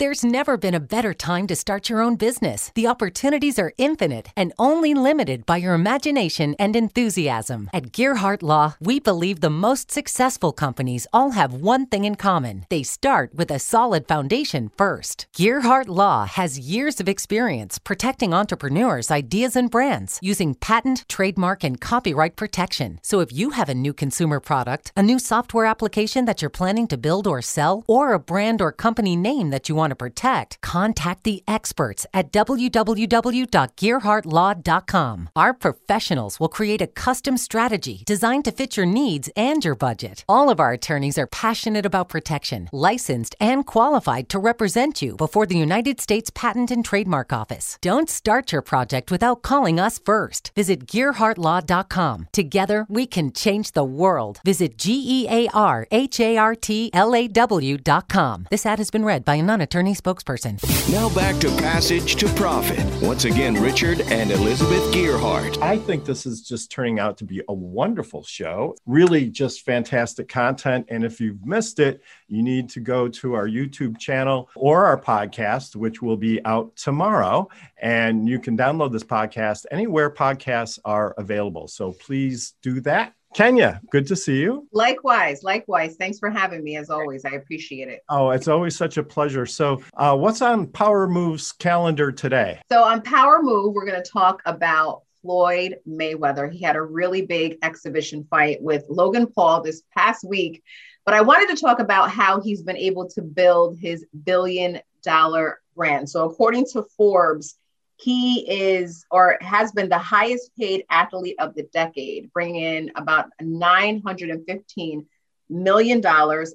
There's 0.00 0.24
never 0.24 0.56
been 0.56 0.72
a 0.72 0.80
better 0.80 1.12
time 1.12 1.46
to 1.48 1.54
start 1.54 1.90
your 1.90 2.00
own 2.00 2.16
business. 2.16 2.72
The 2.74 2.86
opportunities 2.86 3.58
are 3.58 3.74
infinite 3.76 4.28
and 4.34 4.50
only 4.58 4.94
limited 4.94 5.44
by 5.44 5.58
your 5.58 5.74
imagination 5.74 6.56
and 6.58 6.74
enthusiasm. 6.74 7.68
At 7.74 7.92
Gearhart 7.92 8.42
Law, 8.42 8.76
we 8.80 8.98
believe 8.98 9.42
the 9.42 9.50
most 9.50 9.90
successful 9.90 10.52
companies 10.52 11.06
all 11.12 11.32
have 11.32 11.52
one 11.52 11.84
thing 11.84 12.06
in 12.06 12.14
common. 12.14 12.64
They 12.70 12.82
start 12.82 13.34
with 13.34 13.50
a 13.50 13.58
solid 13.58 14.08
foundation 14.08 14.70
first. 14.74 15.26
Gearhart 15.36 15.88
Law 15.88 16.24
has 16.24 16.58
years 16.58 16.98
of 16.98 17.06
experience 17.06 17.78
protecting 17.78 18.32
entrepreneurs, 18.32 19.10
ideas, 19.10 19.54
and 19.54 19.70
brands 19.70 20.18
using 20.22 20.54
patent, 20.54 21.04
trademark, 21.10 21.62
and 21.62 21.78
copyright 21.78 22.36
protection. 22.36 23.00
So 23.02 23.20
if 23.20 23.34
you 23.34 23.50
have 23.50 23.68
a 23.68 23.74
new 23.74 23.92
consumer 23.92 24.40
product, 24.40 24.92
a 24.96 25.02
new 25.02 25.18
software 25.18 25.66
application 25.66 26.24
that 26.24 26.40
you're 26.40 26.48
planning 26.48 26.86
to 26.86 26.96
build 26.96 27.26
or 27.26 27.42
sell, 27.42 27.84
or 27.86 28.14
a 28.14 28.18
brand 28.18 28.62
or 28.62 28.72
company 28.72 29.14
name 29.14 29.50
that 29.50 29.68
you 29.68 29.74
want 29.74 29.89
to 29.90 29.96
protect, 29.96 30.60
contact 30.62 31.24
the 31.24 31.42
experts 31.46 32.06
at 32.14 32.32
www.gearhartlaw.com. 32.32 35.28
Our 35.36 35.54
professionals 35.54 36.40
will 36.40 36.48
create 36.48 36.82
a 36.82 36.86
custom 36.86 37.36
strategy 37.36 38.02
designed 38.06 38.46
to 38.46 38.52
fit 38.52 38.76
your 38.76 38.86
needs 38.86 39.28
and 39.36 39.64
your 39.64 39.74
budget. 39.74 40.24
All 40.28 40.48
of 40.50 40.60
our 40.60 40.72
attorneys 40.72 41.18
are 41.18 41.26
passionate 41.26 41.84
about 41.86 42.08
protection, 42.08 42.68
licensed 42.72 43.34
and 43.40 43.66
qualified 43.66 44.28
to 44.28 44.38
represent 44.38 45.02
you 45.02 45.16
before 45.16 45.46
the 45.46 45.58
United 45.58 46.00
States 46.00 46.30
Patent 46.30 46.70
and 46.70 46.84
Trademark 46.84 47.32
Office. 47.32 47.76
Don't 47.80 48.08
start 48.08 48.52
your 48.52 48.62
project 48.62 49.10
without 49.10 49.42
calling 49.42 49.80
us 49.80 49.98
first. 49.98 50.52
Visit 50.54 50.86
gearhartlaw.com. 50.86 52.28
Together, 52.32 52.86
we 52.88 53.06
can 53.06 53.32
change 53.32 53.72
the 53.72 53.84
world. 53.84 54.40
Visit 54.44 54.76
G 54.76 55.02
E 55.06 55.26
A 55.28 55.48
R 55.52 55.86
H 55.90 56.20
A 56.20 56.36
R 56.36 56.54
T 56.54 56.90
L 56.92 57.14
A 57.14 57.26
W.com. 57.28 58.46
This 58.50 58.66
ad 58.66 58.78
has 58.78 58.90
been 58.90 59.04
read 59.04 59.24
by 59.24 59.36
a 59.36 59.42
non 59.42 59.60
attorney 59.60 59.79
spokesperson. 59.88 60.60
Now 60.92 61.08
back 61.14 61.40
to 61.40 61.48
Passage 61.56 62.16
to 62.16 62.28
Profit. 62.34 62.84
Once 63.02 63.24
again, 63.24 63.54
Richard 63.54 64.00
and 64.02 64.30
Elizabeth 64.30 64.82
Gearhart. 64.92 65.60
I 65.62 65.78
think 65.78 66.04
this 66.04 66.26
is 66.26 66.42
just 66.42 66.70
turning 66.70 66.98
out 66.98 67.18
to 67.18 67.24
be 67.24 67.42
a 67.48 67.54
wonderful 67.54 68.22
show. 68.22 68.76
Really, 68.86 69.28
just 69.30 69.62
fantastic 69.62 70.28
content. 70.28 70.86
And 70.88 71.04
if 71.04 71.20
you've 71.20 71.44
missed 71.44 71.80
it, 71.80 72.02
you 72.28 72.42
need 72.42 72.68
to 72.70 72.80
go 72.80 73.08
to 73.08 73.34
our 73.34 73.48
YouTube 73.48 73.98
channel 73.98 74.50
or 74.54 74.84
our 74.86 75.00
podcast, 75.00 75.74
which 75.74 76.02
will 76.02 76.16
be 76.16 76.44
out 76.44 76.76
tomorrow. 76.76 77.48
And 77.80 78.28
you 78.28 78.38
can 78.38 78.56
download 78.56 78.92
this 78.92 79.04
podcast 79.04 79.66
anywhere 79.70 80.10
podcasts 80.10 80.78
are 80.84 81.14
available. 81.18 81.68
So 81.68 81.92
please 81.92 82.54
do 82.62 82.80
that. 82.82 83.14
Kenya, 83.34 83.80
good 83.90 84.06
to 84.08 84.16
see 84.16 84.40
you. 84.40 84.66
Likewise, 84.72 85.42
likewise. 85.44 85.94
Thanks 85.96 86.18
for 86.18 86.30
having 86.30 86.64
me 86.64 86.76
as 86.76 86.90
always. 86.90 87.24
I 87.24 87.30
appreciate 87.30 87.88
it. 87.88 88.02
Oh, 88.08 88.30
it's 88.30 88.48
always 88.48 88.76
such 88.76 88.96
a 88.96 89.04
pleasure. 89.04 89.46
So, 89.46 89.82
uh, 89.96 90.16
what's 90.16 90.42
on 90.42 90.66
Power 90.66 91.06
Move's 91.06 91.52
calendar 91.52 92.10
today? 92.10 92.60
So, 92.70 92.82
on 92.82 93.02
Power 93.02 93.40
Move, 93.40 93.74
we're 93.74 93.86
going 93.86 94.02
to 94.02 94.10
talk 94.10 94.42
about 94.46 95.02
Floyd 95.22 95.76
Mayweather. 95.88 96.50
He 96.50 96.60
had 96.60 96.76
a 96.76 96.82
really 96.82 97.22
big 97.22 97.58
exhibition 97.62 98.26
fight 98.28 98.60
with 98.60 98.84
Logan 98.88 99.28
Paul 99.28 99.62
this 99.62 99.82
past 99.96 100.24
week. 100.24 100.62
But 101.04 101.14
I 101.14 101.20
wanted 101.20 101.54
to 101.54 101.60
talk 101.60 101.78
about 101.78 102.10
how 102.10 102.40
he's 102.40 102.62
been 102.62 102.76
able 102.76 103.08
to 103.10 103.22
build 103.22 103.78
his 103.78 104.04
billion 104.24 104.80
dollar 105.02 105.60
brand. 105.76 106.10
So, 106.10 106.28
according 106.28 106.66
to 106.72 106.84
Forbes, 106.96 107.56
he 108.00 108.40
is 108.50 109.04
or 109.10 109.36
has 109.40 109.72
been 109.72 109.88
the 109.88 109.98
highest 109.98 110.56
paid 110.56 110.84
athlete 110.90 111.36
of 111.38 111.54
the 111.54 111.64
decade, 111.64 112.32
bringing 112.32 112.62
in 112.62 112.92
about 112.96 113.26
$915 113.42 115.06
million. 115.50 116.04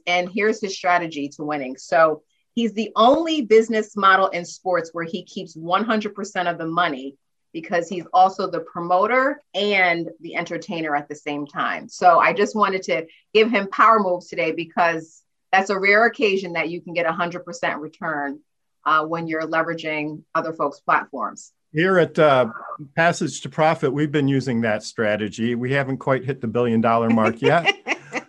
And 0.08 0.30
here's 0.30 0.62
his 0.62 0.76
strategy 0.76 1.30
to 1.30 1.44
winning. 1.44 1.78
So 1.78 2.24
he's 2.56 2.74
the 2.74 2.92
only 2.96 3.42
business 3.44 3.96
model 3.96 4.28
in 4.28 4.44
sports 4.46 4.90
where 4.94 5.06
he 5.06 5.24
keeps 5.24 5.56
100% 5.56 6.52
of 6.52 6.58
the 6.58 6.68
money 6.68 7.16
because 7.54 7.88
he's 7.88 8.06
also 8.12 8.50
the 8.50 8.62
promoter 8.62 9.42
and 9.54 10.10
the 10.22 10.36
entertainer 10.36 10.96
at 10.96 11.08
the 11.08 11.16
same 11.16 11.46
time. 11.46 11.88
So 11.88 12.20
I 12.20 12.34
just 12.34 12.56
wanted 12.56 12.84
to 12.84 13.06
give 13.34 13.50
him 13.50 13.70
power 13.70 14.00
moves 14.00 14.28
today 14.28 14.52
because 14.52 15.22
that's 15.52 15.70
a 15.70 15.80
rare 15.80 16.06
occasion 16.06 16.54
that 16.54 16.70
you 16.70 16.82
can 16.82 16.94
get 16.94 17.06
100% 17.06 17.80
return 17.80 18.40
uh, 18.86 19.06
when 19.06 19.28
you're 19.28 19.44
leveraging 19.44 20.22
other 20.34 20.54
folks' 20.54 20.80
platforms. 20.80 21.54
Here 21.74 22.00
at 22.00 22.18
uh, 22.18 22.52
Passage 22.96 23.42
to 23.42 23.50
Profit, 23.50 23.92
we've 23.92 24.12
been 24.12 24.30
using 24.30 24.62
that 24.62 24.84
strategy. 24.84 25.56
We 25.56 25.74
haven't 25.74 25.98
quite 25.98 26.24
hit 26.24 26.40
the 26.40 26.48
billion 26.48 26.80
dollar 26.80 27.10
mark 27.10 27.42
yet. 27.42 27.76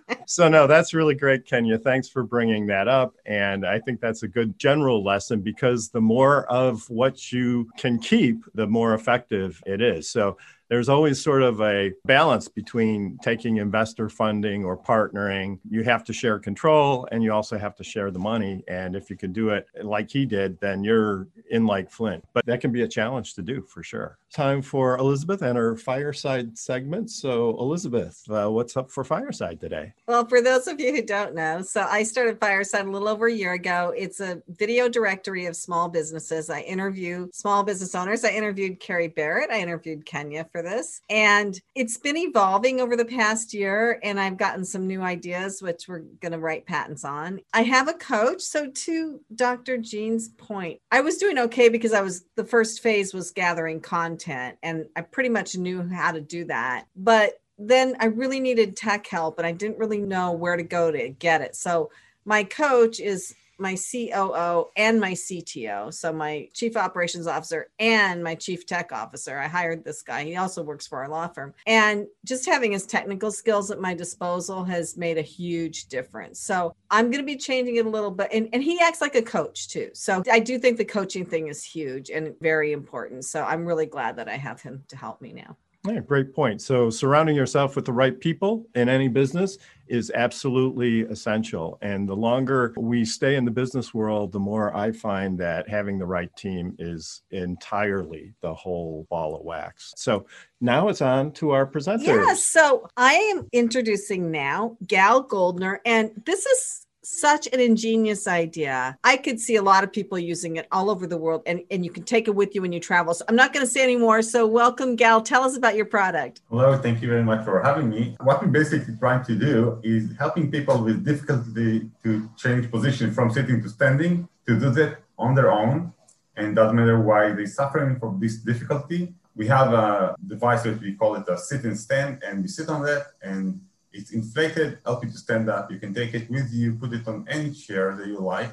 so, 0.26 0.48
no, 0.48 0.66
that's 0.66 0.92
really 0.92 1.14
great, 1.14 1.46
Kenya. 1.46 1.78
Thanks 1.78 2.08
for 2.08 2.24
bringing 2.24 2.66
that 2.66 2.88
up. 2.88 3.14
And 3.24 3.64
I 3.64 3.78
think 3.78 4.00
that's 4.00 4.24
a 4.24 4.28
good 4.28 4.58
general 4.58 5.04
lesson 5.04 5.42
because 5.42 5.90
the 5.90 6.00
more 6.00 6.44
of 6.50 6.90
what 6.90 7.30
you 7.30 7.70
can 7.76 8.00
keep, 8.00 8.38
the 8.54 8.66
more 8.66 8.94
effective 8.94 9.62
it 9.64 9.80
is. 9.80 10.10
So, 10.10 10.38
there's 10.68 10.88
always 10.88 11.22
sort 11.22 11.42
of 11.42 11.60
a 11.60 11.92
balance 12.04 12.48
between 12.48 13.18
taking 13.22 13.58
investor 13.58 14.08
funding 14.08 14.64
or 14.64 14.76
partnering. 14.76 15.58
You 15.68 15.82
have 15.84 16.04
to 16.04 16.12
share 16.12 16.38
control 16.38 17.08
and 17.12 17.22
you 17.22 17.32
also 17.32 17.58
have 17.58 17.76
to 17.76 17.84
share 17.84 18.10
the 18.10 18.18
money. 18.18 18.64
And 18.68 18.96
if 18.96 19.10
you 19.10 19.16
can 19.16 19.32
do 19.32 19.50
it 19.50 19.66
like 19.82 20.10
he 20.10 20.26
did, 20.26 20.58
then 20.60 20.82
you're 20.82 21.28
in 21.50 21.66
like 21.66 21.90
Flint. 21.90 22.24
But 22.32 22.44
that 22.46 22.60
can 22.60 22.72
be 22.72 22.82
a 22.82 22.88
challenge 22.88 23.34
to 23.34 23.42
do 23.42 23.62
for 23.62 23.82
sure. 23.82 24.18
Time 24.32 24.60
for 24.60 24.98
Elizabeth 24.98 25.42
and 25.42 25.56
her 25.56 25.76
fireside 25.76 26.58
segment. 26.58 27.10
So, 27.10 27.56
Elizabeth, 27.58 28.22
uh, 28.28 28.50
what's 28.50 28.76
up 28.76 28.90
for 28.90 29.04
fireside 29.04 29.60
today? 29.60 29.92
Well, 30.08 30.26
for 30.26 30.42
those 30.42 30.66
of 30.66 30.80
you 30.80 30.94
who 30.94 31.02
don't 31.02 31.34
know, 31.34 31.62
so 31.62 31.82
I 31.82 32.02
started 32.02 32.38
Fireside 32.40 32.86
a 32.86 32.90
little 32.90 33.08
over 33.08 33.28
a 33.28 33.32
year 33.32 33.52
ago. 33.52 33.94
It's 33.96 34.20
a 34.20 34.42
video 34.48 34.88
directory 34.88 35.46
of 35.46 35.56
small 35.56 35.88
businesses. 35.88 36.50
I 36.50 36.60
interview 36.60 37.28
small 37.32 37.62
business 37.62 37.94
owners. 37.94 38.24
I 38.24 38.30
interviewed 38.30 38.80
Carrie 38.80 39.08
Barrett. 39.08 39.50
I 39.50 39.60
interviewed 39.60 40.04
Kenya 40.04 40.44
for 40.56 40.62
this. 40.62 41.02
And 41.10 41.60
it's 41.74 41.98
been 41.98 42.16
evolving 42.16 42.80
over 42.80 42.96
the 42.96 43.04
past 43.04 43.52
year, 43.52 44.00
and 44.02 44.18
I've 44.18 44.38
gotten 44.38 44.64
some 44.64 44.86
new 44.86 45.02
ideas, 45.02 45.60
which 45.60 45.86
we're 45.86 46.04
going 46.20 46.32
to 46.32 46.38
write 46.38 46.64
patents 46.64 47.04
on. 47.04 47.40
I 47.52 47.62
have 47.64 47.88
a 47.88 47.92
coach. 47.92 48.40
So, 48.40 48.70
to 48.70 49.20
Dr. 49.34 49.76
Jean's 49.76 50.30
point, 50.30 50.80
I 50.90 51.02
was 51.02 51.18
doing 51.18 51.38
okay 51.40 51.68
because 51.68 51.92
I 51.92 52.00
was 52.00 52.24
the 52.36 52.44
first 52.44 52.80
phase 52.80 53.12
was 53.12 53.32
gathering 53.32 53.80
content, 53.80 54.56
and 54.62 54.86
I 54.96 55.02
pretty 55.02 55.28
much 55.28 55.56
knew 55.56 55.86
how 55.86 56.12
to 56.12 56.22
do 56.22 56.46
that. 56.46 56.86
But 56.96 57.34
then 57.58 57.96
I 58.00 58.06
really 58.06 58.40
needed 58.40 58.78
tech 58.78 59.06
help, 59.06 59.36
and 59.36 59.46
I 59.46 59.52
didn't 59.52 59.78
really 59.78 60.00
know 60.00 60.32
where 60.32 60.56
to 60.56 60.62
go 60.62 60.90
to 60.90 61.10
get 61.10 61.42
it. 61.42 61.54
So, 61.54 61.90
my 62.24 62.44
coach 62.44 62.98
is 62.98 63.34
my 63.58 63.76
COO 63.76 64.70
and 64.76 65.00
my 65.00 65.12
CTO. 65.12 65.92
So 65.92 66.12
my 66.12 66.48
chief 66.52 66.76
operations 66.76 67.26
officer 67.26 67.70
and 67.78 68.22
my 68.22 68.34
chief 68.34 68.66
tech 68.66 68.92
officer. 68.92 69.38
I 69.38 69.48
hired 69.48 69.84
this 69.84 70.02
guy. 70.02 70.24
He 70.24 70.36
also 70.36 70.62
works 70.62 70.86
for 70.86 71.02
our 71.02 71.08
law 71.08 71.28
firm. 71.28 71.54
And 71.66 72.06
just 72.24 72.46
having 72.46 72.72
his 72.72 72.86
technical 72.86 73.30
skills 73.30 73.70
at 73.70 73.80
my 73.80 73.94
disposal 73.94 74.64
has 74.64 74.96
made 74.96 75.18
a 75.18 75.22
huge 75.22 75.86
difference. 75.86 76.40
So 76.40 76.74
I'm 76.90 77.10
going 77.10 77.22
to 77.22 77.26
be 77.26 77.36
changing 77.36 77.76
it 77.76 77.86
a 77.86 77.90
little 77.90 78.10
bit. 78.10 78.28
And, 78.32 78.48
and 78.52 78.62
he 78.62 78.80
acts 78.80 79.00
like 79.00 79.14
a 79.14 79.22
coach 79.22 79.68
too. 79.68 79.90
So 79.94 80.22
I 80.30 80.38
do 80.38 80.58
think 80.58 80.76
the 80.78 80.84
coaching 80.84 81.24
thing 81.24 81.48
is 81.48 81.64
huge 81.64 82.10
and 82.10 82.34
very 82.40 82.72
important. 82.72 83.24
So 83.24 83.42
I'm 83.42 83.64
really 83.64 83.86
glad 83.86 84.16
that 84.16 84.28
I 84.28 84.36
have 84.36 84.60
him 84.60 84.84
to 84.88 84.96
help 84.96 85.20
me 85.20 85.32
now. 85.32 85.56
Yeah, 85.86 86.00
great 86.00 86.34
point. 86.34 86.60
So, 86.62 86.90
surrounding 86.90 87.36
yourself 87.36 87.76
with 87.76 87.84
the 87.84 87.92
right 87.92 88.18
people 88.18 88.66
in 88.74 88.88
any 88.88 89.08
business 89.08 89.58
is 89.88 90.10
absolutely 90.14 91.02
essential. 91.02 91.78
And 91.80 92.08
the 92.08 92.16
longer 92.16 92.74
we 92.76 93.04
stay 93.04 93.36
in 93.36 93.44
the 93.44 93.50
business 93.50 93.94
world, 93.94 94.32
the 94.32 94.40
more 94.40 94.74
I 94.76 94.90
find 94.92 95.38
that 95.38 95.68
having 95.68 95.98
the 95.98 96.06
right 96.06 96.34
team 96.36 96.74
is 96.78 97.22
entirely 97.30 98.34
the 98.40 98.52
whole 98.52 99.06
ball 99.10 99.36
of 99.36 99.44
wax. 99.44 99.92
So, 99.96 100.26
now 100.60 100.88
it's 100.88 101.02
on 101.02 101.32
to 101.32 101.50
our 101.50 101.66
presenters. 101.66 102.06
Yeah, 102.06 102.34
so 102.34 102.88
I 102.96 103.12
am 103.14 103.46
introducing 103.52 104.30
now 104.30 104.76
Gal 104.86 105.22
Goldner, 105.22 105.80
and 105.84 106.10
this 106.24 106.46
is 106.46 106.85
such 107.16 107.48
an 107.52 107.60
ingenious 107.60 108.26
idea. 108.26 108.96
I 109.02 109.16
could 109.16 109.40
see 109.40 109.56
a 109.56 109.62
lot 109.62 109.84
of 109.84 109.92
people 109.92 110.18
using 110.18 110.56
it 110.56 110.66
all 110.70 110.90
over 110.90 111.06
the 111.06 111.16
world, 111.16 111.42
and, 111.46 111.62
and 111.70 111.84
you 111.84 111.90
can 111.90 112.04
take 112.04 112.28
it 112.28 112.34
with 112.34 112.54
you 112.54 112.62
when 112.62 112.72
you 112.72 112.80
travel. 112.80 113.14
So 113.14 113.24
I'm 113.28 113.36
not 113.36 113.52
going 113.52 113.64
to 113.64 113.70
say 113.70 113.82
anymore. 113.82 114.20
So, 114.22 114.46
welcome, 114.46 114.96
Gal. 114.96 115.22
Tell 115.22 115.42
us 115.42 115.56
about 115.56 115.76
your 115.76 115.86
product. 115.86 116.42
Hello, 116.50 116.76
thank 116.76 117.00
you 117.02 117.08
very 117.08 117.24
much 117.24 117.44
for 117.44 117.62
having 117.62 117.88
me. 117.88 118.16
What 118.20 118.42
we're 118.42 118.48
basically 118.48 118.94
trying 118.96 119.24
to 119.24 119.34
do 119.34 119.80
is 119.82 120.10
helping 120.18 120.50
people 120.50 120.82
with 120.82 121.04
difficulty 121.04 121.90
to 122.02 122.28
change 122.36 122.70
position 122.70 123.12
from 123.12 123.30
sitting 123.30 123.62
to 123.62 123.68
standing 123.68 124.28
to 124.46 124.58
do 124.58 124.70
that 124.70 124.98
on 125.18 125.34
their 125.34 125.50
own. 125.50 125.92
And 126.36 126.54
doesn't 126.54 126.76
matter 126.76 127.00
why 127.00 127.32
they're 127.32 127.46
suffering 127.46 127.98
from 127.98 128.20
this 128.20 128.36
difficulty. 128.36 129.14
We 129.34 129.46
have 129.46 129.72
a 129.72 130.14
device 130.26 130.64
that 130.64 130.80
we 130.80 130.94
call 130.94 131.14
it 131.16 131.26
a 131.28 131.38
sit 131.38 131.64
and 131.64 131.78
stand, 131.78 132.22
and 132.22 132.42
we 132.42 132.48
sit 132.48 132.68
on 132.68 132.82
that 132.82 133.06
and 133.22 133.60
it's 133.98 134.12
inflated, 134.12 134.70
help 134.84 134.98
you 135.04 135.10
to 135.10 135.18
stand 135.26 135.46
up. 135.56 135.64
You 135.72 135.78
can 135.84 135.92
take 136.00 136.12
it 136.18 136.26
with 136.30 136.48
you, 136.52 136.66
put 136.82 136.92
it 136.98 137.06
on 137.12 137.18
any 137.36 137.50
chair 137.64 137.86
that 137.96 138.06
you 138.12 138.20
like, 138.34 138.52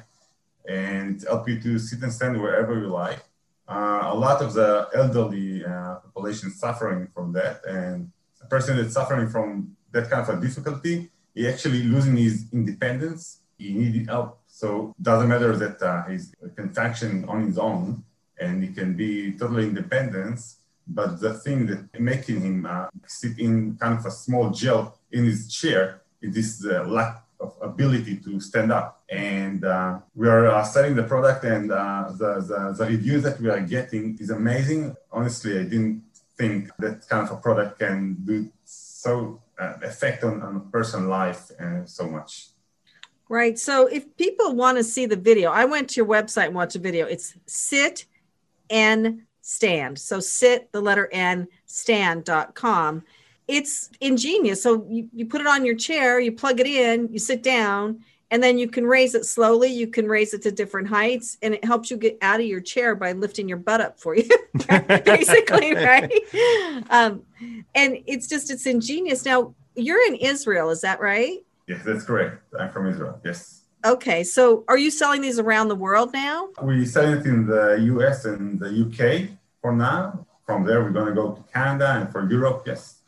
and 0.68 1.12
help 1.30 1.42
you 1.48 1.56
to 1.66 1.78
sit 1.78 2.00
and 2.02 2.12
stand 2.18 2.34
wherever 2.44 2.74
you 2.82 2.88
like. 3.04 3.20
uh, 3.68 4.10
a 4.12 4.14
lot 4.14 4.42
of 4.42 4.52
the 4.54 4.88
elderly 4.94 5.64
uh, 5.64 5.96
population 5.96 6.50
suffering 6.50 7.08
from 7.14 7.32
that. 7.32 7.64
And 7.66 8.10
a 8.42 8.46
person 8.46 8.76
that's 8.76 8.92
suffering 8.94 9.28
from 9.28 9.76
that 9.92 10.10
kind 10.10 10.28
of 10.28 10.38
a 10.38 10.40
difficulty, 10.40 11.10
he 11.34 11.48
actually 11.48 11.82
losing 11.82 12.16
his 12.16 12.46
independence. 12.52 13.40
He 13.58 13.72
needs 13.72 14.08
help. 14.08 14.40
So 14.46 14.94
it 14.98 15.02
doesn't 15.02 15.28
matter 15.28 15.56
that 15.56 15.82
uh, 15.82 16.04
he 16.04 16.18
can 16.54 16.70
function 16.70 17.24
on 17.26 17.46
his 17.46 17.58
own 17.58 18.04
and 18.38 18.62
he 18.62 18.72
can 18.72 18.94
be 18.94 19.32
totally 19.32 19.64
independent. 19.64 20.40
But 20.86 21.20
the 21.20 21.34
thing 21.34 21.66
that 21.66 21.98
making 21.98 22.42
him 22.42 22.66
uh, 22.66 22.88
sit 23.06 23.38
in 23.38 23.76
kind 23.76 23.98
of 23.98 24.04
a 24.04 24.10
small 24.10 24.50
jail 24.50 24.98
in 25.14 25.24
his 25.24 25.40
chair 25.52 26.02
is 26.20 26.34
this 26.34 26.50
uh, 26.66 26.84
lack 26.88 27.22
of 27.40 27.54
ability 27.62 28.16
to 28.24 28.40
stand 28.40 28.72
up. 28.72 29.02
And 29.08 29.64
uh, 29.64 30.00
we 30.14 30.28
are 30.28 30.46
uh, 30.46 30.64
selling 30.64 30.94
the 30.96 31.04
product, 31.04 31.44
and 31.44 31.70
uh, 31.70 32.10
the, 32.20 32.40
the, 32.50 32.74
the 32.78 32.86
reviews 32.86 33.22
that 33.22 33.40
we 33.40 33.48
are 33.48 33.60
getting 33.60 34.18
is 34.18 34.30
amazing. 34.30 34.96
Honestly, 35.12 35.58
I 35.58 35.64
didn't 35.64 36.02
think 36.36 36.70
that 36.78 37.08
kind 37.08 37.28
of 37.28 37.38
a 37.38 37.40
product 37.40 37.78
can 37.78 38.16
do 38.24 38.50
so 38.64 39.40
uh, 39.58 39.74
effect 39.82 40.24
on, 40.24 40.42
on 40.42 40.56
a 40.56 40.60
person's 40.60 41.06
life 41.06 41.50
uh, 41.60 41.84
so 41.84 42.08
much. 42.08 42.48
Right. 43.28 43.58
So 43.58 43.86
if 43.86 44.16
people 44.16 44.54
want 44.54 44.78
to 44.78 44.84
see 44.84 45.06
the 45.06 45.16
video, 45.16 45.50
I 45.50 45.64
went 45.64 45.90
to 45.90 45.96
your 45.96 46.06
website 46.06 46.46
and 46.46 46.54
watched 46.54 46.76
a 46.76 46.78
video. 46.78 47.06
It's 47.06 47.34
sit 47.46 48.06
and 48.68 49.22
stand. 49.40 49.98
So 49.98 50.20
sit 50.20 50.72
the 50.72 50.80
letter 50.80 51.08
N 51.12 51.48
stand.com 51.66 53.04
it's 53.46 53.90
ingenious. 54.00 54.62
So 54.62 54.86
you, 54.88 55.08
you 55.12 55.26
put 55.26 55.40
it 55.40 55.46
on 55.46 55.64
your 55.64 55.74
chair, 55.74 56.20
you 56.20 56.32
plug 56.32 56.60
it 56.60 56.66
in, 56.66 57.12
you 57.12 57.18
sit 57.18 57.42
down, 57.42 58.04
and 58.30 58.42
then 58.42 58.58
you 58.58 58.68
can 58.68 58.86
raise 58.86 59.14
it 59.14 59.24
slowly. 59.26 59.68
You 59.68 59.86
can 59.86 60.08
raise 60.08 60.34
it 60.34 60.42
to 60.42 60.50
different 60.50 60.88
heights, 60.88 61.36
and 61.42 61.54
it 61.54 61.64
helps 61.64 61.90
you 61.90 61.96
get 61.96 62.18
out 62.22 62.40
of 62.40 62.46
your 62.46 62.60
chair 62.60 62.94
by 62.94 63.12
lifting 63.12 63.48
your 63.48 63.58
butt 63.58 63.80
up 63.80 64.00
for 64.00 64.16
you, 64.16 64.28
basically, 65.04 65.74
right? 65.90 66.12
Um, 66.90 67.22
and 67.74 67.98
it's 68.06 68.26
just 68.26 68.50
it's 68.50 68.66
ingenious. 68.66 69.24
Now 69.24 69.54
you're 69.76 70.04
in 70.06 70.16
Israel, 70.16 70.70
is 70.70 70.80
that 70.80 71.00
right? 71.00 71.38
Yes, 71.68 71.82
that's 71.84 72.04
correct. 72.04 72.42
I'm 72.58 72.70
from 72.70 72.88
Israel. 72.88 73.20
Yes. 73.24 73.62
Okay, 73.84 74.24
so 74.24 74.64
are 74.68 74.78
you 74.78 74.90
selling 74.90 75.20
these 75.20 75.38
around 75.38 75.68
the 75.68 75.74
world 75.74 76.12
now? 76.12 76.48
We 76.62 76.86
sell 76.86 77.12
it 77.12 77.26
in 77.26 77.46
the 77.46 77.78
US 77.92 78.24
and 78.24 78.58
the 78.58 78.70
UK 78.84 79.36
for 79.60 79.72
now. 79.72 80.26
From 80.46 80.64
there, 80.64 80.82
we're 80.82 80.90
going 80.90 81.06
to 81.06 81.12
go 81.14 81.32
to 81.32 81.42
Canada 81.52 82.00
and 82.00 82.10
for 82.10 82.28
Europe. 82.28 82.64
Yes. 82.66 83.00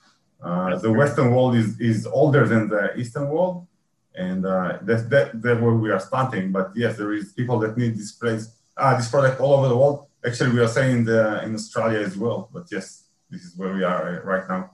Uh, 0.42 0.76
the 0.76 0.92
Western 0.92 1.34
world 1.34 1.56
is, 1.56 1.80
is 1.80 2.06
older 2.06 2.46
than 2.46 2.68
the 2.68 2.94
Eastern 2.96 3.28
world, 3.28 3.66
and 4.14 4.46
uh, 4.46 4.78
that's 4.82 5.04
that, 5.04 5.42
that's 5.42 5.60
where 5.60 5.74
we 5.74 5.90
are 5.90 6.00
starting. 6.00 6.52
But 6.52 6.72
yes, 6.74 6.96
there 6.96 7.12
is 7.12 7.32
people 7.32 7.58
that 7.60 7.76
need 7.76 7.96
this 7.96 8.12
place, 8.12 8.54
uh, 8.76 8.96
this 8.96 9.10
product 9.10 9.40
all 9.40 9.54
over 9.54 9.68
the 9.68 9.76
world. 9.76 10.06
Actually, 10.24 10.50
we 10.52 10.60
are 10.60 10.68
saying 10.68 11.04
the, 11.04 11.42
in 11.44 11.54
Australia 11.54 12.00
as 12.00 12.16
well. 12.16 12.50
But 12.52 12.66
yes, 12.70 13.04
this 13.30 13.42
is 13.42 13.56
where 13.56 13.72
we 13.72 13.82
are 13.84 14.22
right 14.24 14.48
now. 14.48 14.72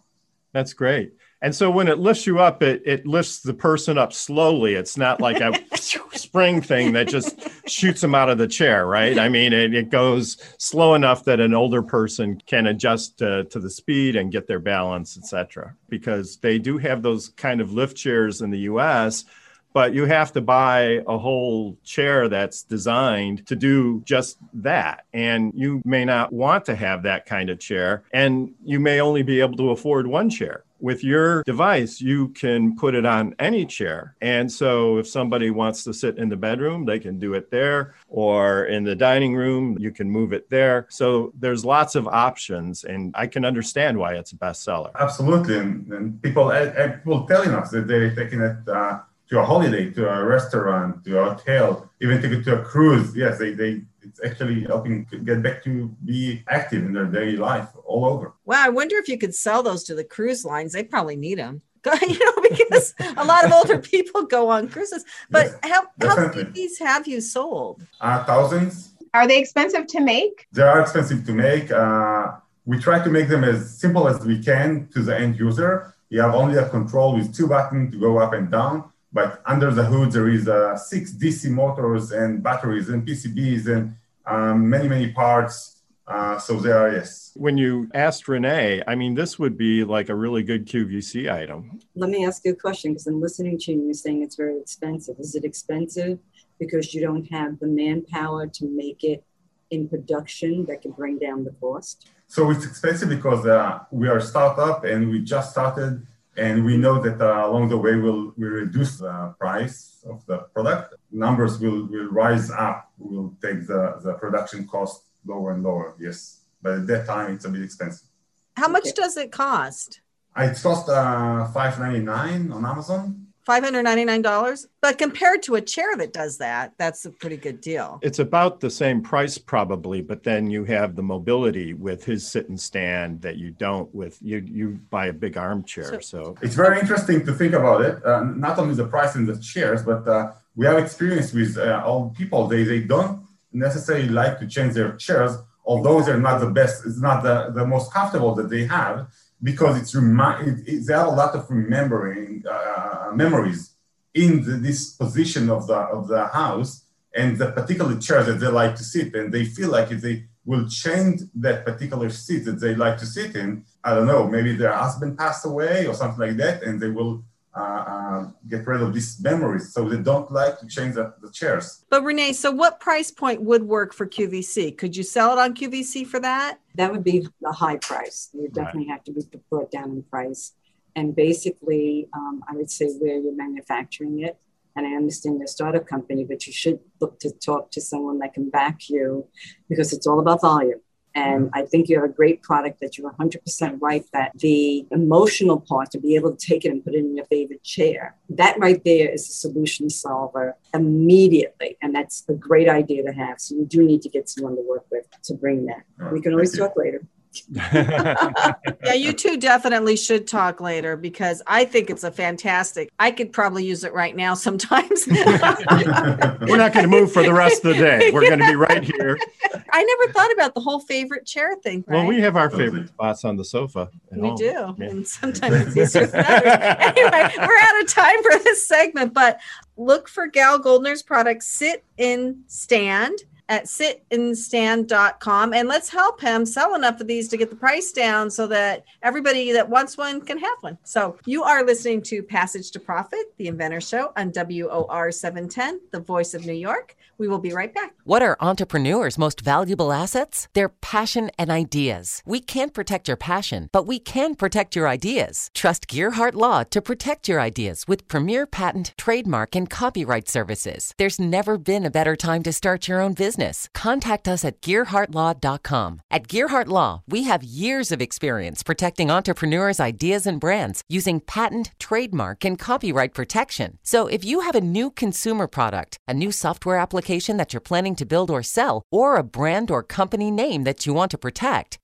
That's 0.52 0.72
great. 0.72 1.14
And 1.40 1.54
so 1.54 1.70
when 1.70 1.88
it 1.88 1.98
lifts 1.98 2.26
you 2.26 2.38
up, 2.38 2.62
it, 2.62 2.82
it 2.84 3.06
lifts 3.06 3.40
the 3.40 3.54
person 3.54 3.98
up 3.98 4.12
slowly. 4.12 4.74
It's 4.74 4.96
not 4.96 5.20
like 5.20 5.40
a 5.40 5.52
spring 5.76 6.60
thing 6.60 6.92
that 6.92 7.08
just 7.08 7.40
shoots 7.66 8.00
them 8.00 8.14
out 8.14 8.28
of 8.28 8.38
the 8.38 8.48
chair, 8.48 8.86
right? 8.86 9.18
I 9.18 9.28
mean, 9.28 9.52
it, 9.52 9.74
it 9.74 9.90
goes 9.90 10.36
slow 10.58 10.94
enough 10.94 11.24
that 11.24 11.40
an 11.40 11.54
older 11.54 11.82
person 11.82 12.40
can 12.46 12.66
adjust 12.66 13.18
to, 13.18 13.44
to 13.44 13.60
the 13.60 13.70
speed 13.70 14.16
and 14.16 14.32
get 14.32 14.46
their 14.46 14.58
balance, 14.58 15.16
etc. 15.16 15.74
Because 15.88 16.38
they 16.38 16.58
do 16.58 16.78
have 16.78 17.02
those 17.02 17.28
kind 17.30 17.60
of 17.60 17.72
lift 17.72 17.96
chairs 17.96 18.40
in 18.40 18.50
the 18.50 18.60
US 18.60 19.24
but 19.72 19.94
you 19.94 20.04
have 20.04 20.32
to 20.32 20.40
buy 20.40 21.02
a 21.06 21.18
whole 21.18 21.76
chair 21.84 22.28
that's 22.28 22.62
designed 22.62 23.46
to 23.46 23.56
do 23.56 24.02
just 24.04 24.38
that. 24.54 25.04
And 25.12 25.52
you 25.54 25.82
may 25.84 26.04
not 26.04 26.32
want 26.32 26.64
to 26.66 26.76
have 26.76 27.02
that 27.04 27.26
kind 27.26 27.50
of 27.50 27.58
chair, 27.58 28.02
and 28.12 28.52
you 28.64 28.80
may 28.80 29.00
only 29.00 29.22
be 29.22 29.40
able 29.40 29.56
to 29.56 29.70
afford 29.70 30.06
one 30.06 30.30
chair. 30.30 30.64
With 30.80 31.04
your 31.04 31.44
device, 31.44 32.00
you 32.00 32.30
can 32.30 32.74
put 32.74 32.96
it 32.96 33.06
on 33.06 33.36
any 33.38 33.64
chair. 33.64 34.16
And 34.20 34.50
so, 34.50 34.98
if 34.98 35.06
somebody 35.06 35.50
wants 35.50 35.84
to 35.84 35.94
sit 35.94 36.18
in 36.18 36.28
the 36.28 36.36
bedroom, 36.36 36.84
they 36.84 36.98
can 36.98 37.20
do 37.20 37.34
it 37.34 37.52
there, 37.52 37.94
or 38.08 38.64
in 38.64 38.82
the 38.82 38.96
dining 38.96 39.36
room, 39.36 39.78
you 39.78 39.92
can 39.92 40.10
move 40.10 40.32
it 40.32 40.50
there. 40.50 40.86
So, 40.90 41.32
there's 41.38 41.64
lots 41.64 41.94
of 41.94 42.08
options, 42.08 42.82
and 42.82 43.14
I 43.16 43.28
can 43.28 43.44
understand 43.44 43.96
why 43.96 44.14
it's 44.14 44.32
a 44.32 44.36
bestseller. 44.36 44.90
Absolutely. 44.98 45.56
And, 45.58 45.92
and 45.92 46.20
people, 46.20 46.50
and 46.50 46.94
people 46.96 47.28
telling 47.28 47.50
us 47.50 47.70
that 47.70 47.86
they're 47.86 48.12
taking 48.16 48.40
it. 48.40 48.68
Uh, 48.68 49.02
to 49.32 49.40
a 49.40 49.44
holiday, 49.44 49.88
to 49.88 50.06
a 50.06 50.22
restaurant, 50.22 51.02
to 51.06 51.18
a 51.18 51.32
hotel, 51.32 51.88
even 52.02 52.20
take 52.20 52.32
it 52.32 52.44
to 52.44 52.60
a 52.60 52.62
cruise. 52.62 53.16
Yes, 53.16 53.38
they, 53.38 53.52
they 53.52 53.80
it's 54.02 54.20
actually 54.22 54.60
helping 54.64 55.06
get 55.24 55.42
back 55.42 55.64
to 55.64 55.88
be 56.04 56.44
active 56.48 56.84
in 56.84 56.92
their 56.92 57.06
daily 57.06 57.38
life 57.38 57.68
all 57.86 58.04
over. 58.04 58.34
Wow, 58.44 58.62
I 58.62 58.68
wonder 58.68 58.96
if 58.96 59.08
you 59.08 59.16
could 59.16 59.34
sell 59.34 59.62
those 59.62 59.84
to 59.84 59.94
the 59.94 60.04
cruise 60.04 60.44
lines. 60.44 60.74
They 60.74 60.84
probably 60.84 61.16
need 61.16 61.38
them. 61.38 61.62
you 62.02 62.18
know, 62.18 62.42
because 62.42 62.94
a 63.16 63.24
lot 63.24 63.46
of 63.46 63.52
older 63.52 63.78
people 63.94 64.24
go 64.24 64.50
on 64.50 64.68
cruises. 64.68 65.02
But 65.30 65.46
yes, 65.46 65.58
how, 65.72 65.86
how 66.06 66.28
many 66.28 66.42
of 66.42 66.52
these 66.52 66.78
have 66.78 67.08
you 67.08 67.22
sold? 67.22 67.86
Uh, 68.02 68.24
thousands. 68.24 68.92
Are 69.14 69.26
they 69.26 69.38
expensive 69.38 69.86
to 69.86 70.00
make? 70.00 70.46
They 70.52 70.62
are 70.62 70.80
expensive 70.82 71.24
to 71.24 71.32
make. 71.32 71.72
Uh, 71.72 72.32
we 72.66 72.78
try 72.78 73.02
to 73.02 73.08
make 73.08 73.28
them 73.28 73.44
as 73.44 73.78
simple 73.78 74.08
as 74.08 74.26
we 74.26 74.42
can 74.42 74.88
to 74.88 75.00
the 75.02 75.18
end 75.18 75.38
user. 75.38 75.94
You 76.10 76.20
have 76.20 76.34
only 76.34 76.58
a 76.58 76.68
control 76.68 77.14
with 77.14 77.34
two 77.34 77.46
buttons 77.46 77.92
to 77.94 77.98
go 77.98 78.18
up 78.18 78.34
and 78.34 78.50
down 78.50 78.91
but 79.12 79.42
under 79.46 79.70
the 79.70 79.84
hood 79.84 80.12
there 80.12 80.28
is 80.28 80.48
uh, 80.48 80.76
six 80.76 81.12
DC 81.12 81.50
motors 81.50 82.12
and 82.12 82.42
batteries 82.42 82.88
and 82.88 83.06
PCBs 83.06 83.66
and 83.68 83.96
um, 84.26 84.68
many 84.68 84.88
many 84.88 85.12
parts. 85.12 85.78
Uh, 86.06 86.36
so 86.38 86.56
there 86.56 86.76
are 86.78 86.92
yes. 86.92 87.30
When 87.36 87.56
you 87.56 87.88
asked 87.94 88.26
Renee, 88.26 88.82
I 88.86 88.94
mean, 88.96 89.14
this 89.14 89.38
would 89.38 89.56
be 89.56 89.84
like 89.84 90.08
a 90.08 90.14
really 90.14 90.42
good 90.42 90.66
QVC 90.66 91.32
item. 91.32 91.78
Let 91.94 92.10
me 92.10 92.26
ask 92.26 92.44
you 92.44 92.52
a 92.52 92.56
question 92.56 92.92
because 92.92 93.06
I'm 93.06 93.20
listening 93.20 93.58
to 93.60 93.72
you. 93.72 93.94
Saying 93.94 94.22
it's 94.22 94.36
very 94.36 94.58
expensive. 94.58 95.16
Is 95.18 95.34
it 95.34 95.44
expensive 95.44 96.18
because 96.58 96.92
you 96.92 97.00
don't 97.00 97.24
have 97.32 97.58
the 97.60 97.66
manpower 97.66 98.46
to 98.46 98.66
make 98.66 99.04
it 99.04 99.24
in 99.70 99.88
production 99.88 100.66
that 100.66 100.82
can 100.82 100.92
bring 100.92 101.18
down 101.18 101.44
the 101.44 101.50
cost? 101.52 102.08
So 102.26 102.50
it's 102.50 102.64
expensive 102.64 103.08
because 103.08 103.46
uh, 103.46 103.80
we 103.90 104.08
are 104.08 104.18
a 104.18 104.22
startup 104.22 104.84
and 104.84 105.10
we 105.10 105.20
just 105.20 105.50
started 105.52 106.06
and 106.36 106.64
we 106.64 106.76
know 106.76 107.00
that 107.02 107.20
uh, 107.20 107.46
along 107.46 107.68
the 107.68 107.76
way 107.76 107.96
we'll, 107.96 108.32
we'll 108.36 108.50
reduce 108.50 108.98
the 108.98 109.34
price 109.38 110.04
of 110.08 110.24
the 110.26 110.38
product. 110.54 110.94
Numbers 111.10 111.58
will, 111.60 111.86
will 111.86 112.08
rise 112.10 112.50
up. 112.50 112.90
We'll 112.98 113.34
take 113.42 113.66
the, 113.66 114.00
the 114.02 114.14
production 114.14 114.66
cost 114.66 115.04
lower 115.26 115.52
and 115.52 115.62
lower, 115.62 115.94
yes. 115.98 116.40
But 116.62 116.72
at 116.78 116.86
that 116.86 117.06
time, 117.06 117.34
it's 117.34 117.44
a 117.44 117.48
bit 117.48 117.62
expensive. 117.62 118.08
How 118.56 118.68
much 118.68 118.84
okay. 118.84 118.92
does 118.96 119.16
it 119.16 119.32
cost? 119.32 120.00
It 120.36 120.58
costs 120.62 120.88
uh, 120.88 121.50
five 121.52 121.78
ninety 121.78 122.00
nine 122.00 122.52
on 122.52 122.64
Amazon. 122.64 123.21
$599 123.46 124.66
but 124.80 124.98
compared 124.98 125.42
to 125.42 125.56
a 125.56 125.60
chair 125.60 125.96
that 125.96 126.12
does 126.12 126.38
that 126.38 126.72
that's 126.78 127.04
a 127.04 127.10
pretty 127.10 127.36
good 127.36 127.60
deal 127.60 127.98
it's 128.02 128.20
about 128.20 128.60
the 128.60 128.70
same 128.70 129.02
price 129.02 129.36
probably 129.36 130.00
but 130.00 130.22
then 130.22 130.48
you 130.48 130.64
have 130.64 130.94
the 130.94 131.02
mobility 131.02 131.74
with 131.74 132.04
his 132.04 132.24
sit 132.26 132.48
and 132.48 132.60
stand 132.60 133.20
that 133.22 133.36
you 133.36 133.50
don't 133.50 133.92
with 133.92 134.16
you 134.22 134.38
you 134.46 134.80
buy 134.90 135.06
a 135.06 135.12
big 135.12 135.36
armchair 135.36 135.84
so, 135.84 135.98
so. 135.98 136.36
it's 136.40 136.54
very 136.54 136.78
interesting 136.78 137.24
to 137.26 137.32
think 137.32 137.52
about 137.52 137.80
it 137.80 138.04
uh, 138.06 138.22
not 138.22 138.58
only 138.58 138.74
the 138.74 138.86
price 138.86 139.16
in 139.16 139.26
the 139.26 139.36
chairs 139.38 139.82
but 139.82 140.06
uh, 140.06 140.30
we 140.54 140.64
have 140.64 140.78
experience 140.78 141.32
with 141.32 141.58
uh, 141.58 141.82
old 141.84 142.14
people 142.14 142.46
they, 142.46 142.62
they 142.62 142.80
don't 142.80 143.26
necessarily 143.52 144.08
like 144.08 144.38
to 144.38 144.46
change 144.46 144.74
their 144.74 144.92
chairs 144.96 145.32
although 145.64 146.00
they're 146.00 146.18
not 146.18 146.38
the 146.38 146.50
best 146.50 146.86
it's 146.86 147.00
not 147.00 147.22
the, 147.24 147.50
the 147.54 147.66
most 147.66 147.92
comfortable 147.92 148.34
that 148.34 148.48
they 148.48 148.64
have 148.66 149.08
because 149.42 149.80
it's 149.80 149.94
remi- 149.94 150.48
it, 150.48 150.68
it, 150.68 150.86
they 150.86 150.94
have 150.94 151.08
a 151.08 151.10
lot 151.10 151.34
of 151.34 151.50
remembering 151.50 152.44
uh, 152.48 153.10
memories 153.14 153.74
in 154.14 154.44
the, 154.44 154.52
this 154.52 154.94
position 154.94 155.50
of 155.50 155.66
the 155.66 155.74
of 155.74 156.08
the 156.08 156.26
house 156.28 156.84
and 157.14 157.36
the 157.38 157.50
particular 157.52 157.96
chair 157.98 158.22
that 158.22 158.34
they 158.40 158.46
like 158.46 158.74
to 158.76 158.84
sit 158.84 159.14
and 159.14 159.32
they 159.32 159.44
feel 159.44 159.70
like 159.70 159.90
if 159.90 160.00
they 160.00 160.24
will 160.44 160.68
change 160.68 161.22
that 161.34 161.64
particular 161.64 162.10
seat 162.10 162.44
that 162.44 162.60
they 162.60 162.74
like 162.74 162.98
to 162.98 163.06
sit 163.06 163.34
in 163.36 163.64
i 163.84 163.94
don't 163.94 164.06
know 164.06 164.26
maybe 164.28 164.54
their 164.54 164.72
husband 164.72 165.16
passed 165.16 165.44
away 165.46 165.86
or 165.86 165.94
something 165.94 166.28
like 166.28 166.36
that 166.36 166.62
and 166.62 166.80
they 166.80 166.90
will 166.90 167.24
uh, 167.54 167.60
uh, 167.60 168.30
get 168.48 168.66
rid 168.66 168.80
of 168.80 168.94
these 168.94 169.20
memories. 169.22 169.72
So 169.72 169.88
they 169.88 169.98
don't 169.98 170.30
like 170.32 170.58
to 170.60 170.66
change 170.66 170.94
the, 170.94 171.12
the, 171.20 171.30
chairs. 171.30 171.84
But 171.90 172.02
Renee, 172.02 172.32
so 172.32 172.50
what 172.50 172.80
price 172.80 173.10
point 173.10 173.42
would 173.42 173.62
work 173.62 173.92
for 173.92 174.06
QVC? 174.06 174.78
Could 174.78 174.96
you 174.96 175.02
sell 175.02 175.32
it 175.32 175.38
on 175.38 175.54
QVC 175.54 176.06
for 176.06 176.18
that? 176.20 176.60
That 176.76 176.90
would 176.92 177.04
be 177.04 177.28
a 177.44 177.52
high 177.52 177.76
price. 177.76 178.30
You 178.32 178.48
definitely 178.48 178.88
right. 178.88 178.92
have 178.92 179.04
to 179.04 179.12
be 179.12 179.22
brought 179.50 179.70
down 179.70 179.90
in 179.90 180.02
price. 180.04 180.52
And 180.96 181.14
basically, 181.14 182.08
um, 182.14 182.42
I 182.48 182.56
would 182.56 182.70
say 182.70 182.90
where 182.92 183.18
you're 183.18 183.36
manufacturing 183.36 184.22
it. 184.22 184.38
And 184.74 184.86
I 184.86 184.92
understand 184.92 185.36
you're 185.36 185.44
a 185.44 185.48
startup 185.48 185.86
company, 185.86 186.24
but 186.24 186.46
you 186.46 186.52
should 186.54 186.80
look 187.00 187.18
to 187.20 187.30
talk 187.30 187.70
to 187.72 187.80
someone 187.82 188.18
that 188.20 188.32
can 188.32 188.48
back 188.48 188.88
you 188.88 189.26
because 189.68 189.92
it's 189.92 190.06
all 190.06 190.20
about 190.20 190.40
volume. 190.40 190.80
And 191.14 191.50
I 191.52 191.62
think 191.62 191.88
you 191.88 192.00
have 192.00 192.08
a 192.08 192.12
great 192.12 192.42
product 192.42 192.80
that 192.80 192.96
you're 192.96 193.10
100% 193.12 193.78
right 193.80 194.04
that 194.12 194.32
the 194.38 194.86
emotional 194.90 195.60
part 195.60 195.90
to 195.92 195.98
be 195.98 196.14
able 196.16 196.34
to 196.34 196.46
take 196.46 196.64
it 196.64 196.70
and 196.70 196.84
put 196.84 196.94
it 196.94 196.98
in 196.98 197.16
your 197.16 197.26
favorite 197.26 197.62
chair, 197.62 198.16
that 198.30 198.58
right 198.58 198.82
there 198.84 199.10
is 199.10 199.28
a 199.28 199.32
solution 199.32 199.90
solver 199.90 200.56
immediately. 200.72 201.76
And 201.82 201.94
that's 201.94 202.24
a 202.28 202.34
great 202.34 202.68
idea 202.68 203.02
to 203.04 203.12
have. 203.12 203.40
So 203.40 203.54
you 203.54 203.66
do 203.66 203.82
need 203.84 204.02
to 204.02 204.08
get 204.08 204.28
someone 204.28 204.56
to 204.56 204.62
work 204.62 204.86
with 204.90 205.06
to 205.24 205.34
bring 205.34 205.66
that. 205.66 205.82
We 206.12 206.20
can 206.20 206.32
always 206.32 206.56
talk 206.56 206.76
later. 206.76 207.06
yeah, 207.50 208.54
you 208.94 209.12
two 209.12 209.36
definitely 209.36 209.96
should 209.96 210.26
talk 210.26 210.60
later 210.60 210.96
because 210.96 211.42
I 211.46 211.64
think 211.64 211.90
it's 211.90 212.04
a 212.04 212.10
fantastic. 212.10 212.90
I 212.98 213.10
could 213.10 213.32
probably 213.32 213.64
use 213.64 213.84
it 213.84 213.92
right 213.92 214.14
now 214.14 214.34
sometimes. 214.34 215.06
We're 215.08 216.56
not 216.56 216.72
going 216.72 216.84
to 216.84 216.88
move 216.88 217.12
for 217.12 217.22
the 217.22 217.32
rest 217.34 217.64
of 217.64 217.74
the 217.74 217.82
day. 217.82 218.10
We're 218.10 218.22
going 218.28 218.38
to 218.40 218.46
be 218.46 218.56
right 218.56 218.82
here. 218.82 219.18
I 219.72 219.82
never 219.82 220.12
thought 220.12 220.32
about 220.32 220.54
the 220.54 220.60
whole 220.60 220.80
favorite 220.80 221.26
chair 221.26 221.56
thing. 221.56 221.84
Right? 221.86 221.98
Well, 221.98 222.06
we 222.06 222.20
have 222.20 222.36
our 222.36 222.50
favorite 222.50 222.88
spots 222.88 223.24
on 223.24 223.36
the 223.36 223.44
sofa. 223.44 223.88
We 224.10 224.28
home. 224.28 224.36
do, 224.36 224.74
Yeah. 224.78 224.86
and 224.90 225.06
sometimes 225.06 225.76
it's 225.76 225.76
easier 225.76 226.06
than 226.06 226.24
others. 226.26 226.52
Anyway, 226.96 227.32
we're 227.38 227.58
out 227.58 227.82
of 227.82 227.88
time 227.88 228.22
for 228.22 228.38
this 228.44 228.66
segment, 228.66 229.14
but 229.14 229.40
look 229.76 230.08
for 230.08 230.26
Gal 230.26 230.58
Goldner's 230.58 231.02
product, 231.02 231.42
Sit 231.42 231.84
in 231.96 232.42
Stand 232.46 233.18
at 233.48 233.64
sitinstand.com 233.64 235.54
and 235.54 235.68
let's 235.68 235.88
help 235.88 236.20
him 236.20 236.46
sell 236.46 236.74
enough 236.74 237.00
of 237.00 237.06
these 237.06 237.28
to 237.28 237.36
get 237.36 237.50
the 237.50 237.56
price 237.56 237.92
down 237.92 238.30
so 238.30 238.46
that 238.46 238.84
everybody 239.02 239.52
that 239.52 239.68
wants 239.68 239.96
one 239.96 240.20
can 240.20 240.38
have 240.38 240.58
one. 240.60 240.78
So 240.84 241.18
you 241.26 241.42
are 241.42 241.64
listening 241.64 242.02
to 242.02 242.22
Passage 242.22 242.70
to 242.72 242.80
Profit, 242.80 243.34
the 243.38 243.48
Inventor 243.48 243.80
Show 243.80 244.12
on 244.16 244.32
WOR 244.34 245.10
710, 245.10 245.80
the 245.90 246.00
voice 246.00 246.34
of 246.34 246.46
New 246.46 246.52
York. 246.52 246.96
We 247.18 247.28
will 247.28 247.38
be 247.38 247.52
right 247.52 247.72
back. 247.72 247.94
What 248.04 248.22
are 248.22 248.36
entrepreneurs' 248.40 249.18
most 249.18 249.42
valuable 249.42 249.92
assets? 249.92 250.48
Their 250.54 250.70
passion 250.70 251.30
and 251.38 251.50
ideas. 251.50 252.22
We 252.26 252.40
can't 252.40 252.74
protect 252.74 253.06
your 253.06 253.16
passion, 253.16 253.68
but 253.70 253.86
we 253.86 254.00
can 254.00 254.34
protect 254.34 254.74
your 254.74 254.88
ideas. 254.88 255.50
Trust 255.54 255.86
Gearhart 255.86 256.34
Law 256.34 256.64
to 256.64 256.80
protect 256.80 257.28
your 257.28 257.40
ideas 257.40 257.84
with 257.86 258.08
premier 258.08 258.46
patent, 258.46 258.94
trademark, 258.96 259.54
and 259.54 259.68
copyright 259.70 260.28
services. 260.28 260.94
There's 260.98 261.20
never 261.20 261.58
been 261.58 261.84
a 261.84 261.90
better 261.90 262.16
time 262.16 262.42
to 262.42 262.52
start 262.52 262.88
your 262.88 263.00
own 263.00 263.12
business. 263.12 263.31
Contact 263.74 264.26
us 264.28 264.44
at 264.44 264.60
gearhartlaw.com. 264.60 266.00
At 266.10 266.28
Gearhart 266.28 266.66
Law, 266.66 267.02
we 267.06 267.22
have 267.24 267.42
years 267.42 267.92
of 267.92 268.02
experience 268.02 268.62
protecting 268.62 269.10
entrepreneurs' 269.10 269.80
ideas 269.80 270.26
and 270.26 270.40
brands 270.40 270.82
using 270.88 271.20
patent, 271.20 271.70
trademark, 271.78 272.44
and 272.44 272.58
copyright 272.58 273.14
protection. 273.14 273.78
So 273.82 274.06
if 274.08 274.24
you 274.24 274.40
have 274.40 274.54
a 274.54 274.60
new 274.60 274.90
consumer 274.90 275.46
product, 275.46 275.96
a 276.08 276.14
new 276.14 276.32
software 276.32 276.78
application 276.78 277.36
that 277.36 277.52
you're 277.52 277.60
planning 277.60 277.96
to 277.96 278.06
build 278.06 278.30
or 278.30 278.42
sell, 278.42 278.82
or 278.90 279.16
a 279.16 279.22
brand 279.22 279.70
or 279.70 279.82
company 279.82 280.30
name 280.30 280.64
that 280.64 280.86
you 280.86 280.92
want 280.92 281.10
to 281.12 281.18
protect, 281.18 281.78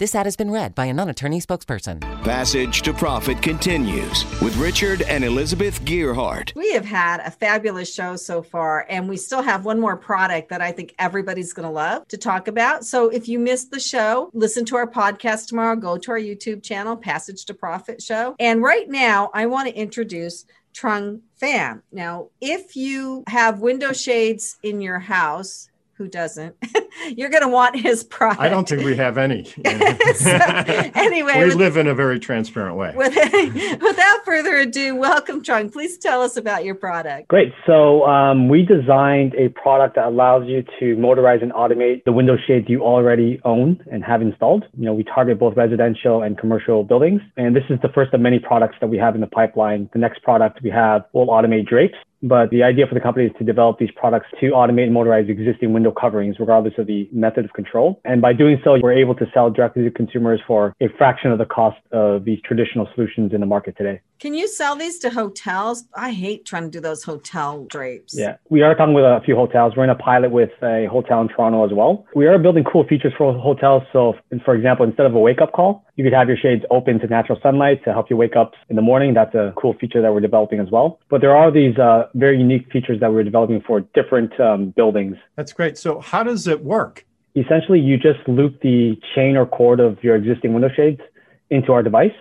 This 0.00 0.14
ad 0.14 0.24
has 0.24 0.34
been 0.34 0.50
read 0.50 0.74
by 0.74 0.86
a 0.86 0.94
non 0.94 1.10
attorney 1.10 1.42
spokesperson. 1.42 2.00
Passage 2.24 2.80
to 2.80 2.94
Profit 2.94 3.42
continues 3.42 4.24
with 4.40 4.56
Richard 4.56 5.02
and 5.02 5.22
Elizabeth 5.22 5.78
Gearhart. 5.82 6.54
We 6.54 6.72
have 6.72 6.86
had 6.86 7.20
a 7.20 7.30
fabulous 7.30 7.92
show 7.92 8.16
so 8.16 8.40
far, 8.40 8.86
and 8.88 9.10
we 9.10 9.18
still 9.18 9.42
have 9.42 9.66
one 9.66 9.78
more 9.78 9.98
product 9.98 10.48
that 10.48 10.62
I 10.62 10.72
think 10.72 10.94
everybody's 10.98 11.52
going 11.52 11.68
to 11.68 11.74
love 11.74 12.08
to 12.08 12.16
talk 12.16 12.48
about. 12.48 12.86
So 12.86 13.10
if 13.10 13.28
you 13.28 13.38
missed 13.38 13.72
the 13.72 13.78
show, 13.78 14.30
listen 14.32 14.64
to 14.66 14.76
our 14.76 14.86
podcast 14.86 15.48
tomorrow, 15.48 15.76
go 15.76 15.98
to 15.98 16.12
our 16.12 16.18
YouTube 16.18 16.62
channel, 16.62 16.96
Passage 16.96 17.44
to 17.44 17.52
Profit 17.52 18.00
Show. 18.00 18.36
And 18.40 18.62
right 18.62 18.88
now, 18.88 19.30
I 19.34 19.44
want 19.44 19.68
to 19.68 19.74
introduce 19.78 20.46
Trung 20.72 21.20
Pham. 21.42 21.82
Now, 21.92 22.28
if 22.40 22.74
you 22.74 23.24
have 23.26 23.60
window 23.60 23.92
shades 23.92 24.56
in 24.62 24.80
your 24.80 24.98
house, 24.98 25.69
who 26.00 26.08
doesn't? 26.08 26.56
You're 27.14 27.28
going 27.28 27.42
to 27.42 27.48
want 27.48 27.78
his 27.78 28.02
product. 28.04 28.40
I 28.40 28.48
don't 28.48 28.66
think 28.66 28.84
we 28.84 28.96
have 28.96 29.18
any. 29.18 29.52
anyway, 29.64 31.40
we 31.40 31.44
with- 31.44 31.56
live 31.56 31.76
in 31.76 31.86
a 31.86 31.94
very 31.94 32.18
transparent 32.18 32.76
way. 32.76 32.94
With, 32.96 33.14
without 33.82 34.24
further 34.24 34.56
ado, 34.56 34.96
welcome, 34.96 35.42
Trung. 35.42 35.70
Please 35.70 35.98
tell 35.98 36.22
us 36.22 36.38
about 36.38 36.64
your 36.64 36.74
product. 36.74 37.28
Great. 37.28 37.52
So 37.66 38.06
um, 38.06 38.48
we 38.48 38.62
designed 38.64 39.34
a 39.34 39.50
product 39.50 39.96
that 39.96 40.06
allows 40.06 40.44
you 40.46 40.62
to 40.78 40.96
motorize 40.96 41.42
and 41.42 41.52
automate 41.52 42.04
the 42.04 42.12
window 42.12 42.36
shades 42.46 42.64
you 42.70 42.82
already 42.82 43.38
own 43.44 43.84
and 43.92 44.02
have 44.02 44.22
installed. 44.22 44.64
You 44.78 44.86
know, 44.86 44.94
we 44.94 45.04
target 45.04 45.38
both 45.38 45.54
residential 45.54 46.22
and 46.22 46.38
commercial 46.38 46.82
buildings, 46.82 47.20
and 47.36 47.54
this 47.54 47.64
is 47.68 47.78
the 47.82 47.90
first 47.90 48.14
of 48.14 48.22
many 48.22 48.38
products 48.38 48.76
that 48.80 48.86
we 48.86 48.96
have 48.96 49.14
in 49.14 49.20
the 49.20 49.26
pipeline. 49.26 49.90
The 49.92 49.98
next 49.98 50.22
product 50.22 50.60
we 50.62 50.70
have 50.70 51.02
will 51.12 51.26
automate 51.26 51.66
drapes. 51.66 51.98
But 52.22 52.50
the 52.50 52.62
idea 52.62 52.86
for 52.86 52.94
the 52.94 53.00
company 53.00 53.26
is 53.26 53.32
to 53.38 53.44
develop 53.44 53.78
these 53.78 53.90
products 53.96 54.26
to 54.40 54.50
automate 54.50 54.84
and 54.84 54.94
motorize 54.94 55.28
existing 55.28 55.72
window 55.72 55.90
coverings, 55.90 56.36
regardless 56.38 56.74
of 56.78 56.86
the 56.86 57.08
method 57.12 57.44
of 57.44 57.52
control. 57.52 58.00
And 58.04 58.20
by 58.20 58.32
doing 58.32 58.60
so, 58.62 58.78
we're 58.82 58.92
able 58.92 59.14
to 59.16 59.26
sell 59.32 59.50
directly 59.50 59.84
to 59.84 59.90
consumers 59.90 60.40
for 60.46 60.74
a 60.80 60.88
fraction 60.98 61.30
of 61.32 61.38
the 61.38 61.46
cost 61.46 61.78
of 61.92 62.24
these 62.24 62.40
traditional 62.44 62.88
solutions 62.94 63.32
in 63.32 63.40
the 63.40 63.46
market 63.46 63.76
today. 63.76 64.00
Can 64.18 64.34
you 64.34 64.48
sell 64.48 64.76
these 64.76 64.98
to 64.98 65.08
hotels? 65.08 65.84
I 65.94 66.12
hate 66.12 66.44
trying 66.44 66.64
to 66.64 66.70
do 66.70 66.78
those 66.78 67.02
hotel 67.02 67.64
drapes. 67.64 68.14
Yeah, 68.14 68.36
we 68.50 68.60
are 68.60 68.74
talking 68.74 68.92
with 68.92 69.04
a 69.04 69.22
few 69.24 69.34
hotels. 69.34 69.72
We're 69.74 69.84
in 69.84 69.90
a 69.90 69.94
pilot 69.94 70.30
with 70.30 70.50
a 70.62 70.86
hotel 70.90 71.22
in 71.22 71.28
Toronto 71.28 71.64
as 71.64 71.72
well. 71.72 72.04
We 72.14 72.26
are 72.26 72.38
building 72.38 72.64
cool 72.70 72.86
features 72.86 73.14
for 73.16 73.32
hotels. 73.32 73.82
So, 73.94 74.14
for 74.44 74.54
example, 74.54 74.84
instead 74.84 75.06
of 75.06 75.14
a 75.14 75.18
wake 75.18 75.40
up 75.40 75.52
call, 75.52 75.86
you 76.00 76.04
could 76.04 76.14
have 76.14 76.28
your 76.28 76.38
shades 76.38 76.64
open 76.70 76.98
to 76.98 77.06
natural 77.06 77.38
sunlight 77.42 77.84
to 77.84 77.92
help 77.92 78.08
you 78.08 78.16
wake 78.16 78.34
up 78.34 78.54
in 78.70 78.76
the 78.76 78.80
morning. 78.80 79.12
That's 79.12 79.34
a 79.34 79.52
cool 79.54 79.74
feature 79.74 80.00
that 80.00 80.10
we're 80.14 80.20
developing 80.20 80.58
as 80.58 80.70
well. 80.70 80.98
But 81.10 81.20
there 81.20 81.36
are 81.36 81.50
these 81.50 81.76
uh, 81.76 82.06
very 82.14 82.38
unique 82.38 82.72
features 82.72 83.00
that 83.00 83.12
we're 83.12 83.22
developing 83.22 83.60
for 83.60 83.80
different 83.92 84.40
um, 84.40 84.70
buildings. 84.70 85.16
That's 85.36 85.52
great. 85.52 85.76
So, 85.76 86.00
how 86.00 86.22
does 86.22 86.46
it 86.46 86.64
work? 86.64 87.04
Essentially, 87.36 87.80
you 87.80 87.98
just 87.98 88.26
loop 88.26 88.62
the 88.62 88.98
chain 89.14 89.36
or 89.36 89.44
cord 89.44 89.78
of 89.78 90.02
your 90.02 90.16
existing 90.16 90.54
window 90.54 90.70
shades 90.74 91.02
into 91.50 91.70
our 91.74 91.82
device 91.82 92.16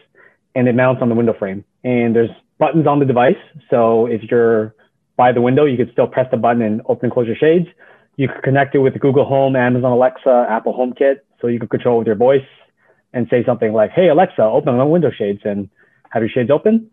and 0.55 0.67
it 0.67 0.75
mounts 0.75 1.01
on 1.01 1.07
the 1.07 1.15
window 1.15 1.33
frame. 1.39 1.63
And 1.85 2.13
there's 2.13 2.31
buttons 2.57 2.85
on 2.85 2.99
the 2.99 3.05
device. 3.05 3.41
So 3.69 4.07
if 4.07 4.23
you're 4.23 4.75
by 5.15 5.31
the 5.31 5.41
window, 5.41 5.63
you 5.63 5.77
could 5.77 5.93
still 5.93 6.07
press 6.07 6.27
the 6.31 6.37
button 6.37 6.61
and 6.61 6.81
open 6.89 7.05
and 7.05 7.13
close 7.13 7.27
your 7.27 7.37
shades. 7.37 7.67
You 8.17 8.27
could 8.27 8.43
connect 8.43 8.75
it 8.75 8.79
with 8.79 8.99
Google 8.99 9.23
Home, 9.23 9.55
Amazon 9.55 9.93
Alexa, 9.93 10.47
Apple 10.49 10.73
HomeKit. 10.73 11.19
So 11.39 11.47
you 11.47 11.59
can 11.59 11.69
control 11.69 11.97
with 11.97 12.07
your 12.07 12.17
voice 12.17 12.43
and 13.13 13.27
say 13.29 13.43
something 13.45 13.73
like, 13.73 13.91
Hey, 13.91 14.09
Alexa, 14.09 14.41
open 14.41 14.77
my 14.77 14.83
window 14.83 15.11
shades 15.11 15.41
and 15.43 15.69
have 16.11 16.21
your 16.21 16.29
shades 16.29 16.51
open. 16.51 16.89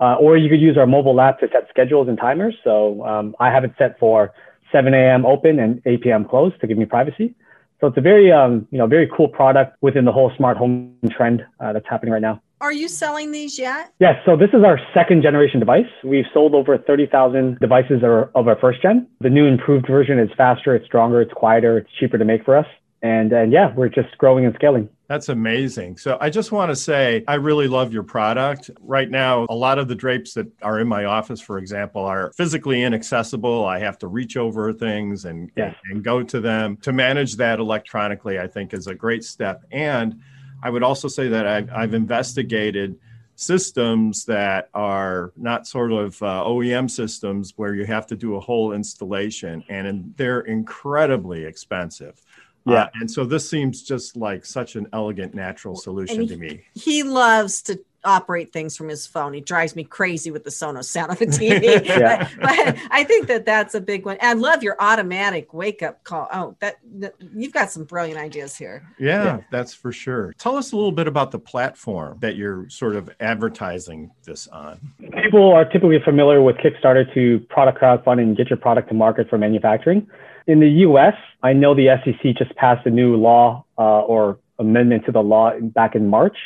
Uh, 0.00 0.14
or 0.14 0.36
you 0.36 0.48
could 0.48 0.60
use 0.60 0.78
our 0.78 0.86
mobile 0.86 1.20
app 1.20 1.38
to 1.40 1.48
set 1.52 1.68
schedules 1.68 2.08
and 2.08 2.16
timers. 2.16 2.54
So 2.64 3.04
um, 3.04 3.36
I 3.38 3.50
have 3.50 3.64
it 3.64 3.72
set 3.76 3.98
for 3.98 4.32
7 4.72 4.94
a.m. 4.94 5.26
open 5.26 5.58
and 5.58 5.82
8 5.84 6.02
p.m. 6.02 6.24
close 6.24 6.52
to 6.60 6.66
give 6.66 6.78
me 6.78 6.86
privacy. 6.86 7.34
So 7.80 7.86
it's 7.86 7.96
a 7.96 8.00
very, 8.00 8.30
um, 8.30 8.66
you 8.70 8.78
know, 8.78 8.86
very 8.86 9.10
cool 9.14 9.28
product 9.28 9.76
within 9.80 10.04
the 10.04 10.12
whole 10.12 10.32
smart 10.36 10.56
home 10.56 10.94
trend 11.10 11.44
uh, 11.60 11.72
that's 11.72 11.86
happening 11.88 12.12
right 12.12 12.22
now. 12.22 12.40
Are 12.60 12.72
you 12.72 12.88
selling 12.88 13.32
these 13.32 13.58
yet? 13.58 13.90
Yes, 14.00 14.16
so 14.26 14.36
this 14.36 14.50
is 14.52 14.62
our 14.62 14.78
second 14.92 15.22
generation 15.22 15.60
device. 15.60 15.86
We've 16.04 16.26
sold 16.34 16.54
over 16.54 16.76
30,000 16.76 17.58
devices 17.58 18.02
of 18.02 18.48
our 18.48 18.58
first 18.60 18.82
gen. 18.82 19.06
The 19.20 19.30
new 19.30 19.46
improved 19.46 19.86
version 19.86 20.18
is 20.18 20.28
faster, 20.36 20.74
it's 20.74 20.84
stronger, 20.84 21.22
it's 21.22 21.32
quieter, 21.32 21.78
it's 21.78 21.90
cheaper 21.98 22.18
to 22.18 22.24
make 22.24 22.44
for 22.44 22.58
us. 22.58 22.66
And, 23.00 23.32
and 23.32 23.50
yeah, 23.50 23.74
we're 23.74 23.88
just 23.88 24.16
growing 24.18 24.44
and 24.44 24.54
scaling. 24.54 24.90
That's 25.10 25.28
amazing. 25.28 25.96
So 25.96 26.16
I 26.20 26.30
just 26.30 26.52
want 26.52 26.70
to 26.70 26.76
say 26.76 27.24
I 27.26 27.34
really 27.34 27.66
love 27.66 27.92
your 27.92 28.04
product. 28.04 28.70
Right 28.80 29.10
now, 29.10 29.44
a 29.50 29.54
lot 29.56 29.80
of 29.80 29.88
the 29.88 29.96
drapes 29.96 30.34
that 30.34 30.46
are 30.62 30.78
in 30.78 30.86
my 30.86 31.06
office, 31.06 31.40
for 31.40 31.58
example, 31.58 32.04
are 32.04 32.32
physically 32.36 32.84
inaccessible. 32.84 33.64
I 33.64 33.80
have 33.80 33.98
to 33.98 34.06
reach 34.06 34.36
over 34.36 34.72
things 34.72 35.24
and, 35.24 35.50
Yes. 35.56 35.74
and 35.90 36.04
go 36.04 36.22
to 36.22 36.40
them. 36.40 36.76
To 36.82 36.92
manage 36.92 37.34
that 37.38 37.58
electronically, 37.58 38.38
I 38.38 38.46
think 38.46 38.72
is 38.72 38.86
a 38.86 38.94
great 38.94 39.24
step. 39.24 39.64
And 39.72 40.20
I 40.62 40.70
would 40.70 40.84
also 40.84 41.08
say 41.08 41.26
that 41.26 41.44
I've, 41.44 41.68
I've 41.72 41.94
investigated 41.94 42.96
systems 43.34 44.26
that 44.26 44.68
are 44.74 45.32
not 45.34 45.66
sort 45.66 45.90
of 45.90 46.22
uh, 46.22 46.44
OEM 46.46 46.88
systems 46.88 47.54
where 47.56 47.74
you 47.74 47.84
have 47.86 48.06
to 48.06 48.14
do 48.14 48.36
a 48.36 48.40
whole 48.40 48.74
installation 48.74 49.64
and 49.68 50.14
they're 50.16 50.42
incredibly 50.42 51.44
expensive. 51.46 52.22
Uh, 52.66 52.72
Yeah. 52.72 52.88
and 52.94 53.10
so 53.10 53.24
this 53.24 53.48
seems 53.48 53.82
just 53.82 54.16
like 54.16 54.44
such 54.44 54.76
an 54.76 54.86
elegant, 54.92 55.34
natural 55.34 55.76
solution 55.76 56.20
And 56.20 56.28
to 56.28 56.36
me. 56.36 56.62
He 56.74 57.02
loves 57.02 57.62
to 57.62 57.80
operate 58.04 58.52
things 58.52 58.76
from 58.76 58.88
his 58.88 59.06
phone. 59.06 59.34
He 59.34 59.40
drives 59.40 59.76
me 59.76 59.84
crazy 59.84 60.30
with 60.30 60.44
the 60.44 60.50
Sonos 60.50 60.84
sound 60.84 61.10
on 61.10 61.16
the 61.18 61.26
TV. 61.26 61.84
Yeah. 62.00 62.28
but, 62.40 62.40
but 62.40 62.76
I 62.90 63.04
think 63.04 63.26
that 63.26 63.44
that's 63.44 63.74
a 63.74 63.80
big 63.80 64.06
one. 64.06 64.16
I 64.20 64.32
love 64.32 64.62
your 64.62 64.76
automatic 64.80 65.52
wake 65.52 65.82
up 65.82 66.02
call. 66.04 66.28
Oh, 66.32 66.56
that, 66.60 66.76
that 66.94 67.14
you've 67.34 67.52
got 67.52 67.70
some 67.70 67.84
brilliant 67.84 68.18
ideas 68.18 68.56
here. 68.56 68.88
Yeah, 68.98 69.40
that's 69.50 69.74
for 69.74 69.92
sure. 69.92 70.32
Tell 70.38 70.56
us 70.56 70.72
a 70.72 70.76
little 70.76 70.92
bit 70.92 71.08
about 71.08 71.30
the 71.30 71.38
platform 71.38 72.18
that 72.20 72.36
you're 72.36 72.68
sort 72.70 72.96
of 72.96 73.10
advertising 73.20 74.10
this 74.24 74.46
on. 74.48 74.80
People 75.22 75.52
are 75.52 75.64
typically 75.64 76.00
familiar 76.02 76.40
with 76.42 76.56
Kickstarter 76.56 77.12
to 77.14 77.40
product 77.50 77.80
crowdfunding 77.80 78.22
and 78.22 78.36
get 78.36 78.48
your 78.48 78.56
product 78.56 78.88
to 78.88 78.94
market 78.94 79.28
for 79.28 79.36
manufacturing. 79.36 80.06
In 80.46 80.60
the 80.60 80.68
US, 80.86 81.14
I 81.42 81.52
know 81.52 81.74
the 81.74 81.88
SEC 82.04 82.36
just 82.36 82.54
passed 82.56 82.86
a 82.86 82.90
new 82.90 83.16
law 83.16 83.64
uh, 83.78 84.00
or 84.00 84.38
amendment 84.58 85.06
to 85.06 85.12
the 85.12 85.22
law 85.22 85.52
back 85.60 85.94
in 85.94 86.08
March, 86.08 86.36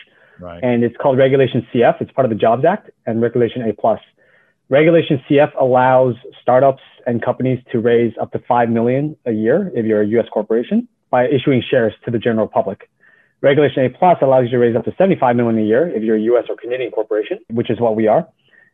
Right. 0.41 0.63
and 0.65 0.83
it's 0.83 0.97
called 0.97 1.17
Regulation 1.17 1.67
CF. 1.73 2.01
It's 2.01 2.11
part 2.13 2.25
of 2.25 2.31
the 2.31 2.37
Jobs 2.37 2.65
Act 2.65 2.91
and 3.07 3.23
Regulation 3.23 3.63
A 3.63 3.73
plus. 3.73 4.01
Regulation 4.69 5.23
CF 5.29 5.53
allows 5.61 6.17
startups 6.43 6.83
and 7.07 7.23
companies 7.23 7.61
to 7.71 7.79
raise 7.79 8.13
up 8.21 8.33
to 8.33 8.39
five 8.41 8.69
million 8.69 9.17
a 9.27 9.33
year 9.33 9.71
if 9.75 9.85
you're 9.87 10.01
a 10.03 10.07
U.S. 10.09 10.27
corporation 10.33 10.89
by 11.11 11.29
issuing 11.29 11.63
shares 11.71 11.93
to 12.05 12.11
the 12.11 12.19
general 12.19 12.49
public. 12.49 12.91
Regulation 13.43 13.85
A 13.85 13.91
plus 13.91 14.19
allows 14.23 14.45
you 14.45 14.51
to 14.51 14.59
raise 14.59 14.75
up 14.75 14.85
to 14.87 14.95
75 14.97 15.37
million 15.37 15.59
a 15.59 15.67
year 15.67 15.89
if 15.95 16.03
you're 16.03 16.17
a 16.17 16.21
U.S. 16.33 16.45
or 16.49 16.57
Canadian 16.57 16.91
corporation, 16.91 17.39
which 17.51 17.71
is 17.71 17.79
what 17.79 17.95
we 17.95 18.09
are, 18.09 18.27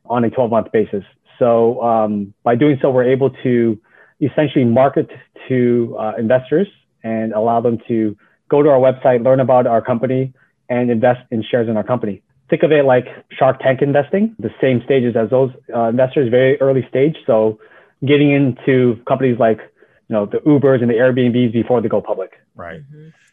on 0.06 0.24
a 0.24 0.30
12-month 0.30 0.70
basis. 0.72 1.04
So 1.38 1.82
um, 1.82 2.32
by 2.44 2.54
doing 2.54 2.78
so, 2.80 2.90
we're 2.90 3.10
able 3.10 3.30
to 3.42 3.78
essentially 4.20 4.64
market 4.64 5.08
to 5.48 5.96
uh, 5.98 6.12
investors 6.18 6.68
and 7.02 7.32
allow 7.32 7.60
them 7.60 7.78
to 7.88 8.16
go 8.48 8.62
to 8.62 8.68
our 8.68 8.78
website, 8.78 9.24
learn 9.24 9.40
about 9.40 9.66
our 9.66 9.80
company, 9.80 10.32
and 10.68 10.90
invest 10.90 11.20
in 11.30 11.42
shares 11.42 11.68
in 11.68 11.76
our 11.76 11.84
company. 11.84 12.22
Think 12.48 12.62
of 12.62 12.72
it 12.72 12.84
like 12.84 13.06
Shark 13.38 13.60
Tank 13.60 13.80
investing, 13.80 14.34
the 14.38 14.50
same 14.60 14.82
stages 14.84 15.14
as 15.16 15.30
those 15.30 15.50
uh, 15.74 15.84
investors, 15.84 16.28
very 16.30 16.60
early 16.60 16.84
stage. 16.88 17.16
So 17.26 17.58
getting 18.04 18.32
into 18.32 19.00
companies 19.06 19.38
like 19.38 19.58
you 20.08 20.14
know 20.16 20.26
the 20.26 20.38
Ubers 20.38 20.80
and 20.82 20.90
the 20.90 20.94
Airbnbs 20.94 21.52
before 21.52 21.80
they 21.80 21.88
go 21.88 22.00
public. 22.00 22.32
Right. 22.54 22.80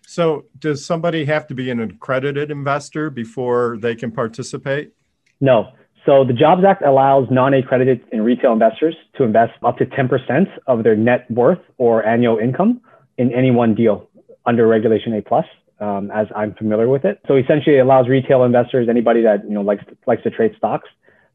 So, 0.06 0.46
does 0.58 0.86
somebody 0.86 1.26
have 1.26 1.48
to 1.48 1.54
be 1.54 1.70
an 1.70 1.82
accredited 1.82 2.50
investor 2.50 3.10
before 3.10 3.78
they 3.78 3.94
can 3.94 4.12
participate? 4.12 4.94
No. 5.42 5.74
So 6.08 6.24
the 6.24 6.32
Jobs 6.32 6.64
Act 6.66 6.84
allows 6.84 7.28
non-accredited 7.30 8.02
and 8.14 8.24
retail 8.24 8.54
investors 8.54 8.96
to 9.18 9.26
invest 9.26 9.52
up 9.62 9.78
to 9.80 9.86
10% 9.86 10.48
of 10.66 10.84
their 10.84 10.96
net 10.96 11.30
worth 11.30 11.60
or 11.78 12.06
annual 12.06 12.38
income 12.38 12.80
in 13.18 13.34
any 13.34 13.52
one 13.52 13.76
deal 13.76 14.08
under 14.46 14.66
Regulation 14.68 15.14
A 15.16 15.22
plus, 15.22 15.44
um, 15.82 16.10
as 16.12 16.28
I'm 16.34 16.54
familiar 16.54 16.88
with 16.88 17.04
it. 17.04 17.20
So 17.28 17.36
essentially, 17.36 17.76
it 17.76 17.80
allows 17.80 18.08
retail 18.08 18.46
investors, 18.46 18.88
anybody 18.90 19.22
that 19.24 19.44
you 19.44 19.54
know 19.54 19.62
likes 19.62 19.84
likes 20.06 20.24
to 20.24 20.30
trade 20.30 20.54
stocks, 20.58 20.88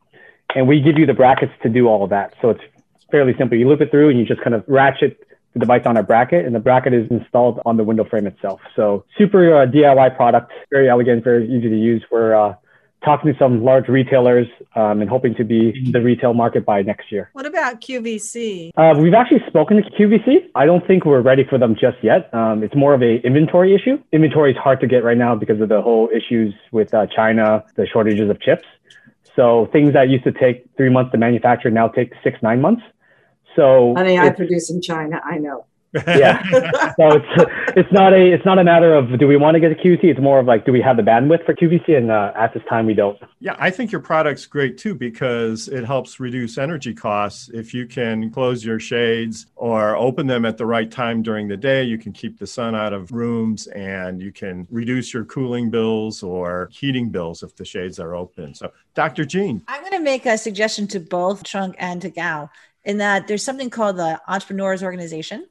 and 0.56 0.68
we 0.68 0.82
give 0.82 0.98
you 0.98 1.06
the 1.06 1.14
brackets 1.14 1.54
to 1.62 1.70
do 1.70 1.88
all 1.88 2.04
of 2.04 2.10
that. 2.10 2.34
So 2.42 2.50
it's 2.50 2.62
fairly 3.12 3.34
simple. 3.38 3.58
You 3.58 3.68
loop 3.68 3.82
it 3.82 3.92
through, 3.92 4.10
and 4.10 4.20
you 4.20 4.26
just 4.26 4.42
kind 4.42 4.54
of 4.54 4.64
ratchet 4.68 5.20
the 5.54 5.60
device 5.60 5.84
on 5.86 5.98
a 5.98 6.04
bracket, 6.04 6.46
and 6.46 6.54
the 6.54 6.60
bracket 6.60 6.94
is 6.94 7.10
installed 7.10 7.62
on 7.66 7.78
the 7.78 7.84
window 7.84 8.04
frame 8.04 8.28
itself. 8.28 8.60
So 8.76 9.06
super 9.18 9.62
uh, 9.62 9.66
DIY 9.66 10.16
product, 10.16 10.52
very 10.70 10.90
elegant, 10.90 11.24
very 11.24 11.46
easy 11.46 11.70
to 11.70 11.78
use. 11.78 12.04
We're 12.12 12.36
uh, 12.36 12.56
talking 13.06 13.32
to 13.32 13.40
some 13.40 13.64
large 13.64 13.88
retailers 13.88 14.48
um, 14.76 15.00
and 15.00 15.10
hoping 15.10 15.36
to 15.36 15.46
be 15.46 15.72
in 15.86 15.92
the 15.92 16.02
retail 16.02 16.34
market 16.34 16.66
by 16.66 16.82
next 16.82 17.12
year. 17.12 17.30
What 17.34 17.46
about 17.46 17.80
QVC? 17.80 18.72
Uh, 18.76 18.96
we've 19.00 19.14
actually 19.14 19.42
spoken 19.48 19.78
to 19.78 19.84
QVC. 19.92 20.50
I 20.56 20.66
don't 20.66 20.86
think 20.86 21.06
we're 21.06 21.22
ready 21.22 21.46
for 21.50 21.58
them 21.58 21.76
just 21.76 21.98
yet. 22.04 22.34
Um, 22.34 22.64
it's 22.64 22.76
more 22.76 22.94
of 22.94 23.02
a 23.02 23.18
inventory 23.26 23.74
issue. 23.74 23.98
Inventory 24.12 24.52
is 24.52 24.58
hard 24.58 24.82
to 24.82 24.88
get 24.88 25.04
right 25.04 25.18
now 25.18 25.36
because 25.36 25.62
of 25.62 25.70
the 25.70 25.82
whole 25.82 26.10
issues 26.14 26.54
with 26.72 26.94
uh, 26.94 27.06
China, 27.16 27.64
the 27.76 27.88
shortages 27.88 28.30
of 28.30 28.42
chips. 28.42 28.66
So 29.36 29.70
things 29.72 29.94
that 29.94 30.10
used 30.10 30.24
to 30.24 30.32
take 30.32 30.68
three 30.76 30.90
months 30.90 31.12
to 31.12 31.18
manufacture 31.18 31.70
now 31.70 31.88
take 31.88 32.14
six, 32.24 32.40
nine 32.42 32.60
months. 32.62 32.82
So 33.56 33.96
I 33.96 34.04
mean, 34.04 34.20
I 34.20 34.30
produce 34.30 34.70
in 34.70 34.82
China. 34.82 35.22
I 35.24 35.38
know. 35.38 35.66
yeah. 36.08 36.44
so 37.00 37.16
it's 37.16 37.52
it's 37.78 37.92
not 37.92 38.12
a 38.12 38.34
it's 38.34 38.46
not 38.46 38.60
a 38.60 38.64
matter 38.66 38.94
of 38.94 39.18
do 39.18 39.28
we 39.28 39.38
want 39.38 39.56
to 39.56 39.62
get 39.62 39.72
a 39.72 39.76
QVC. 39.76 40.04
It's 40.04 40.20
more 40.20 40.40
of 40.40 40.46
like 40.46 40.66
do 40.66 40.74
we 40.74 40.82
have 40.82 40.98
the 40.98 41.04
bandwidth 41.04 41.46
for 41.46 41.54
QVC, 41.54 41.96
and 41.96 42.12
uh, 42.12 42.34
at 42.36 42.54
this 42.54 42.64
time 42.68 42.86
we 42.86 42.94
don't. 42.94 43.18
Yeah, 43.40 43.56
I 43.60 43.70
think 43.70 43.94
your 43.94 44.02
product's 44.02 44.46
great 44.46 44.78
too 44.78 44.94
because 44.94 45.70
it 45.70 45.86
helps 45.86 46.20
reduce 46.20 46.58
energy 46.58 46.94
costs. 46.94 47.50
If 47.54 47.74
you 47.74 47.88
can 47.88 48.30
close 48.30 48.66
your 48.66 48.80
shades 48.80 49.46
or 49.56 49.96
open 49.96 50.28
them 50.28 50.44
at 50.44 50.58
the 50.58 50.66
right 50.66 50.92
time 50.92 51.22
during 51.22 51.48
the 51.48 51.58
day, 51.58 51.84
you 51.84 51.98
can 51.98 52.12
keep 52.12 52.40
the 52.40 52.48
sun 52.48 52.76
out 52.76 52.92
of 52.92 53.14
rooms 53.14 53.68
and 53.68 54.22
you 54.22 54.34
can 54.34 54.68
reduce 54.70 55.14
your 55.14 55.24
cooling 55.24 55.70
bills 55.70 56.24
or 56.24 56.68
heating 56.74 57.10
bills 57.10 57.42
if 57.42 57.56
the 57.56 57.64
shades 57.64 58.00
are 58.00 58.16
open. 58.16 58.54
So, 58.54 58.70
Dr. 58.96 59.24
Jean, 59.24 59.62
I'm 59.70 59.80
going 59.80 59.94
to 59.94 60.00
make 60.00 60.26
a 60.26 60.38
suggestion 60.38 60.88
to 60.88 61.00
both 61.00 61.44
Trung 61.44 61.74
and 61.78 62.02
to 62.02 62.10
Gal 62.10 62.52
in 62.86 63.00
that 63.00 63.28
there's 63.28 63.44
something 63.44 63.70
called 63.70 63.98
the 63.98 64.22
Entrepreneurs 64.28 64.84
Organization. 64.84 65.48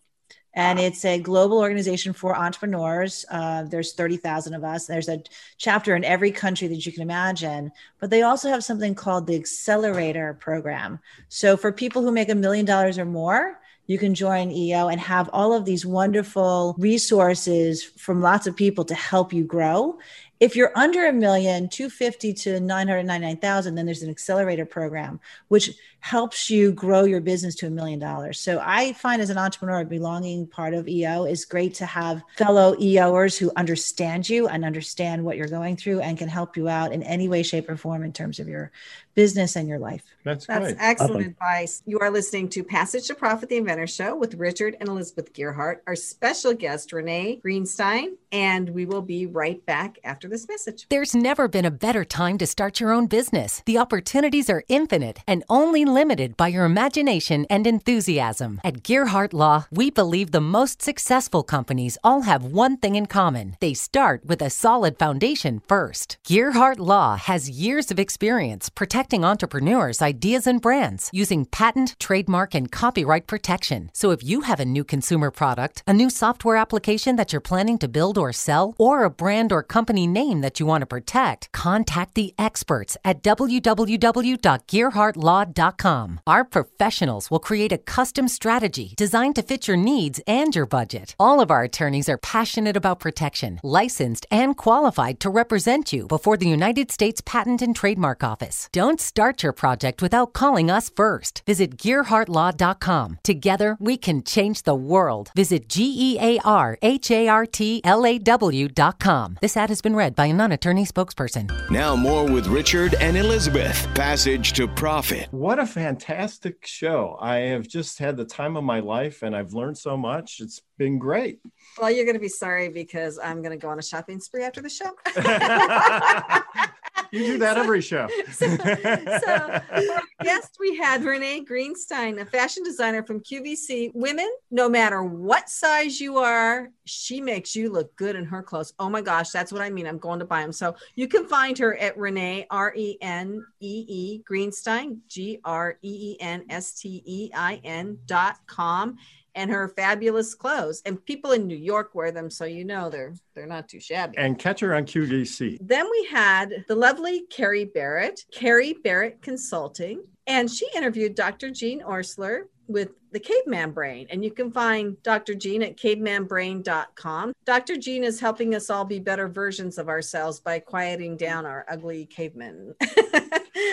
And 0.57 0.79
it's 0.79 1.05
a 1.05 1.19
global 1.19 1.59
organization 1.59 2.13
for 2.13 2.37
entrepreneurs. 2.37 3.25
Uh, 3.29 3.65
there's 3.65 3.95
30,000 3.95 4.55
of 4.55 4.63
us. 4.63 4.87
There's 4.87 5.09
a 5.09 5.21
chapter 5.59 5.97
in 5.97 6.05
every 6.05 6.31
country 6.31 6.69
that 6.69 6.87
you 6.87 6.93
can 6.93 7.03
imagine. 7.03 7.73
But 7.99 8.11
they 8.11 8.23
also 8.23 8.49
have 8.51 8.63
something 8.63 8.95
called 8.95 9.27
the 9.27 9.35
Accelerator 9.35 10.35
Program. 10.35 11.01
So 11.29 11.57
for 11.57 11.73
people 11.73 12.03
who 12.03 12.13
make 12.13 12.29
a 12.29 12.37
million 12.37 12.65
dollars 12.65 12.99
or 12.99 13.05
more, 13.05 13.59
you 13.87 13.99
can 13.99 14.15
join 14.15 14.51
EO 14.51 14.89
and 14.89 15.01
have 15.01 15.29
all 15.33 15.53
of 15.53 15.65
these 15.65 15.85
wonderful 15.85 16.75
resources 16.79 17.85
from 17.85 18.23
lots 18.23 18.47
of 18.47 18.57
people 18.57 18.85
to 18.87 18.95
help 18.95 19.33
you 19.33 19.45
grow. 19.45 19.99
If 20.45 20.57
you're 20.57 20.73
under 20.77 21.07
a 21.07 21.13
million, 21.15 21.71
250 21.71 22.35
to 22.35 22.61
999,000, 22.61 23.75
then 23.75 23.87
there's 23.87 24.03
an 24.03 24.11
accelerator 24.11 24.67
program, 24.67 25.19
which 25.49 25.71
helps 26.01 26.51
you 26.51 26.71
grow 26.71 27.05
your 27.05 27.23
business 27.23 27.55
to 27.55 27.67
a 27.67 27.71
million 27.71 27.99
dollars. 27.99 28.39
So 28.39 28.61
I 28.63 28.93
find 28.93 29.23
as 29.23 29.31
an 29.31 29.39
entrepreneur, 29.39 29.87
belonging 29.87 30.47
part 30.47 30.75
of 30.75 30.87
EO 30.87 31.25
is 31.25 31.47
great 31.47 31.73
to 31.77 31.87
have 31.87 32.23
fellow 32.37 32.75
EOers 32.75 33.39
who 33.39 33.53
understand 33.57 34.29
you 34.29 34.47
and 34.47 34.67
understand 34.67 35.25
what 35.25 35.39
you're 35.39 35.49
going 35.49 35.79
through 35.79 36.01
and 36.01 36.19
can 36.19 36.29
help 36.29 36.59
you 36.59 36.69
out 36.69 36.93
in 36.93 37.03
any 37.05 37.27
way, 37.27 37.43
shape, 37.43 37.71
or 37.71 37.79
form 37.79 38.03
in 38.03 38.13
terms 38.13 38.39
of 38.39 38.47
your 38.47 38.71
business 39.15 39.57
and 39.57 39.69
your 39.69 39.79
life. 39.79 40.03
That's, 40.25 40.47
That's 40.47 40.65
great. 40.73 40.77
excellent 40.79 41.13
Awesome. 41.17 41.31
advice. 41.31 41.83
You 41.87 41.99
are 42.01 42.11
listening 42.11 42.49
to 42.51 42.65
Passage 42.65 43.07
to 43.09 43.15
Profit, 43.15 43.49
the 43.51 43.57
Inventor 43.59 43.87
Show 43.87 44.17
with 44.17 44.35
Richard 44.35 44.77
and 44.81 44.89
Elizabeth 44.89 45.33
Gearhart, 45.33 45.79
our 45.87 45.95
special 45.95 46.55
guest, 46.55 46.93
Renee 46.93 47.41
Greenstein, 47.45 48.15
and 48.33 48.71
we 48.71 48.87
will 48.87 49.03
be 49.03 49.27
right 49.27 49.65
back 49.67 49.99
after 50.03 50.27
this 50.29 50.49
message. 50.49 50.87
There's 50.89 51.15
never 51.15 51.47
been 51.47 51.65
a 51.65 51.71
better 51.71 52.05
time 52.05 52.39
to 52.39 52.47
start 52.47 52.81
your 52.81 52.91
own 52.91 53.07
business. 53.07 53.63
The 53.67 53.79
opportunities 53.79 54.51
are 54.51 54.65
infinite 54.69 55.21
and 55.29 55.45
only 55.49 55.85
limited 55.85 56.37
by 56.37 56.49
your 56.49 56.65
imagination 56.65 57.47
and 57.51 57.67
enthusiasm. 57.67 58.61
At 58.65 58.83
Gearhart 58.83 59.33
Law, 59.33 59.67
we 59.71 59.91
believe 59.91 60.31
the 60.33 60.41
most 60.41 60.81
successful 60.83 61.43
companies 61.43 61.99
all 62.03 62.23
have 62.23 62.45
one 62.45 62.77
thing 62.79 62.95
in 62.97 63.07
common. 63.07 63.57
They 63.61 63.75
start 63.75 64.25
with 64.25 64.41
a 64.43 64.51
solid 64.51 64.99
foundation 64.99 65.61
first. 65.69 66.17
Gearhart 66.27 66.79
Law 66.79 67.17
has 67.17 67.51
years 67.51 67.91
of 67.91 67.99
experience 67.99 68.71
protecting 68.71 69.04
entrepreneurs, 69.13 70.03
ideas, 70.03 70.47
and 70.47 70.61
brands 70.61 71.11
using 71.13 71.45
patent, 71.45 71.95
trademark, 72.01 72.57
and 72.57 72.73
copyright 72.73 73.27
protection. 73.27 73.91
So 73.95 74.11
if 74.11 74.25
you 74.25 74.41
have 74.41 74.59
a 74.59 74.65
new 74.65 74.85
consumer 74.85 75.31
product, 75.31 75.83
a 75.87 75.93
new 75.93 76.11
software 76.11 76.57
application 76.57 77.17
that 77.17 77.33
you're 77.33 77.41
planning 77.41 77.79
to 77.79 77.89
build 77.89 78.19
or 78.19 78.33
sell, 78.33 78.75
or 78.79 79.05
a 79.05 79.11
brand 79.11 79.53
or 79.53 79.63
company 79.63 80.09
name 80.09 80.25
name 80.25 80.41
that 80.41 80.59
you 80.61 80.67
want 80.67 80.83
to 80.83 80.87
protect, 80.87 81.51
contact 81.53 82.15
the 82.15 82.35
experts 82.39 82.97
at 83.05 83.23
www.gearhartlaw.com. 83.23 86.21
Our 86.27 86.45
professionals 86.45 87.31
will 87.31 87.39
create 87.39 87.73
a 87.73 87.79
custom 87.79 88.27
strategy 88.29 88.95
designed 88.97 89.37
to 89.37 89.43
fit 89.43 89.69
your 89.69 89.77
needs 89.77 90.21
and 90.27 90.57
your 90.57 90.67
budget. 90.67 91.15
All 91.19 91.41
of 91.41 91.51
our 91.51 91.65
attorneys 91.65 92.09
are 92.09 92.19
passionate 92.19 92.77
about 92.77 93.01
protection, 93.01 93.59
licensed 93.63 94.27
and 94.31 94.57
qualified 94.57 95.19
to 95.21 95.31
represent 95.31 95.93
you 95.93 96.07
before 96.07 96.37
the 96.37 96.49
United 96.49 96.91
States 96.91 97.21
Patent 97.25 97.63
and 97.63 97.77
Trademark 97.77 98.25
Office. 98.25 98.69
Don't 98.73 98.94
start 98.99 99.43
your 99.43 99.53
project 99.53 100.03
without 100.03 100.33
calling 100.33 100.71
us 100.71 100.89
first. 100.89 101.43
Visit 101.47 101.77
gearhartlaw.com. 101.77 103.19
Together, 103.23 103.77
we 103.81 103.97
can 103.97 104.23
change 104.23 104.63
the 104.63 104.75
world. 104.75 105.31
Visit 105.37 105.69
G 105.69 105.95
E 105.97 106.19
A 106.21 106.39
R 106.45 106.79
H 106.83 107.11
A 107.11 107.29
R 107.29 107.47
T 107.47 107.81
L 107.85 108.05
A 108.05 108.19
W.com. 108.19 109.39
This 109.41 109.57
ad 109.57 109.69
has 109.69 109.81
been 109.81 109.97
read 109.97 110.15
by 110.15 110.27
a 110.27 110.33
non 110.33 110.53
attorney 110.53 110.85
spokesperson. 110.85 111.51
Now, 111.71 111.97
more 111.97 112.25
with 112.25 112.47
Richard 112.47 112.95
and 112.95 113.17
Elizabeth. 113.17 113.87
Passage 113.95 114.53
to 114.55 114.67
Profit. 114.69 115.29
What 115.31 115.59
a 115.59 115.67
fantastic 115.67 116.67
show. 116.67 117.17
I 117.21 117.37
have 117.37 117.69
just 117.69 117.99
had 117.99 118.17
the 118.17 118.25
time 118.25 118.57
of 118.57 118.65
my 118.65 118.81
life 118.81 119.23
and 119.23 119.35
I've 119.35 119.53
learned 119.53 119.79
so 119.79 119.97
much. 119.97 120.41
It's 120.41 120.63
been 120.79 120.99
great. 120.99 121.39
Well, 121.81 121.91
you're 121.91 122.05
going 122.05 122.15
to 122.15 122.21
be 122.21 122.29
sorry 122.29 122.69
because 122.69 123.19
I'm 123.19 123.43
going 123.43 123.59
to 123.59 123.63
go 123.63 123.69
on 123.69 123.79
a 123.79 123.83
shopping 123.83 124.21
spree 124.21 124.43
after 124.43 124.61
the 124.61 124.69
show. 124.69 124.91
You 127.15 127.27
do 127.27 127.39
that 127.39 127.57
every 127.57 127.81
show. 127.81 128.09
so, 128.33 128.47
our 128.49 130.03
guest, 130.21 130.57
we 130.59 130.77
had 130.77 131.05
Renee 131.05 131.45
Greenstein, 131.45 132.21
a 132.21 132.27
fashion 132.27 132.65
designer 132.65 133.05
from 133.05 133.21
QVC. 133.21 133.93
Women, 133.95 134.29
no 134.51 134.69
matter 134.69 135.05
what 135.05 135.49
size 135.49 136.01
you 136.01 136.19
are, 136.19 136.71
she 136.87 137.21
makes 137.21 137.55
you 137.55 137.71
look 137.71 137.95
good 137.95 138.17
in 138.17 138.25
her 138.25 138.43
clothes. 138.43 138.75
Oh 138.81 138.91
my 138.91 139.01
gosh, 139.01 139.31
that's 139.31 139.53
what 139.53 139.63
I 139.63 139.71
mean. 139.71 139.87
I'm 139.87 139.99
going 139.99 140.19
to 140.19 140.25
buy 140.25 140.43
them. 140.43 140.51
So 140.51 140.75
you 140.97 141.07
can 141.07 141.29
find 141.29 141.57
her 141.59 141.77
at 141.77 141.97
Renee, 141.97 142.49
R 142.51 142.75
E 142.75 142.99
N 143.01 143.47
E 143.61 143.85
E 143.87 144.23
Greenstein, 144.29 144.99
G 145.07 145.39
R 145.45 145.79
E 145.83 146.15
E 146.15 146.17
N 146.21 146.45
S 146.51 146.81
T 146.81 147.01
E 147.07 147.31
I 147.33 147.61
N 147.63 147.97
dot 148.07 148.39
com 148.49 148.97
and 149.35 149.51
her 149.51 149.69
fabulous 149.69 150.35
clothes. 150.35 150.83
And 150.85 151.05
people 151.05 151.33
in 151.33 151.47
New 151.47 151.57
York 151.57 151.95
wear 151.95 152.13
them, 152.13 152.31
so 152.31 152.45
you 152.45 152.65
know 152.65 152.91
they're 152.91 153.15
they're 153.35 153.47
not 153.47 153.69
too 153.69 153.81
shabby. 153.81 154.17
And 154.19 154.39
catch 154.39 154.61
her 154.61 154.75
on 154.75 154.85
QVC. 154.85 155.59
Then 155.61 155.89
we 155.91 156.09
had 156.11 156.65
the 156.69 156.77
lovely 156.77 157.27
Carrie 157.31 157.65
Barrett, 157.65 158.25
Carrie 158.33 158.77
Barrett 158.85 159.23
Consulting, 159.23 160.03
and 160.27 160.51
she 160.51 160.69
interviewed 160.75 161.15
Dr. 161.15 161.51
Jean 161.51 161.83
Oursler 161.83 162.43
with 162.67 162.91
the 163.15 163.21
caveman 163.21 163.71
brain 163.71 164.07
and 164.11 164.23
you 164.23 164.31
can 164.31 164.51
find 164.51 165.03
dr 165.03 165.35
jean 165.37 165.63
at 165.63 165.77
cavemanbrain.com 165.77 167.33
dr 167.47 167.77
jean 167.79 168.05
is 168.05 168.21
helping 168.21 168.55
us 168.55 168.69
all 168.69 168.85
be 168.85 168.99
better 168.99 169.29
versions 169.29 169.79
of 169.79 169.89
ourselves 169.89 170.41
by 170.41 170.59
quieting 170.59 171.17
down 171.17 171.47
our 171.47 171.65
ugly 171.69 172.05
cavemen 172.07 172.75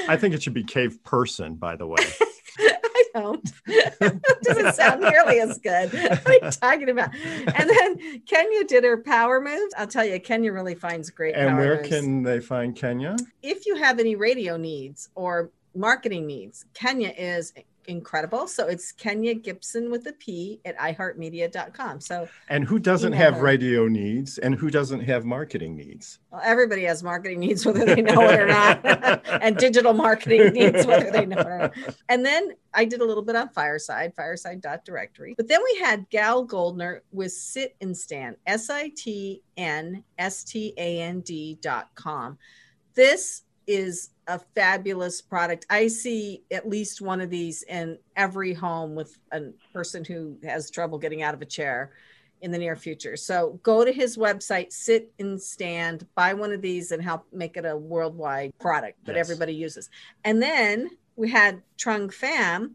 I 0.07 0.17
think 0.17 0.33
it 0.33 0.43
should 0.43 0.53
be 0.53 0.63
cave 0.63 1.03
person, 1.03 1.55
by 1.55 1.75
the 1.75 1.87
way. 1.87 2.03
I 2.59 3.03
don't. 3.13 3.51
Doesn't 4.43 4.75
sound 4.75 5.01
nearly 5.01 5.39
as 5.39 5.57
good. 5.59 5.91
What 6.21 6.27
are 6.27 6.45
you 6.45 6.51
talking 6.51 6.89
about? 6.89 7.15
And 7.15 7.69
then 7.69 8.21
Kenya 8.27 8.63
did 8.65 8.83
her 8.83 8.97
power 8.97 9.41
moves. 9.41 9.73
I'll 9.77 9.87
tell 9.87 10.05
you, 10.05 10.19
Kenya 10.19 10.51
really 10.51 10.75
finds 10.75 11.09
great 11.09 11.35
and 11.35 11.57
where 11.57 11.77
moves. 11.77 11.89
can 11.89 12.23
they 12.23 12.39
find 12.39 12.75
Kenya? 12.75 13.15
if 13.41 13.65
you 13.65 13.75
have 13.75 13.99
any 13.99 14.15
radio 14.15 14.57
needs 14.57 15.09
or 15.15 15.51
marketing 15.75 16.27
needs, 16.27 16.65
Kenya 16.73 17.13
is 17.17 17.53
incredible. 17.87 18.47
So 18.47 18.67
it's 18.67 18.91
Kenya 18.91 19.33
Gibson 19.33 19.89
with 19.91 20.05
a 20.07 20.13
P 20.13 20.59
at 20.65 20.77
iHeartMedia.com. 20.77 21.99
So 22.01 22.27
And 22.49 22.63
who 22.63 22.79
doesn't 22.79 23.13
have 23.13 23.35
her. 23.35 23.41
radio 23.41 23.87
needs 23.87 24.37
and 24.37 24.55
who 24.55 24.69
doesn't 24.69 25.01
have 25.01 25.25
marketing 25.25 25.75
needs? 25.75 26.19
well, 26.31 26.41
everybody 26.43 26.83
has 26.83 27.03
marketing 27.03 27.39
needs, 27.39 27.65
whether 27.65 27.83
they 27.85 28.01
know 28.01 28.21
it 28.29 28.39
or 28.39 28.47
not, 28.47 28.81
and 29.41 29.57
digital 29.57 29.93
marketing 29.93 30.53
needs, 30.53 30.85
whether 30.85 31.11
they 31.11 31.25
know 31.25 31.39
it 31.39 31.47
or 31.47 31.57
not. 31.57 31.73
And 32.09 32.25
then 32.25 32.53
I 32.73 32.85
did 32.85 33.01
a 33.01 33.05
little 33.05 33.23
bit 33.23 33.35
on 33.35 33.49
Fireside, 33.49 34.13
fireside.directory. 34.15 35.33
But 35.35 35.47
then 35.47 35.59
we 35.63 35.79
had 35.79 36.09
Gal 36.09 36.43
Goldner 36.45 37.03
with 37.11 37.31
Sit 37.33 37.75
and 37.81 37.95
Stand, 37.95 38.37
S 38.47 38.69
I 38.69 38.91
T 38.95 39.41
N 39.57 40.03
S 40.17 40.43
T 40.43 40.73
A 40.77 41.01
N 41.01 41.19
D 41.21 41.57
dot 41.61 41.89
com. 41.95 42.37
This 42.93 43.43
is 43.67 44.09
a 44.31 44.39
fabulous 44.55 45.21
product. 45.21 45.65
I 45.69 45.87
see 45.87 46.43
at 46.49 46.67
least 46.67 47.01
one 47.01 47.19
of 47.19 47.29
these 47.29 47.63
in 47.63 47.97
every 48.15 48.53
home 48.53 48.95
with 48.95 49.17
a 49.31 49.51
person 49.73 50.05
who 50.05 50.37
has 50.43 50.71
trouble 50.71 50.97
getting 50.97 51.21
out 51.21 51.33
of 51.33 51.41
a 51.41 51.45
chair 51.45 51.91
in 52.39 52.51
the 52.51 52.57
near 52.57 52.77
future. 52.77 53.17
So 53.17 53.59
go 53.61 53.83
to 53.83 53.91
his 53.91 54.17
website, 54.17 54.71
sit 54.71 55.11
and 55.19 55.39
stand, 55.39 56.07
buy 56.15 56.33
one 56.33 56.53
of 56.53 56.61
these 56.61 56.91
and 56.91 57.03
help 57.03 57.25
make 57.33 57.57
it 57.57 57.65
a 57.65 57.75
worldwide 57.75 58.57
product 58.57 59.03
that 59.05 59.17
Yes. 59.17 59.29
everybody 59.29 59.53
uses. 59.53 59.89
And 60.23 60.41
then 60.41 60.91
we 61.17 61.29
had 61.29 61.61
Trung 61.77 62.07
Pham 62.09 62.71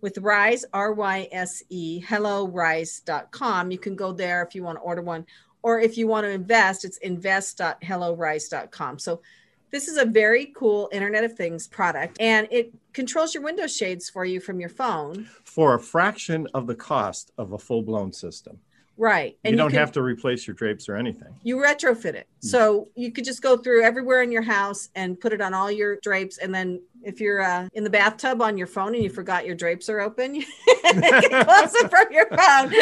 with 0.00 0.18
Rise, 0.18 0.64
R 0.72 0.92
Y 0.92 1.28
S 1.30 1.62
E, 1.68 2.00
hello 2.00 2.48
rise.com. 2.48 3.70
You 3.70 3.78
can 3.78 3.94
go 3.94 4.12
there 4.12 4.42
if 4.42 4.56
you 4.56 4.64
want 4.64 4.78
to 4.78 4.82
order 4.82 5.02
one. 5.02 5.24
Or 5.62 5.80
if 5.80 5.96
you 5.96 6.06
want 6.06 6.24
to 6.24 6.30
invest, 6.30 6.84
it's 6.84 6.98
invest.hellorise.com. 6.98 8.98
So 8.98 9.22
this 9.70 9.88
is 9.88 9.96
a 9.96 10.04
very 10.04 10.52
cool 10.56 10.88
Internet 10.92 11.24
of 11.24 11.36
Things 11.36 11.66
product 11.66 12.16
and 12.20 12.48
it 12.50 12.72
controls 12.92 13.34
your 13.34 13.42
window 13.42 13.66
shades 13.66 14.08
for 14.08 14.24
you 14.24 14.40
from 14.40 14.60
your 14.60 14.68
phone. 14.68 15.28
For 15.44 15.74
a 15.74 15.80
fraction 15.80 16.46
of 16.54 16.66
the 16.66 16.74
cost 16.74 17.32
of 17.36 17.52
a 17.52 17.58
full 17.58 17.82
blown 17.82 18.12
system. 18.12 18.60
Right. 18.98 19.36
And 19.44 19.52
you 19.52 19.58
don't 19.58 19.70
can- 19.70 19.78
have 19.80 19.92
to 19.92 20.02
replace 20.02 20.46
your 20.46 20.54
drapes 20.54 20.88
or 20.88 20.96
anything. 20.96 21.28
you 21.42 21.56
retrofit 21.56 22.14
it. 22.14 22.26
Hmm. 22.42 22.48
So 22.48 22.88
you 22.94 23.12
could 23.12 23.24
just 23.24 23.42
go 23.42 23.56
through 23.56 23.82
everywhere 23.84 24.22
in 24.22 24.32
your 24.32 24.42
house 24.42 24.88
and 24.94 25.20
put 25.20 25.32
it 25.32 25.40
on 25.40 25.52
all 25.54 25.70
your 25.70 25.96
drapes. 26.02 26.38
And 26.38 26.54
then 26.54 26.80
if 27.02 27.20
you're 27.20 27.42
uh, 27.42 27.68
in 27.74 27.84
the 27.84 27.90
bathtub 27.90 28.40
on 28.42 28.56
your 28.56 28.66
phone 28.66 28.94
and 28.94 29.02
you 29.04 29.10
forgot 29.10 29.44
your 29.46 29.54
drapes 29.54 29.88
are 29.88 30.00
open, 30.00 30.34
you 30.36 30.44
can 30.74 31.44
close 31.44 31.74
it 31.74 31.90
from 31.90 32.06
your 32.10 32.26
phone. 32.28 32.72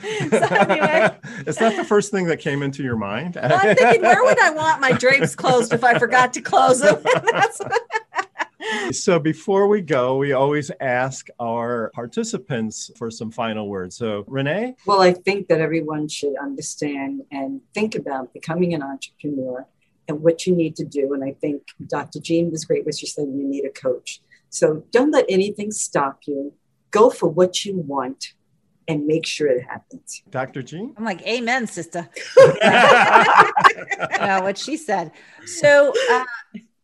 so 0.30 0.54
anyway, 0.56 1.16
Is 1.46 1.56
that 1.56 1.76
the 1.76 1.84
first 1.84 2.10
thing 2.10 2.26
that 2.26 2.38
came 2.40 2.62
into 2.62 2.82
your 2.82 2.96
mind? 2.96 3.36
well, 3.36 3.52
I'm 3.62 3.76
thinking, 3.76 4.02
where 4.02 4.22
would 4.24 4.40
I 4.40 4.50
want 4.50 4.80
my 4.80 4.92
drapes 4.92 5.34
closed 5.34 5.72
if 5.72 5.82
I 5.84 5.98
forgot 5.98 6.32
to 6.34 6.40
close 6.42 6.80
them? 6.80 7.02
That's 8.58 9.02
so 9.02 9.18
before 9.18 9.68
we 9.68 9.80
go, 9.82 10.16
we 10.16 10.32
always 10.32 10.70
ask 10.80 11.28
our 11.38 11.90
participants 11.94 12.90
for 12.96 13.10
some 13.10 13.30
final 13.30 13.68
words. 13.68 13.96
So 13.96 14.24
Renee, 14.26 14.74
Well, 14.86 15.00
I 15.00 15.12
think 15.12 15.48
that 15.48 15.60
everyone 15.60 16.08
should 16.08 16.34
understand 16.40 17.22
and 17.30 17.60
think 17.74 17.94
about 17.94 18.32
becoming 18.32 18.74
an 18.74 18.82
entrepreneur 18.82 19.66
and 20.08 20.22
what 20.22 20.46
you 20.46 20.54
need 20.54 20.76
to 20.76 20.84
do. 20.84 21.14
And 21.14 21.24
I 21.24 21.32
think 21.32 21.62
Dr. 21.86 22.20
Jean 22.20 22.50
was 22.50 22.64
great 22.64 22.84
when 22.84 22.94
she 22.94 23.06
said 23.06 23.26
you 23.28 23.44
need 23.44 23.64
a 23.64 23.70
coach. 23.70 24.20
So 24.50 24.84
don't 24.90 25.10
let 25.10 25.26
anything 25.28 25.70
stop 25.70 26.20
you. 26.26 26.52
Go 26.90 27.10
for 27.10 27.28
what 27.28 27.64
you 27.64 27.76
want 27.76 28.32
and 28.88 29.06
make 29.06 29.26
sure 29.26 29.48
it 29.48 29.64
happens. 29.64 30.22
Dr. 30.30 30.62
Jean. 30.62 30.94
I'm 30.96 31.04
like, 31.04 31.20
Amen, 31.26 31.66
sister. 31.66 32.08
uh, 32.62 34.40
what 34.40 34.56
she 34.56 34.76
said. 34.76 35.10
So 35.44 35.92
uh, 36.10 36.24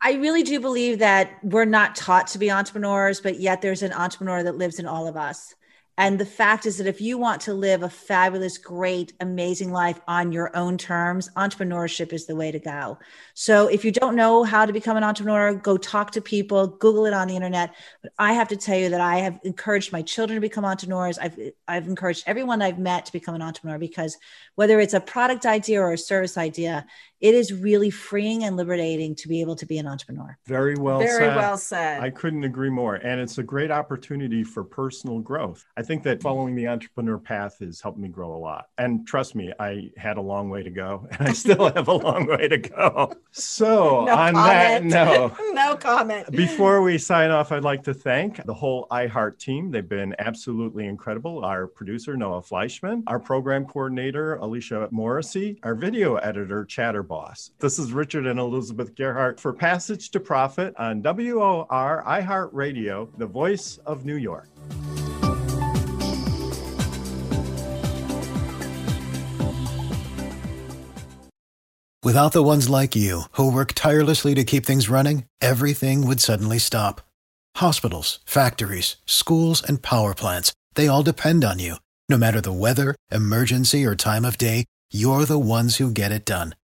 I 0.05 0.15
really 0.15 0.43
do 0.43 0.59
believe 0.59 0.99
that 0.99 1.39
we're 1.45 1.65
not 1.65 1.95
taught 1.95 2.27
to 2.29 2.39
be 2.39 2.51
entrepreneurs, 2.51 3.21
but 3.21 3.39
yet 3.39 3.63
there's 3.63 3.83
an 3.83 3.93
entrepreneur 3.93 4.43
that 4.43 4.57
lives 4.57 4.81
in 4.81 4.87
all 4.87 5.07
of 5.07 5.17
us. 5.17 5.55
And 5.99 6.19
the 6.19 6.27
fact 6.27 6.65
is 6.65 6.79
that 6.79 6.87
if 6.87 7.03
you 7.03 7.19
want 7.19 7.43
to 7.43 7.55
live 7.55 7.83
a 7.83 7.89
fabulous, 7.89 8.57
great, 8.57 9.13
amazing 9.21 9.73
life 9.73 10.01
on 10.09 10.33
your 10.33 10.51
own 10.57 10.79
terms, 10.79 11.29
entrepreneurship 11.37 12.15
is 12.15 12.27
the 12.27 12.35
way 12.35 12.51
to 12.51 12.59
go. 12.59 12.99
So 13.35 13.69
if 13.69 13.85
you 13.85 13.93
don't 13.93 14.17
know 14.17 14.43
how 14.43 14.65
to 14.65 14.73
become 14.73 14.97
an 14.97 15.05
entrepreneur, 15.05 15.55
go 15.55 15.77
talk 15.77 16.11
to 16.13 16.23
people, 16.23 16.67
Google 16.67 17.05
it 17.05 17.13
on 17.13 17.29
the 17.29 17.37
internet. 17.37 17.75
But 18.03 18.13
I 18.19 18.33
have 18.33 18.49
to 18.49 18.57
tell 18.57 18.79
you 18.79 18.89
that 18.89 19.03
I 19.03 19.19
have 19.19 19.39
encouraged 19.45 19.93
my 19.93 20.01
children 20.01 20.37
to 20.37 20.41
become 20.41 20.65
entrepreneurs. 20.65 21.19
I've 21.19 21.39
I've 21.69 21.87
encouraged 21.87 22.25
everyone 22.27 22.63
I've 22.63 22.79
met 22.79 23.05
to 23.07 23.13
become 23.13 23.35
an 23.35 23.43
entrepreneur 23.43 23.79
because 23.79 24.17
whether 24.55 24.81
it's 24.81 24.95
a 24.95 25.01
product 25.01 25.45
idea 25.45 25.83
or 25.83 25.93
a 25.93 25.99
service 25.99 26.39
idea, 26.39 26.87
it 27.23 27.35
is 27.35 27.53
really 27.53 27.89
freeing 27.89 28.43
and 28.43 28.57
liberating 28.57 29.15
to 29.15 29.29
be 29.29 29.41
able 29.41 29.55
to 29.55 29.65
be 29.65 29.79
an 29.79 29.87
entrepreneur. 29.87 30.37
Very 30.45 30.75
well 30.75 30.99
Very 30.99 31.27
said. 31.27 31.37
well 31.37 31.57
said. 31.57 32.03
I 32.03 32.11
couldn't 32.11 32.43
agree 32.43 32.69
more. 32.69 32.97
And 32.97 33.21
it's 33.21 33.39
a 33.39 33.45
great 33.45 33.71
opportunity 33.71 34.43
for 34.43 34.65
personal 34.65 35.21
growth. 35.21 35.65
I 35.77 35.83
think 35.83 36.03
that 36.03 36.21
following 36.21 36.57
the 36.57 36.67
entrepreneur 36.67 37.19
path 37.19 37.61
has 37.61 37.81
helped 37.81 37.99
me 37.99 38.09
grow 38.09 38.35
a 38.35 38.37
lot. 38.37 38.67
And 38.77 39.07
trust 39.07 39.37
me, 39.37 39.53
I 39.61 39.93
had 39.97 40.17
a 40.17 40.21
long 40.21 40.51
way 40.51 40.65
to 40.65 40.71
go, 40.71 41.07
and 41.19 41.29
I 41.29 41.33
still 41.33 41.73
have 41.73 41.87
a 41.87 41.93
long 41.93 42.27
way 42.27 42.49
to 42.49 42.59
go. 42.59 43.13
So, 43.31 44.05
no 44.05 44.15
on 44.15 44.35
that 44.35 44.83
comment. 44.83 44.93
note, 44.93 45.33
no 45.53 45.77
comment. 45.77 46.31
Before 46.33 46.83
we 46.83 46.99
sign 46.99 47.31
off, 47.31 47.53
I'd 47.53 47.63
like 47.63 47.85
to 47.85 47.95
thank 47.95 48.45
the 48.45 48.55
whole 48.55 48.89
iHeart 48.91 49.39
team. 49.39 49.71
They've 49.71 49.89
been 49.89 50.17
absolutely 50.19 50.87
incredible. 50.87 51.45
Our 51.45 51.69
producer, 51.69 52.17
Noah 52.17 52.43
Fleischman, 52.43 53.05
our 53.07 53.21
program 53.21 53.65
coordinator, 53.65 54.35
Alicia 54.37 54.89
Morrissey, 54.91 55.61
our 55.63 55.77
video 55.77 56.17
editor, 56.17 56.65
Chatterboss. 57.13 57.51
This 57.59 57.79
is 57.79 57.93
Richard 57.93 58.27
and 58.27 58.39
Elizabeth 58.39 58.95
Gearhart 58.95 59.39
for 59.39 59.53
Passage 59.53 60.11
to 60.11 60.21
Profit 60.21 60.75
on 60.79 61.03
WOR 61.03 61.67
iHeart 62.07 62.51
Radio, 62.53 63.09
the 63.19 63.27
voice 63.27 63.79
of 63.87 64.05
New 64.05 64.17
York. 64.17 64.49
Without 72.05 72.33
the 72.33 72.43
ones 72.43 72.69
like 72.69 72.97
you, 72.97 73.23
who 73.33 73.53
work 73.53 73.73
tirelessly 73.75 74.35
to 74.35 74.43
keep 74.43 74.67
things 74.67 74.89
running, 74.89 75.25
everything 75.41 76.05
would 76.05 76.21
suddenly 76.21 76.59
stop. 76.59 77.01
Hospitals, 77.57 78.19
factories, 78.27 78.97
schools, 79.07 79.63
and 79.63 79.83
power 79.83 80.13
plants, 80.15 80.53
they 80.75 80.89
all 80.89 81.05
depend 81.05 81.45
on 81.45 81.61
you. 81.61 81.77
No 82.09 82.19
matter 82.19 82.41
the 82.41 82.53
weather, 82.53 82.97
emergency, 83.13 83.87
or 83.87 83.95
time 83.95 84.25
of 84.25 84.37
day, 84.37 84.65
you're 84.91 85.25
the 85.25 85.39
ones 85.39 85.77
who 85.77 85.93
get 85.93 86.11
it 86.11 86.25
done. 86.25 86.55